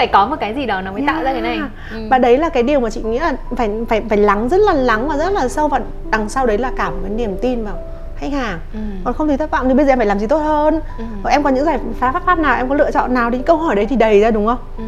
phải 0.00 0.06
có 0.06 0.26
một 0.26 0.36
cái 0.40 0.54
gì 0.54 0.66
đó 0.66 0.80
nó 0.80 0.92
mới 0.92 1.02
tạo 1.06 1.22
ra 1.22 1.32
cái 1.32 1.42
này 1.42 1.56
Yeah. 1.56 1.70
ừ. 1.92 1.98
và 2.10 2.18
đấy 2.18 2.38
là 2.38 2.48
cái 2.48 2.62
điều 2.62 2.80
mà 2.80 2.90
chị 2.90 3.02
nghĩ 3.02 3.18
là 3.18 3.32
phải 3.56 3.70
phải 3.88 4.02
phải 4.08 4.18
lắng 4.18 4.48
rất 4.48 4.56
là 4.60 4.72
lắng 4.72 5.08
và 5.08 5.16
rất 5.16 5.32
là 5.32 5.48
sâu 5.48 5.68
và 5.68 5.80
đằng 6.10 6.28
sau 6.28 6.46
đấy 6.46 6.58
là 6.58 6.72
cả 6.76 6.90
một 6.90 6.96
cái 7.02 7.10
niềm 7.10 7.36
tin 7.42 7.64
vào 7.64 7.74
khách 8.16 8.32
hàng 8.32 8.58
Ừ. 8.74 8.78
còn 9.04 9.14
không 9.14 9.28
thì 9.28 9.36
thất 9.36 9.50
vọng 9.50 9.68
thì 9.68 9.74
bây 9.74 9.86
giờ 9.86 9.92
em 9.92 9.98
phải 9.98 10.06
làm 10.06 10.18
gì 10.18 10.26
tốt 10.26 10.38
hơn 10.38 10.80
Ừ. 10.98 11.04
Em 11.30 11.42
có 11.42 11.50
những 11.50 11.64
giải 11.64 11.78
pháp 12.00 12.22
pháp 12.26 12.38
nào 12.38 12.56
em 12.56 12.68
có 12.68 12.74
lựa 12.74 12.90
chọn 12.90 13.14
nào 13.14 13.30
thì 13.30 13.38
câu 13.46 13.56
hỏi 13.56 13.74
đấy 13.76 13.86
thì 13.86 13.96
đầy 13.96 14.20
ra 14.20 14.30
đúng 14.30 14.46
không 14.46 14.58
Ừ. 14.78 14.84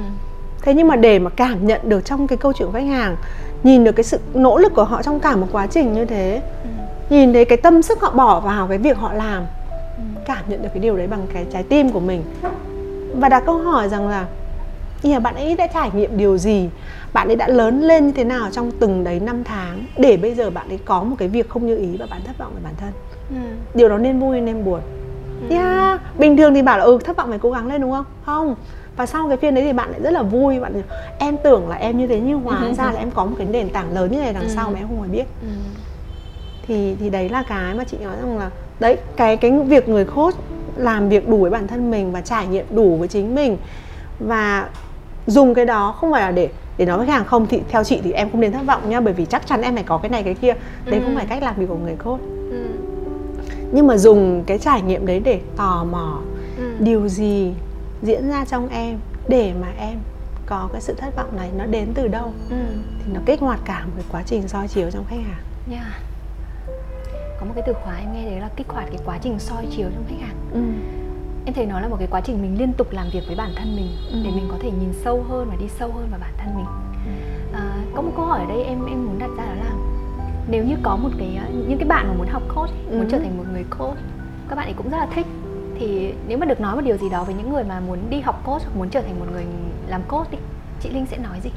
thế 0.63 0.75
nhưng 0.75 0.89
mà 0.89 0.97
để 0.97 1.19
mà 1.19 1.31
cảm 1.37 1.67
nhận 1.67 1.81
được 1.85 2.05
trong 2.05 2.27
cái 2.27 2.37
câu 2.39 2.53
chuyện 2.53 2.69
của 2.69 2.75
khách 2.79 2.87
hàng 2.87 3.17
nhìn 3.63 3.85
được 3.85 3.93
cái 3.93 4.05
sự 4.05 4.19
nỗ 4.35 4.59
lực 4.59 4.75
của 4.75 4.85
họ 4.85 5.03
trong 5.03 5.21
cả 5.21 5.37
một 5.37 5.47
quá 5.53 5.67
trình 5.67 5.93
như 5.93 6.05
thế 6.05 6.43
Ừ. 6.65 6.69
nhìn 7.11 7.33
thấy 7.33 7.45
cái 7.45 7.59
tâm 7.59 7.83
sức 7.83 8.01
họ 8.01 8.11
bỏ 8.11 8.41
vào 8.41 8.67
cái 8.67 8.79
việc 8.79 8.97
họ 8.97 9.13
làm 9.13 9.43
Ừ. 9.97 10.03
cảm 10.27 10.45
nhận 10.49 10.63
được 10.63 10.69
cái 10.75 10.79
điều 10.83 10.97
đấy 10.97 11.07
bằng 11.07 11.27
cái 11.35 11.47
trái 11.53 11.63
tim 11.63 11.91
của 11.93 12.01
mình 12.01 12.23
và 13.15 13.29
đặt 13.29 13.43
câu 13.47 13.59
hỏi 13.59 13.89
rằng 13.89 14.09
là 14.09 14.25
yeah, 15.05 15.23
bạn 15.23 15.35
ấy 15.35 15.57
đã 15.57 15.67
trải 15.67 15.91
nghiệm 15.95 16.17
điều 16.17 16.39
gì 16.39 16.69
bạn 17.13 17.29
ấy 17.29 17.37
đã 17.37 17.49
lớn 17.49 17.81
lên 17.83 18.07
như 18.07 18.13
thế 18.13 18.25
nào 18.25 18.49
trong 18.53 18.71
từng 18.71 19.05
đấy 19.05 19.21
năm 19.21 19.45
tháng 19.45 19.85
để 19.97 20.17
bây 20.17 20.35
giờ 20.35 20.51
bạn 20.51 20.69
ấy 20.69 20.79
có 20.85 21.03
một 21.03 21.17
cái 21.19 21.29
việc 21.29 21.49
không 21.49 21.67
như 21.67 21.77
ý 21.77 21.97
và 21.97 22.07
bạn 22.07 22.21
thất 22.25 22.39
vọng 22.39 22.53
về 22.55 22.61
bản 22.65 22.75
thân 22.81 22.93
Ừ. 23.31 23.37
điều 23.75 23.89
đó 23.89 23.99
nên 23.99 24.21
vui 24.21 24.41
nên 24.41 24.65
buồn 24.65 24.81
Ừ. 25.51 25.57
yeah. 25.57 26.01
bình 26.19 26.37
thường 26.37 26.55
thì 26.55 26.63
bảo 26.63 26.79
là 26.79 26.85
ừ 26.85 26.99
thất 27.05 27.17
vọng 27.17 27.29
phải 27.31 27.39
cố 27.39 27.51
gắng 27.51 27.67
lên 27.67 27.81
đúng 27.81 27.91
không 27.91 28.05
không 28.25 28.55
và 28.97 29.07
sau 29.07 29.29
cái 29.29 29.37
phiên 29.37 29.55
đấy 29.55 29.65
thì 29.65 29.73
bạn 29.73 29.91
lại 29.91 30.01
rất 30.03 30.11
là 30.13 30.23
vui 30.23 30.61
bạn 30.61 30.83
em 31.19 31.37
tưởng 31.45 31.69
là 31.69 31.77
em 31.77 31.99
như 31.99 32.07
thế 32.07 32.21
nhưng 32.21 32.41
hóa 32.41 32.73
ra 32.79 32.93
là 32.93 32.99
em 32.99 33.11
có 33.11 33.25
một 33.25 33.35
cái 33.39 33.47
nền 33.51 33.69
tảng 33.69 33.95
lớn 33.95 34.13
như 34.13 34.19
này 34.19 34.33
đằng 34.33 34.43
Ừ. 34.43 34.49
sau 34.49 34.71
mà 34.71 34.79
em 34.79 34.89
không 34.89 35.03
hề 35.03 35.09
biết 35.09 35.25
Ừ. 35.43 35.49
thì 36.67 36.97
thì 37.01 37.11
đấy 37.11 37.29
là 37.29 37.43
cái 37.43 37.75
mà 37.75 37.85
chị 37.85 37.97
nói 38.05 38.17
rằng 38.23 38.39
là 38.39 38.51
đấy 38.81 38.97
cái 39.17 39.37
cái 39.37 39.51
việc 39.51 39.89
người 39.89 40.05
coach 40.05 40.35
làm 40.77 41.09
việc 41.09 41.29
đủ 41.29 41.37
với 41.37 41.51
bản 41.51 41.67
thân 41.69 41.91
mình 41.91 42.13
và 42.13 42.21
trải 42.21 42.47
nghiệm 42.47 42.67
đủ 42.71 42.97
với 42.97 43.09
chính 43.09 43.35
mình 43.35 43.57
và 44.19 44.69
dùng 45.27 45.55
cái 45.55 45.65
đó 45.67 45.93
không 46.01 46.13
phải 46.13 46.23
là 46.23 46.31
để 46.31 46.49
để 46.79 46.85
nói 46.87 46.99
với 46.99 47.07
khách 47.07 47.13
hàng 47.13 47.25
không 47.25 47.47
thì 47.47 47.61
theo 47.69 47.85
chị 47.85 48.01
thì 48.05 48.13
em 48.13 48.31
không 48.31 48.41
nên 48.41 48.53
thất 48.53 48.67
vọng 48.67 48.91
nha 48.91 49.01
bởi 49.01 49.15
vì 49.15 49.25
chắc 49.25 49.47
chắn 49.47 49.63
em 49.63 49.75
phải 49.75 49.85
có 49.85 49.99
cái 49.99 50.11
này 50.11 50.23
cái 50.23 50.35
kia 50.35 50.53
đấy 50.85 51.01
Ừ. 51.01 51.05
không 51.05 51.15
phải 51.17 51.27
cách 51.27 51.43
làm 51.43 51.55
việc 51.57 51.67
của 51.69 51.77
người 51.77 51.97
coach 52.05 52.21
Ừ. 52.51 52.67
nhưng 53.73 53.87
mà 53.87 53.97
dùng 53.97 54.45
cái 54.47 54.59
trải 54.59 54.83
nghiệm 54.83 55.07
đấy 55.07 55.21
để 55.25 55.41
tò 55.57 55.85
mò 55.91 56.19
Ừ. 56.59 56.73
điều 56.79 57.09
gì 57.09 57.53
diễn 58.03 58.29
ra 58.31 58.45
trong 58.45 58.69
em 58.69 58.99
để 59.29 59.53
mà 59.61 59.67
em 59.79 59.99
có 60.47 60.69
cái 60.73 60.81
sự 60.81 60.95
thất 60.99 61.17
vọng 61.17 61.37
này 61.37 61.51
nó 61.59 61.67
đến 61.67 61.89
từ 61.95 62.09
đâu 62.09 62.33
Ừ. 62.51 62.57
thì 63.07 63.13
nó 63.15 63.21
kích 63.27 63.41
hoạt 63.41 63.61
cả 63.65 63.85
một 63.85 63.93
cái 63.97 64.05
quá 64.13 64.23
trình 64.27 64.49
soi 64.49 64.69
chiếu 64.69 64.91
trong 64.91 65.05
khách 65.09 65.17
hàng 65.17 65.43
Yeah. 65.71 65.87
Có 67.41 67.47
một 67.47 67.53
cái 67.55 67.65
từ 67.67 67.73
khóa 67.73 67.95
em 67.97 68.13
nghe 68.13 68.31
đấy 68.31 68.41
là 68.41 68.49
kích 68.57 68.69
hoạt 68.69 68.87
cái 68.91 68.99
quá 69.05 69.19
trình 69.23 69.39
soi 69.39 69.67
chiếu 69.77 69.87
trong 69.95 70.05
khách 70.09 70.27
hàng 70.27 70.37
ừ. 70.53 70.61
Em 71.45 71.55
thấy 71.55 71.67
nó 71.67 71.81
là 71.81 71.89
một 71.89 71.97
cái 71.99 72.09
quá 72.11 72.21
trình 72.21 72.43
mình 72.43 72.59
liên 72.59 72.73
tục 72.73 72.93
làm 72.93 73.07
việc 73.13 73.21
với 73.27 73.37
bản 73.37 73.51
thân 73.57 73.77
mình 73.77 73.89
Ừ. 74.13 74.19
Để 74.25 74.31
mình 74.31 74.49
có 74.51 74.57
thể 74.61 74.71
nhìn 74.71 74.93
sâu 75.05 75.25
hơn 75.29 75.47
và 75.51 75.57
đi 75.61 75.69
sâu 75.79 75.93
hơn 75.93 76.09
vào 76.11 76.21
bản 76.21 76.33
thân 76.39 76.57
mình 76.57 76.67
à, 77.53 77.75
Có 77.95 78.03
một 78.03 78.11
câu 78.17 78.25
hỏi 78.27 78.41
ở 78.41 78.47
đây 78.47 78.63
em 78.65 78.87
em 78.87 79.07
muốn 79.07 79.19
đặt 79.19 79.31
ra 79.37 79.45
đó 79.45 79.53
là 79.65 79.71
Nếu 80.49 80.65
như 80.65 80.75
có 80.83 80.97
một 80.97 81.09
cái, 81.19 81.37
ờ, 81.37 81.45
những 81.69 81.79
cái 81.79 81.89
bạn 81.89 82.09
mà 82.09 82.15
muốn 82.15 82.27
học 82.29 82.43
coach, 82.55 82.71
ấy, 82.71 82.97
muốn 82.97 83.01
Ừ. 83.07 83.09
trở 83.11 83.19
thành 83.19 83.39
một 83.39 83.45
người 83.53 83.65
coach 83.79 83.97
Các 84.49 84.57
bạn 84.57 84.67
ấy 84.67 84.75
cũng 84.77 84.91
rất 84.91 84.99
là 84.99 85.07
thích 85.15 85.27
Thì 85.79 86.15
nếu 86.29 86.39
mà 86.39 86.47
được 86.47 86.61
nói 86.61 86.75
một 86.77 86.83
điều 86.85 86.97
gì 86.97 87.09
đó 87.11 87.25
với 87.25 87.35
những 87.35 87.53
người 87.53 87.65
mà 87.65 87.81
muốn 87.81 87.99
đi 88.11 88.21
học 88.21 88.43
coach 88.45 88.63
hoặc 88.63 88.77
muốn 88.77 88.89
trở 88.89 89.01
thành 89.01 89.19
một 89.21 89.27
người 89.33 89.45
làm 89.87 90.03
coach 90.09 90.31
đi 90.31 90.39
Chị 90.81 90.91
Linh 90.91 91.07
sẽ 91.07 91.17
nói 91.19 91.41
gì? 91.43 91.51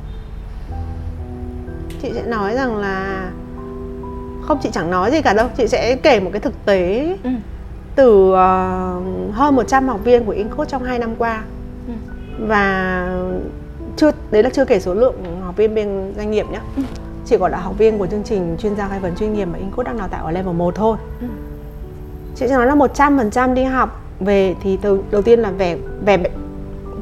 chị 2.01 2.11
sẽ 2.13 2.23
nói 2.27 2.53
rằng 2.55 2.75
là 2.77 3.29
không 4.41 4.57
chị 4.63 4.69
chẳng 4.73 4.91
nói 4.91 5.11
gì 5.11 5.21
cả 5.21 5.33
đâu 5.33 5.47
chị 5.57 5.67
sẽ 5.67 5.95
kể 6.03 6.19
một 6.19 6.29
cái 6.33 6.39
thực 6.41 6.65
tế 6.65 7.17
Ừ. 7.23 7.29
từ 7.95 8.31
ờ, 8.33 8.99
hơn 9.31 9.55
100 9.55 9.87
học 9.87 9.99
viên 10.03 10.25
của 10.25 10.31
Incode 10.31 10.69
trong 10.69 10.83
2 10.83 10.99
năm 10.99 11.15
qua 11.17 11.43
Ừ. 11.87 11.93
và 12.47 13.07
chưa 13.97 14.11
đấy 14.31 14.43
là 14.43 14.49
chưa 14.53 14.65
kể 14.65 14.79
số 14.79 14.93
lượng 14.93 15.15
học 15.45 15.55
viên 15.57 15.75
bên 15.75 16.13
doanh 16.17 16.31
nghiệp 16.31 16.45
nhé 16.51 16.59
Ừ. 16.77 16.81
chỉ 17.25 17.37
còn 17.37 17.51
là 17.51 17.57
học 17.57 17.77
viên 17.77 17.97
của 17.97 18.07
chương 18.07 18.23
trình 18.23 18.55
chuyên 18.59 18.75
gia 18.75 18.87
khai 18.87 18.99
vấn 18.99 19.15
chuyên 19.15 19.33
nghiệp 19.33 19.45
mà 19.45 19.57
Incode 19.59 19.83
đang 19.87 19.97
đào 19.97 20.07
tạo 20.07 20.25
ở 20.25 20.31
level 20.31 20.53
1 20.55 20.75
thôi 20.75 20.97
Ừ. 21.21 21.27
chị 22.35 22.47
sẽ 22.47 22.55
nói 22.55 22.65
là 22.67 22.75
100% 22.75 23.53
đi 23.53 23.63
học 23.63 24.01
về 24.19 24.55
thì 24.61 24.77
từ 24.81 25.01
đầu 25.11 25.21
tiên 25.21 25.39
là 25.39 25.51
vẻ 25.51 25.77
vẻ 26.05 26.17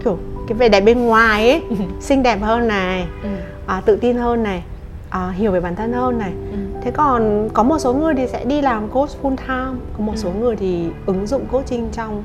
kiểu 0.03 0.17
cái 0.47 0.57
vẻ 0.57 0.69
đẹp 0.69 0.81
bên 0.81 1.05
ngoài 1.05 1.49
ấy 1.49 1.61
xinh 1.99 2.23
đẹp 2.23 2.37
hơn 2.41 2.67
này 2.67 3.07
Ừ. 3.23 3.29
à, 3.67 3.81
tự 3.85 3.95
tin 3.95 4.15
hơn 4.17 4.43
này 4.43 4.63
à, 5.09 5.29
hiểu 5.29 5.51
về 5.51 5.59
bản 5.59 5.75
thân 5.75 5.93
hơn 5.93 6.17
này 6.17 6.31
Ừ. 6.51 6.57
thế 6.83 6.91
còn 6.91 7.49
có 7.53 7.63
một 7.63 7.79
số 7.79 7.93
người 7.93 8.13
thì 8.15 8.27
sẽ 8.27 8.45
đi 8.45 8.61
làm 8.61 8.87
coach 8.89 9.09
full 9.23 9.35
time. 9.35 9.79
Có 9.97 10.03
một 10.03 10.13
số 10.15 10.29
Ừ. 10.29 10.35
người 10.39 10.55
thì 10.55 10.87
ứng 11.05 11.27
dụng 11.27 11.45
coaching 11.51 11.87
trong 11.91 12.23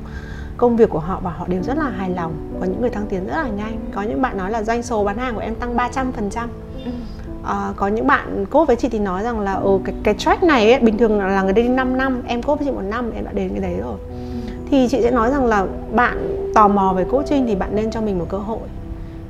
công 0.57 0.77
việc 0.77 0.89
của 0.89 0.99
họ 0.99 1.19
và 1.23 1.31
họ 1.31 1.45
đều 1.47 1.63
rất 1.63 1.77
là 1.77 1.89
hài 1.89 2.09
lòng. 2.09 2.33
Có 2.59 2.65
những 2.65 2.81
người 2.81 2.89
thăng 2.89 3.05
tiến 3.09 3.25
rất 3.27 3.35
là 3.35 3.47
nhanh. 3.49 3.79
Có 3.95 4.01
những 4.01 4.21
bạn 4.21 4.37
nói 4.37 4.51
là 4.51 4.63
doanh 4.63 4.83
số 4.83 5.03
bán 5.03 5.17
hàng 5.17 5.35
của 5.35 5.41
em 5.41 5.55
tăng 5.55 5.75
300% 5.77 6.47
Ừ. 6.85 6.91
à, 7.45 7.73
có 7.75 7.87
những 7.87 8.07
bạn 8.07 8.45
coach 8.45 8.67
với 8.67 8.75
chị 8.75 8.89
thì 8.89 8.99
nói 8.99 9.23
rằng 9.23 9.39
là 9.39 9.53
ừ, 9.53 9.79
cái, 9.85 9.95
cái 10.03 10.13
track 10.13 10.43
này 10.43 10.71
ấy, 10.71 10.81
bình 10.81 10.97
thường 10.97 11.19
là 11.19 11.41
người 11.43 11.53
đi 11.53 11.67
5 11.67 11.97
năm 11.97 12.21
em 12.27 12.41
coach 12.43 12.59
với 12.59 12.65
chị 12.67 12.71
một 12.71 12.81
năm 12.89 13.11
em 13.15 13.25
đã 13.25 13.31
đến 13.31 13.49
cái 13.49 13.59
đấy 13.59 13.75
rồi. 13.81 13.97
Thì 14.71 14.87
chị 14.87 15.01
sẽ 15.01 15.11
nói 15.11 15.31
rằng 15.31 15.45
là 15.45 15.65
bạn 15.95 16.17
tò 16.55 16.67
mò 16.67 16.93
về 16.97 17.03
coaching 17.11 17.47
thì 17.47 17.55
bạn 17.55 17.69
nên 17.75 17.91
cho 17.91 18.01
mình 18.01 18.19
một 18.19 18.25
cơ 18.29 18.37
hội. 18.37 18.59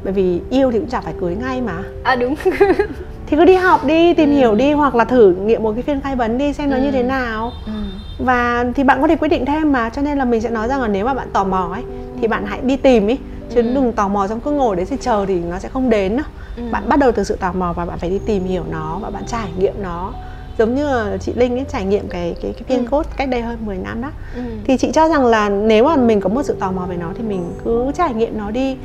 Bởi 0.03 0.13
vì 0.13 0.41
yêu 0.49 0.71
thì 0.71 0.79
cũng 0.79 0.89
chả 0.89 1.01
phải 1.01 1.13
cưới 1.21 1.35
ngay 1.35 1.61
mà. 1.61 1.83
À 2.03 2.15
đúng 2.15 2.35
thì 3.29 3.37
cứ 3.37 3.45
đi 3.45 3.55
học 3.55 3.85
đi 3.85 4.13
tìm 4.13 4.29
Ừ. 4.29 4.33
hiểu 4.35 4.55
đi 4.55 4.71
hoặc 4.71 4.95
là 4.95 5.03
thử 5.05 5.31
nghiệm 5.31 5.63
một 5.63 5.71
cái 5.75 5.83
phiên 5.83 6.01
khai 6.01 6.15
vấn 6.15 6.37
đi 6.37 6.53
xem 6.53 6.69
nó 6.69 6.77
Ừ. 6.77 6.81
như 6.81 6.91
thế 6.91 7.03
nào 7.03 7.53
ừ. 7.65 7.71
và 8.17 8.65
thì 8.75 8.83
bạn 8.83 9.01
có 9.01 9.07
thể 9.07 9.15
quyết 9.15 9.27
định 9.27 9.45
thêm 9.45 9.71
mà 9.71 9.89
cho 9.89 10.01
nên 10.01 10.17
là 10.17 10.25
mình 10.25 10.41
sẽ 10.41 10.49
nói 10.49 10.67
rằng 10.67 10.81
là 10.81 10.87
nếu 10.87 11.05
mà 11.05 11.13
bạn 11.13 11.27
tò 11.33 11.43
mò 11.43 11.69
ấy 11.73 11.83
thì 12.21 12.27
bạn 12.27 12.45
hãy 12.45 12.59
đi 12.63 12.77
tìm 12.77 13.07
ý 13.07 13.17
chứ 13.55 13.61
Ừ. 13.61 13.73
đừng 13.73 13.91
tò 13.93 14.07
mò 14.07 14.27
xong 14.27 14.39
cứ 14.39 14.51
ngồi 14.51 14.75
đấy 14.75 14.85
thì 14.89 14.97
chờ 15.01 15.25
thì 15.27 15.39
nó 15.39 15.59
sẽ 15.59 15.69
không 15.69 15.89
đến 15.89 16.17
đâu 16.17 16.25
Ừ. 16.57 16.63
bạn 16.71 16.89
bắt 16.89 16.99
đầu 16.99 17.11
từ 17.11 17.23
sự 17.23 17.35
tò 17.35 17.51
mò 17.53 17.73
và 17.73 17.85
bạn 17.85 17.99
phải 17.99 18.09
đi 18.09 18.19
tìm 18.25 18.45
hiểu 18.45 18.63
nó 18.71 18.99
và 19.01 19.09
bạn 19.09 19.23
trải 19.27 19.47
nghiệm 19.57 19.73
nó 19.83 20.11
giống 20.57 20.75
như 20.75 20.85
là 20.87 21.17
chị 21.17 21.33
Linh 21.35 21.57
ấy 21.57 21.65
trải 21.71 21.85
nghiệm 21.85 22.07
cái 22.07 22.35
cái 22.41 22.53
cái 22.53 22.63
viên 22.67 22.85
Ừ. 22.85 22.89
code 22.91 23.09
cách 23.17 23.29
đây 23.29 23.41
hơn 23.41 23.57
10 23.65 23.77
năm 23.77 24.01
đó 24.01 24.11
Ừ. 24.35 24.41
thì 24.63 24.77
chị 24.77 24.91
cho 24.93 25.09
rằng 25.09 25.25
là 25.25 25.49
nếu 25.49 25.83
mà 25.85 25.95
mình 25.95 26.21
có 26.21 26.29
một 26.29 26.43
sự 26.43 26.55
tò 26.59 26.71
mò 26.71 26.85
về 26.89 26.97
nó 26.97 27.11
thì 27.17 27.23
mình 27.23 27.43
cứ 27.63 27.91
trải 27.97 28.13
nghiệm 28.13 28.37
nó 28.37 28.51
đi 28.51 28.77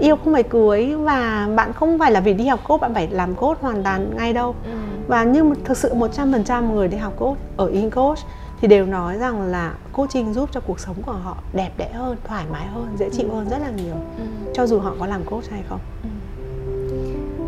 yêu 0.00 0.16
không 0.16 0.32
phải 0.32 0.42
cưới 0.42 0.94
và 0.94 1.48
bạn 1.56 1.72
không 1.72 1.98
phải 1.98 2.12
là 2.12 2.20
vì 2.20 2.32
đi 2.34 2.46
học 2.46 2.60
code 2.68 2.80
bạn 2.80 2.94
phải 2.94 3.08
làm 3.10 3.34
code 3.34 3.58
hoàn 3.60 3.82
toàn 3.84 4.10
ngay 4.16 4.32
đâu 4.32 4.54
Ừ. 4.64 4.70
và 5.08 5.24
như 5.24 5.54
thực 5.64 5.76
sự 5.76 5.94
100% 5.94 6.72
người 6.74 6.88
đi 6.88 6.96
học 6.96 7.12
code 7.18 7.40
ở 7.56 7.66
InCoach 7.66 8.18
thì 8.60 8.68
đều 8.68 8.86
nói 8.86 9.18
rằng 9.18 9.42
là 9.42 9.72
coaching 9.92 10.32
giúp 10.34 10.48
cho 10.52 10.60
cuộc 10.60 10.80
sống 10.80 10.96
của 11.06 11.12
họ 11.12 11.36
đẹp 11.52 11.70
đẽ 11.76 11.88
hơn, 11.92 12.16
thoải 12.28 12.44
mái 12.52 12.66
hơn, 12.66 12.86
dễ 12.98 13.10
chịu 13.10 13.28
hơn 13.34 13.48
rất 13.50 13.58
là 13.58 13.70
nhiều 13.76 13.94
Ừ. 14.18 14.24
cho 14.54 14.66
dù 14.66 14.78
họ 14.78 14.92
có 15.00 15.06
làm 15.06 15.24
coach 15.24 15.50
hay 15.50 15.62
không. 15.68 15.78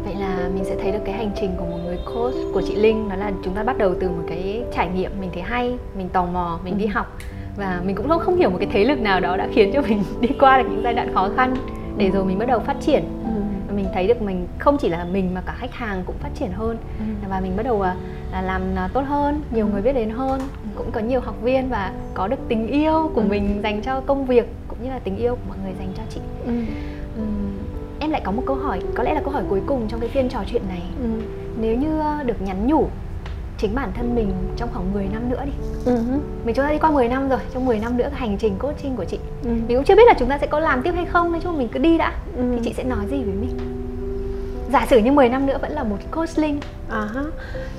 Vậy 0.04 0.14
là 0.14 0.48
mình 0.54 0.64
sẽ 0.64 0.76
thấy 0.82 0.92
được 0.92 0.98
cái 1.04 1.14
hành 1.14 1.30
trình 1.40 1.50
của 1.58 1.64
một 1.64 1.76
người 1.84 1.98
coach 2.14 2.34
của 2.54 2.62
chị 2.66 2.74
Linh 2.74 3.08
đó 3.08 3.16
là 3.16 3.32
chúng 3.44 3.54
ta 3.54 3.62
bắt 3.62 3.78
đầu 3.78 3.94
từ 4.00 4.08
một 4.08 4.22
cái 4.28 4.62
trải 4.74 4.88
nghiệm 4.88 5.11
mình 5.20 5.30
thấy 5.32 5.42
hay, 5.42 5.78
mình 5.98 6.08
tò 6.08 6.24
mò, 6.24 6.58
mình 6.64 6.78
đi 6.78 6.84
Ừ. 6.84 6.90
học 6.94 7.16
và 7.56 7.80
mình 7.84 7.96
cũng 7.96 8.08
không 8.18 8.37
hiểu 8.37 8.50
một 8.50 8.56
cái 8.61 8.68
thế 8.72 8.84
lực 8.84 9.00
nào 9.00 9.20
đó 9.20 9.37
đã 9.37 9.48
khiến 9.52 9.70
cho 9.74 9.82
mình 9.88 10.02
đi 10.20 10.28
qua 10.40 10.58
được 10.62 10.68
những 10.70 10.80
giai 10.84 10.94
đoạn 10.94 11.14
khó 11.14 11.28
khăn 11.37 11.54
để 11.98 12.11
rồi 12.11 12.24
mình 12.24 12.38
bắt 12.38 12.46
đầu 12.48 12.61
phát 12.61 12.76
triển. 12.80 13.04
Và 13.68 13.74
mình 13.74 13.87
thấy 13.94 14.06
được 14.06 14.22
mình 14.22 14.46
không 14.58 14.76
chỉ 14.80 14.88
là 14.88 15.04
mình 15.04 15.34
mà 15.34 15.40
cả 15.40 15.54
khách 15.58 15.74
hàng 15.74 16.02
cũng 16.06 16.16
phát 16.18 16.28
triển 16.34 16.50
hơn. 16.52 16.76
Và 17.28 17.40
mình 17.40 17.56
bắt 17.56 17.62
đầu 17.62 17.82
à, 17.82 17.96
là 18.32 18.42
làm 18.42 18.62
à, 18.76 18.88
tốt 18.92 19.00
hơn 19.06 19.42
nhiều 19.54 19.66
người 19.66 19.82
biết 19.82 19.92
đến 19.92 20.11
hơn. 20.11 20.40
Cũng 20.74 20.90
có 20.92 21.00
nhiều 21.00 21.20
học 21.20 21.34
viên 21.42 21.68
và 21.68 21.92
có 22.14 22.28
được 22.28 22.37
tình 22.48 22.66
yêu 22.66 23.11
của 23.14 23.20
Ừ. 23.20 23.26
mình 23.28 23.61
dành 23.62 23.82
cho 23.82 24.00
công 24.00 24.26
việc 24.26 24.46
cũng 24.68 24.78
như 24.82 24.90
là 24.90 24.98
tình 24.98 25.16
yêu 25.16 25.34
của 25.34 25.40
mọi 25.48 25.56
người 25.64 25.72
dành 25.78 25.88
cho 25.96 26.02
chị. 26.08 26.20
Ừ. 26.46 26.52
Em 28.00 28.11
lại 28.11 28.20
có 28.24 28.32
một 28.32 28.42
câu 28.46 28.56
hỏi 28.56 28.80
có 28.94 29.02
lẽ 29.02 29.14
là 29.14 29.20
câu 29.20 29.32
hỏi 29.32 29.42
cuối 29.48 29.61
cùng 29.66 29.88
trong 29.88 30.00
cái 30.00 30.08
phiên 30.08 30.28
trò 30.28 30.38
chuyện 30.46 30.62
này. 30.68 30.82
Ừ. 31.02 31.08
nếu 31.61 31.76
như 31.76 32.00
à, 32.00 32.22
được 32.26 32.42
nhắn 32.42 32.66
nhủ 32.66 32.87
chính 33.58 33.74
bản 33.74 33.92
thân 33.94 34.14
mình 34.14 34.32
trong 34.56 34.68
khoảng 34.72 34.92
10 34.92 35.08
năm 35.12 35.30
nữa 35.30 35.42
đi 35.44 35.52
Ừ. 35.84 35.96
mình 36.44 36.54
chúng 36.54 36.64
ta 36.64 36.70
đi 36.72 36.78
qua 36.78 36.90
10 36.90 37.08
năm 37.08 37.28
rồi 37.28 37.38
trong 37.54 37.64
10 37.66 37.78
năm 37.78 37.96
nữa 37.96 38.08
hành 38.12 38.36
trình 38.38 38.54
coaching 38.58 38.96
của 38.96 39.04
chị 39.04 39.18
Ừ. 39.44 39.48
mình 39.50 39.76
cũng 39.76 39.84
chưa 39.84 39.96
biết 39.96 40.02
là 40.06 40.14
chúng 40.18 40.28
ta 40.28 40.38
sẽ 40.38 40.46
có 40.46 40.60
làm 40.60 40.82
tiếp 40.82 40.92
hay 40.94 41.04
không 41.04 41.32
nói 41.32 41.40
chung 41.44 41.58
mình 41.58 41.68
cứ 41.72 41.78
đi 41.78 41.98
đã 41.98 42.12
Ừ. 42.36 42.42
thì 42.54 42.60
chị 42.64 42.72
sẽ 42.76 42.84
nói 42.84 43.04
gì 43.10 43.16
với 43.16 43.34
mình 43.34 43.50
giả 44.72 44.86
sử 44.90 44.98
như 44.98 45.12
10 45.12 45.28
năm 45.28 45.46
nữa 45.46 45.58
vẫn 45.60 45.72
là 45.72 45.82
một 45.82 45.96
coach 46.10 46.38
linh 46.38 46.60
ha. 46.90 47.08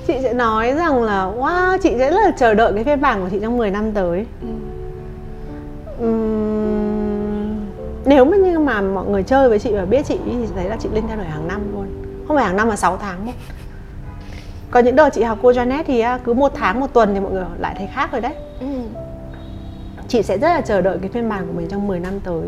Chị 0.06 0.14
sẽ 0.22 0.32
nói 0.34 0.72
rằng 0.72 1.02
là 1.02 1.24
wow, 1.38 1.78
chị 1.82 1.90
sẽ 1.98 2.10
rất 2.10 2.20
là 2.24 2.30
chờ 2.38 2.54
đợi 2.54 2.72
cái 2.74 2.84
phiên 2.84 3.00
bản 3.00 3.20
của 3.22 3.28
chị 3.30 3.38
trong 3.42 3.56
10 3.56 3.70
năm 3.70 3.92
tới. 3.92 4.26
Ừm, 6.00 7.56
nếu 8.04 8.24
mà 8.24 8.36
như 8.36 8.58
mà 8.58 8.80
mọi 8.80 9.06
người 9.06 9.22
chơi 9.22 9.48
với 9.48 9.58
chị 9.58 9.72
và 9.74 9.84
biết 9.84 10.06
chị 10.06 10.18
thì 10.26 10.32
thấy 10.54 10.64
là 10.68 10.76
chị 10.80 10.88
Linh 10.94 11.08
thay 11.08 11.16
đổi 11.16 11.26
hàng 11.26 11.48
năm 11.48 11.60
luôn 11.72 11.86
không 12.28 12.36
phải 12.36 12.44
hàng 12.46 12.56
năm 12.56 12.68
mà 12.68 12.76
6 12.76 12.96
tháng 12.96 13.26
có 14.70 14.80
những 14.80 14.96
đợt 14.96 15.10
chị 15.10 15.22
học 15.22 15.38
cô 15.42 15.52
Janet 15.52 15.84
thì 15.86 16.00
á, 16.00 16.18
cứ 16.24 16.34
một 16.34 16.52
tháng 16.54 16.80
một 16.80 16.86
tuần 16.92 17.14
thì 17.14 17.20
mọi 17.20 17.32
người 17.32 17.44
lại 17.58 17.74
thấy 17.78 17.86
khác 17.86 18.12
rồi 18.12 18.20
đấy. 18.20 18.34
Ừ. 18.60 18.66
chị 20.08 20.22
sẽ 20.22 20.38
rất 20.38 20.48
là 20.48 20.60
chờ 20.60 20.80
đợi 20.80 20.98
cái 20.98 21.10
phiên 21.14 21.28
bản 21.28 21.46
của 21.46 21.52
mình 21.52 21.68
trong 21.68 21.86
10 21.86 22.00
năm 22.00 22.20
tới. 22.20 22.42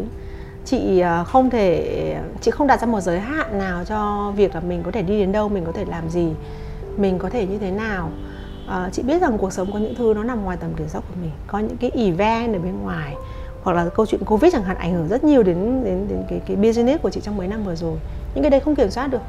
Chị 0.64 1.00
à, 1.00 1.24
không 1.24 1.50
thể 1.50 2.16
chị 2.40 2.50
không 2.50 2.66
đặt 2.66 2.80
ra 2.80 2.86
một 2.86 3.00
giới 3.00 3.20
hạn 3.20 3.58
nào 3.58 3.84
cho 3.84 4.32
việc 4.36 4.54
là 4.54 4.60
mình 4.60 4.82
có 4.82 4.90
thể 4.90 5.02
đi 5.02 5.18
đến 5.18 5.32
đâu 5.32 5.48
mình 5.48 5.64
có 5.64 5.72
thể 5.72 5.84
làm 5.84 6.10
gì 6.10 6.28
mình 6.96 7.18
có 7.18 7.30
thể 7.30 7.46
như 7.46 7.58
thế 7.58 7.70
nào. 7.70 8.10
À, 8.68 8.88
chị 8.92 9.02
biết 9.02 9.20
rằng 9.20 9.38
cuộc 9.38 9.52
sống 9.52 9.72
có 9.72 9.78
những 9.78 9.94
thứ 9.94 10.12
nó 10.16 10.22
nằm 10.24 10.44
ngoài 10.44 10.56
tầm 10.60 10.74
kiểm 10.74 10.88
soát 10.88 11.00
của 11.08 11.14
mình. 11.20 11.30
Có 11.46 11.58
những 11.58 11.76
cái 11.76 11.90
event 11.94 12.54
ở 12.54 12.58
bên 12.58 12.82
ngoài 12.82 13.14
hoặc 13.62 13.72
là 13.72 13.88
câu 13.94 14.06
chuyện 14.06 14.24
covid 14.24 14.52
chẳng 14.52 14.62
hạn 14.62 14.76
ảnh 14.76 14.92
hưởng 14.92 15.08
rất 15.08 15.24
nhiều 15.24 15.42
đến 15.42 15.84
đến 15.84 16.06
đến 16.08 16.22
cái 16.28 16.40
cái 16.46 16.56
business 16.56 17.02
của 17.02 17.10
chị 17.10 17.20
trong 17.20 17.36
mấy 17.36 17.48
năm 17.48 17.64
vừa 17.64 17.74
rồi. 17.74 17.96
Những 18.34 18.42
cái 18.42 18.50
đấy 18.50 18.60
không 18.60 18.76
kiểm 18.76 18.90
soát 18.90 19.06
được 19.06 19.20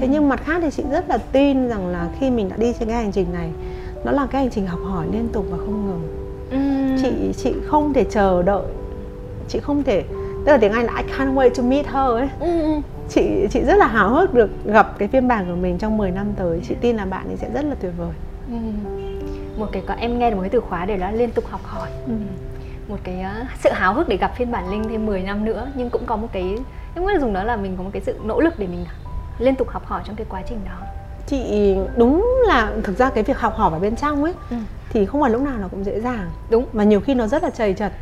thế 0.00 0.08
nhưng 0.08 0.28
mặt 0.28 0.40
khác 0.44 0.58
thì 0.62 0.70
chị 0.70 0.82
rất 0.90 1.08
là 1.08 1.18
tin 1.32 1.68
rằng 1.68 1.88
là 1.88 2.08
khi 2.20 2.30
mình 2.30 2.48
đã 2.48 2.56
đi 2.56 2.72
trên 2.78 2.88
cái 2.88 2.96
hành 2.96 3.12
trình 3.12 3.26
này 3.32 3.50
nó 4.04 4.12
là 4.12 4.26
cái 4.30 4.42
hành 4.42 4.50
trình 4.50 4.66
học 4.66 4.80
hỏi 4.84 5.06
liên 5.12 5.28
tục 5.32 5.46
và 5.50 5.56
không 5.56 5.86
ngừng 5.86 6.08
Ừm. 6.50 7.02
chị 7.02 7.32
chị 7.36 7.54
không 7.66 7.92
thể 7.92 8.04
chờ 8.04 8.42
đợi 8.42 8.62
chị 9.48 9.60
không 9.60 9.82
thể 9.82 10.02
tức 10.46 10.52
là 10.52 10.58
tiếng 10.58 10.72
Anh 10.72 10.84
là 10.86 10.92
I 10.96 11.12
can't 11.12 11.34
wait 11.34 11.50
to 11.56 11.62
meet 11.62 11.86
her 11.86 11.94
ấy 12.10 12.28
Ừ, 12.40 12.60
ừ. 12.62 12.80
chị 13.08 13.46
chị 13.50 13.60
rất 13.64 13.76
là 13.78 13.86
háo 13.86 14.08
hức 14.10 14.34
được 14.34 14.50
gặp 14.64 14.98
cái 14.98 15.08
phiên 15.08 15.28
bản 15.28 15.46
của 15.48 15.56
mình 15.56 15.78
trong 15.78 15.96
10 15.96 16.10
năm 16.10 16.26
tới 16.36 16.60
chị 16.68 16.74
tin 16.80 16.96
là 16.96 17.04
bạn 17.04 17.26
ấy 17.28 17.36
sẽ 17.36 17.50
rất 17.54 17.64
là 17.64 17.74
tuyệt 17.80 17.92
vời 17.98 18.12
Ừ. 18.48 18.54
một 19.56 19.66
cái 19.72 19.82
có 19.86 19.94
em 19.94 20.18
nghe 20.18 20.30
được 20.30 20.36
một 20.36 20.42
cái 20.42 20.50
từ 20.50 20.60
khóa 20.60 20.84
để 20.86 20.96
đó 20.96 21.10
liên 21.10 21.30
tục 21.30 21.44
học 21.50 21.60
hỏi 21.64 21.88
Ừ. 22.06 22.12
một 22.88 22.96
cái 23.04 23.24
uh, 23.42 23.48
sự 23.64 23.70
háo 23.72 23.94
hức 23.94 24.08
để 24.08 24.16
gặp 24.16 24.32
phiên 24.36 24.50
bản 24.52 24.70
linh 24.70 24.82
thêm 24.88 25.06
10 25.06 25.22
năm 25.22 25.44
nữa 25.44 25.66
nhưng 25.74 25.90
cũng 25.90 26.02
có 26.06 26.16
một 26.16 26.28
cái 26.32 26.56
em 26.94 27.04
muốn 27.04 27.20
dùng 27.20 27.32
đó 27.32 27.44
là 27.44 27.56
mình 27.56 27.74
có 27.76 27.82
một 27.82 27.90
cái 27.92 28.02
sự 28.06 28.14
nỗ 28.24 28.40
lực 28.40 28.54
để 28.58 28.66
mình 28.66 28.84
liên 29.38 29.54
tục 29.56 29.68
học 29.70 29.86
hỏi 29.86 30.02
trong 30.06 30.16
cái 30.16 30.26
quá 30.30 30.42
trình 30.48 30.58
đó 30.64 30.86
chị 31.26 31.74
đúng 31.96 32.26
là 32.46 32.72
thực 32.84 32.98
ra 32.98 33.10
cái 33.10 33.24
việc 33.24 33.38
học 33.38 33.54
hỏi 33.56 33.72
ở 33.72 33.78
bên 33.78 33.96
trong 33.96 34.24
ấy 34.24 34.34
Ừ. 34.50 34.56
thì 34.90 35.06
không 35.06 35.20
phải 35.20 35.30
lúc 35.30 35.42
nào 35.42 35.54
nó 35.60 35.68
cũng 35.68 35.84
dễ 35.84 36.00
dàng 36.00 36.30
đúng 36.50 36.66
mà 36.72 36.84
nhiều 36.84 37.00
khi 37.00 37.14
nó 37.14 37.26
rất 37.26 37.42
là 37.42 37.50
chầy 37.50 37.72
chật 37.74 37.92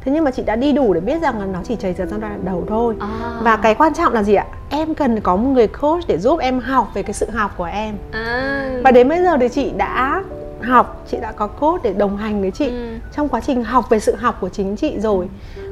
thế 0.00 0.12
nhưng 0.12 0.24
mà 0.24 0.30
chị 0.30 0.42
đã 0.42 0.56
đi 0.56 0.72
đủ 0.72 0.94
để 0.94 1.00
biết 1.00 1.22
rằng 1.22 1.40
là 1.40 1.46
nó 1.46 1.58
chỉ 1.64 1.76
chầy 1.76 1.94
chật 1.94 2.08
trong 2.10 2.20
đoạn 2.20 2.40
đầu 2.44 2.64
thôi 2.68 2.94
à. 3.00 3.08
và 3.42 3.56
cái 3.56 3.74
quan 3.74 3.94
trọng 3.94 4.12
là 4.12 4.22
gì 4.22 4.34
ạ 4.34 4.46
em 4.70 4.94
cần 4.94 5.20
có 5.20 5.36
một 5.36 5.48
người 5.48 5.66
coach 5.66 6.06
để 6.08 6.18
giúp 6.18 6.40
em 6.40 6.60
học 6.60 6.90
về 6.94 7.02
cái 7.02 7.12
sự 7.14 7.30
học 7.30 7.54
của 7.56 7.64
em 7.64 7.94
à. 8.12 8.80
và 8.84 8.90
đến 8.90 9.08
bây 9.08 9.22
giờ 9.22 9.36
thì 9.40 9.48
chị 9.48 9.70
đã 9.76 10.22
học 10.62 11.02
chị 11.10 11.18
đã 11.20 11.32
có 11.32 11.46
coach 11.46 11.82
để 11.82 11.92
đồng 11.92 12.16
hành 12.16 12.40
với 12.40 12.50
chị 12.50 12.68
Ừ. 12.70 12.98
trong 13.16 13.28
quá 13.28 13.40
trình 13.40 13.64
học 13.64 13.90
về 13.90 14.00
sự 14.00 14.14
học 14.14 14.36
của 14.40 14.48
chính 14.48 14.76
chị 14.76 15.00
rồi 15.00 15.28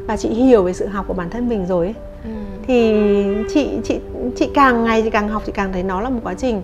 và 0.06 0.16
chị 0.16 0.28
hiểu 0.28 0.62
về 0.62 0.72
sự 0.72 0.86
học 0.86 1.04
của 1.08 1.14
bản 1.14 1.30
thân 1.30 1.48
mình 1.48 1.66
rồi 1.66 1.86
ấy, 1.86 1.94
Ừ 2.24 2.30
thì 2.66 2.94
chị 3.54 3.68
chị 3.84 4.00
chị 4.36 4.50
càng 4.54 4.84
ngày 4.84 5.02
chị 5.02 5.10
càng 5.10 5.28
học 5.28 5.42
chị 5.46 5.52
càng 5.54 5.72
thấy 5.72 5.82
nó 5.82 6.00
là 6.00 6.08
một 6.08 6.20
quá 6.24 6.34
trình 6.34 6.62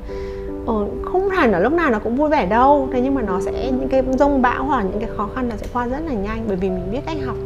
ờ, 0.67 0.75
không 1.05 1.29
hẳn 1.29 1.51
là 1.51 1.59
lúc 1.59 1.73
nào 1.73 1.91
nó 1.91 1.99
cũng 1.99 2.17
vui 2.17 2.29
vẻ 2.29 2.47
đâu. 2.47 2.89
Thế 2.93 3.01
nhưng 3.01 3.15
mà 3.15 3.23
nó 3.23 3.41
sẽ 3.41 3.53
những 3.53 3.89
cái 3.89 4.03
rông 4.19 4.43
bão 4.43 4.65
hoặc 4.65 4.77
là 4.77 4.83
những 4.83 5.01
cái 5.01 5.09
khó 5.17 5.29
khăn 5.35 5.49
nó 5.49 5.57
sẽ 5.57 5.67
qua 5.73 5.87
rất 5.87 6.01
là 6.07 6.13
nhanh 6.13 6.45
bởi 6.49 6.57
vì 6.57 6.71
mình 6.71 6.91
biết 6.93 7.01
cách 7.07 7.17
học 7.27 7.37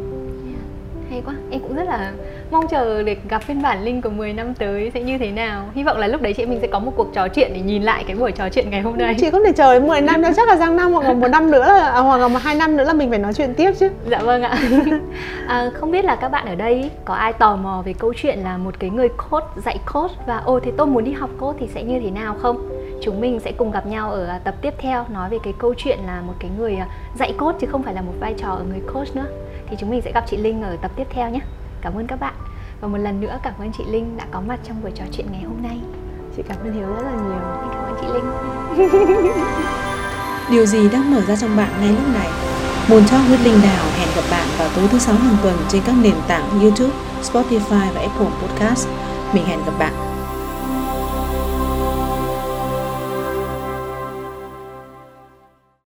hay 1.13 1.21
quá 1.25 1.33
em 1.51 1.61
cũng 1.61 1.75
rất 1.75 1.83
là 1.83 2.11
mong 2.51 2.67
chờ 2.67 3.03
để 3.03 3.17
gặp 3.29 3.43
phiên 3.43 3.61
bản 3.61 3.83
linh 3.83 4.01
của 4.01 4.09
10 4.09 4.33
năm 4.33 4.53
tới 4.53 4.91
sẽ 4.93 5.01
như 5.01 5.17
thế 5.17 5.31
nào 5.31 5.65
hy 5.75 5.83
vọng 5.83 5.97
là 5.97 6.07
lúc 6.07 6.21
đấy 6.21 6.33
chị 6.33 6.45
mình 6.45 6.59
sẽ 6.61 6.67
có 6.67 6.79
một 6.79 6.91
cuộc 6.95 7.13
trò 7.13 7.27
chuyện 7.27 7.51
để 7.53 7.61
nhìn 7.61 7.83
lại 7.83 8.03
cái 8.07 8.15
buổi 8.15 8.31
trò 8.31 8.49
chuyện 8.49 8.69
ngày 8.69 8.81
hôm 8.81 8.97
nay 8.97 9.15
chị 9.19 9.29
không 9.29 9.41
thể 9.45 9.51
chờ 9.51 9.73
đến 9.73 9.87
10 9.87 10.01
năm 10.01 10.21
đâu 10.21 10.31
chắc 10.35 10.47
là 10.47 10.57
sang 10.57 10.75
năm 10.75 10.91
hoặc 10.91 11.07
là 11.07 11.13
một 11.13 11.27
năm 11.27 11.51
nữa 11.51 11.65
là, 11.65 11.89
à, 11.89 11.99
hoặc 11.99 12.17
là 12.17 12.27
một 12.27 12.39
hai 12.41 12.55
năm 12.55 12.77
nữa 12.77 12.83
là 12.83 12.93
mình 12.93 13.09
phải 13.09 13.19
nói 13.19 13.33
chuyện 13.33 13.53
tiếp 13.53 13.71
chứ 13.79 13.89
Dạ 14.09 14.19
vâng 14.19 14.41
ạ. 14.41 14.57
à, 15.47 15.69
không 15.73 15.91
biết 15.91 16.05
là 16.05 16.15
các 16.15 16.29
bạn 16.29 16.45
ở 16.47 16.55
đây 16.55 16.91
có 17.05 17.13
ai 17.13 17.33
tò 17.33 17.55
mò 17.55 17.81
về 17.85 17.93
câu 17.99 18.13
chuyện 18.17 18.39
là 18.39 18.57
một 18.57 18.79
cái 18.79 18.89
người 18.89 19.09
coach 19.09 19.57
dạy 19.65 19.77
coach 19.93 20.11
và 20.27 20.37
ồ 20.37 20.59
thế 20.59 20.71
tôi 20.77 20.87
muốn 20.87 21.03
đi 21.03 21.11
học 21.11 21.29
coach 21.39 21.55
thì 21.59 21.67
sẽ 21.73 21.83
như 21.83 21.99
thế 21.99 22.11
nào 22.11 22.35
không? 22.41 22.69
Chúng 23.01 23.21
mình 23.21 23.39
sẽ 23.39 23.51
cùng 23.51 23.71
gặp 23.71 23.85
nhau 23.85 24.11
ở 24.11 24.25
à, 24.25 24.39
tập 24.43 24.55
tiếp 24.61 24.73
theo 24.77 25.05
nói 25.13 25.29
về 25.29 25.37
cái 25.43 25.53
câu 25.59 25.73
chuyện 25.77 25.99
là 26.05 26.21
một 26.21 26.33
cái 26.39 26.51
người 26.57 26.75
à, 26.75 26.87
dạy 27.15 27.33
coach 27.39 27.59
chứ 27.59 27.67
không 27.71 27.83
phải 27.83 27.93
là 27.93 28.01
một 28.01 28.13
vai 28.19 28.33
trò 28.37 28.47
ở 28.47 28.63
người 28.69 28.81
coach 28.93 29.15
nữa. 29.15 29.25
Thì 29.69 29.75
chúng 29.79 29.89
mình 29.89 30.01
sẽ 30.01 30.11
gặp 30.11 30.23
chị 30.27 30.37
Linh 30.37 30.61
ở 30.61 30.77
tập 30.81 30.91
tiếp 30.95 31.07
theo 31.09 31.29
nhé. 31.29 31.39
Cảm 31.81 31.93
ơn 31.93 32.07
các 32.07 32.19
bạn. 32.19 32.33
Và 32.81 32.87
một 32.87 32.97
lần 32.97 33.21
nữa 33.21 33.39
cảm 33.43 33.53
ơn 33.59 33.71
chị 33.77 33.83
Linh 33.87 34.17
đã 34.17 34.25
có 34.31 34.41
mặt 34.41 34.59
trong 34.63 34.81
buổi 34.81 34.91
trò 34.95 35.03
chuyện 35.11 35.27
ngày 35.31 35.41
hôm 35.41 35.57
nay. 35.63 35.79
chị 36.37 36.43
cảm 36.47 36.57
ơn 36.63 36.73
hiếu 36.73 36.87
rất 36.87 37.03
là 37.03 37.11
nhiều 37.11 37.41
cảm 37.71 37.83
ơn 37.83 37.95
chị 38.01 38.07
Linh. 38.13 39.33
Điều 40.51 40.65
gì 40.65 40.89
đang 40.89 41.11
mở 41.11 41.21
ra 41.21 41.35
trong 41.35 41.57
bạn 41.57 41.69
ngay 41.81 41.89
lúc 41.89 42.13
này? 42.13 42.27
Moon 42.89 43.03
Talk 43.11 43.21
with 43.29 43.43
Linh 43.43 43.61
Đào 43.63 43.85
hẹn 43.97 44.09
gặp 44.15 44.23
bạn 44.31 44.47
vào 44.57 44.69
tối 44.75 44.87
thứ 44.91 44.99
sáu 44.99 45.15
hàng 45.15 45.37
tuần 45.43 45.57
trên 45.69 45.81
các 45.85 45.95
nền 46.01 46.15
tảng 46.27 46.61
YouTube, 46.61 46.93
Spotify 47.21 47.91
và 47.93 48.01
Apple 48.01 48.27
Podcast. 48.41 48.87
Mình 49.33 49.45
hẹn 49.45 49.59
gặp 49.65 49.73
bạn 49.79 50.12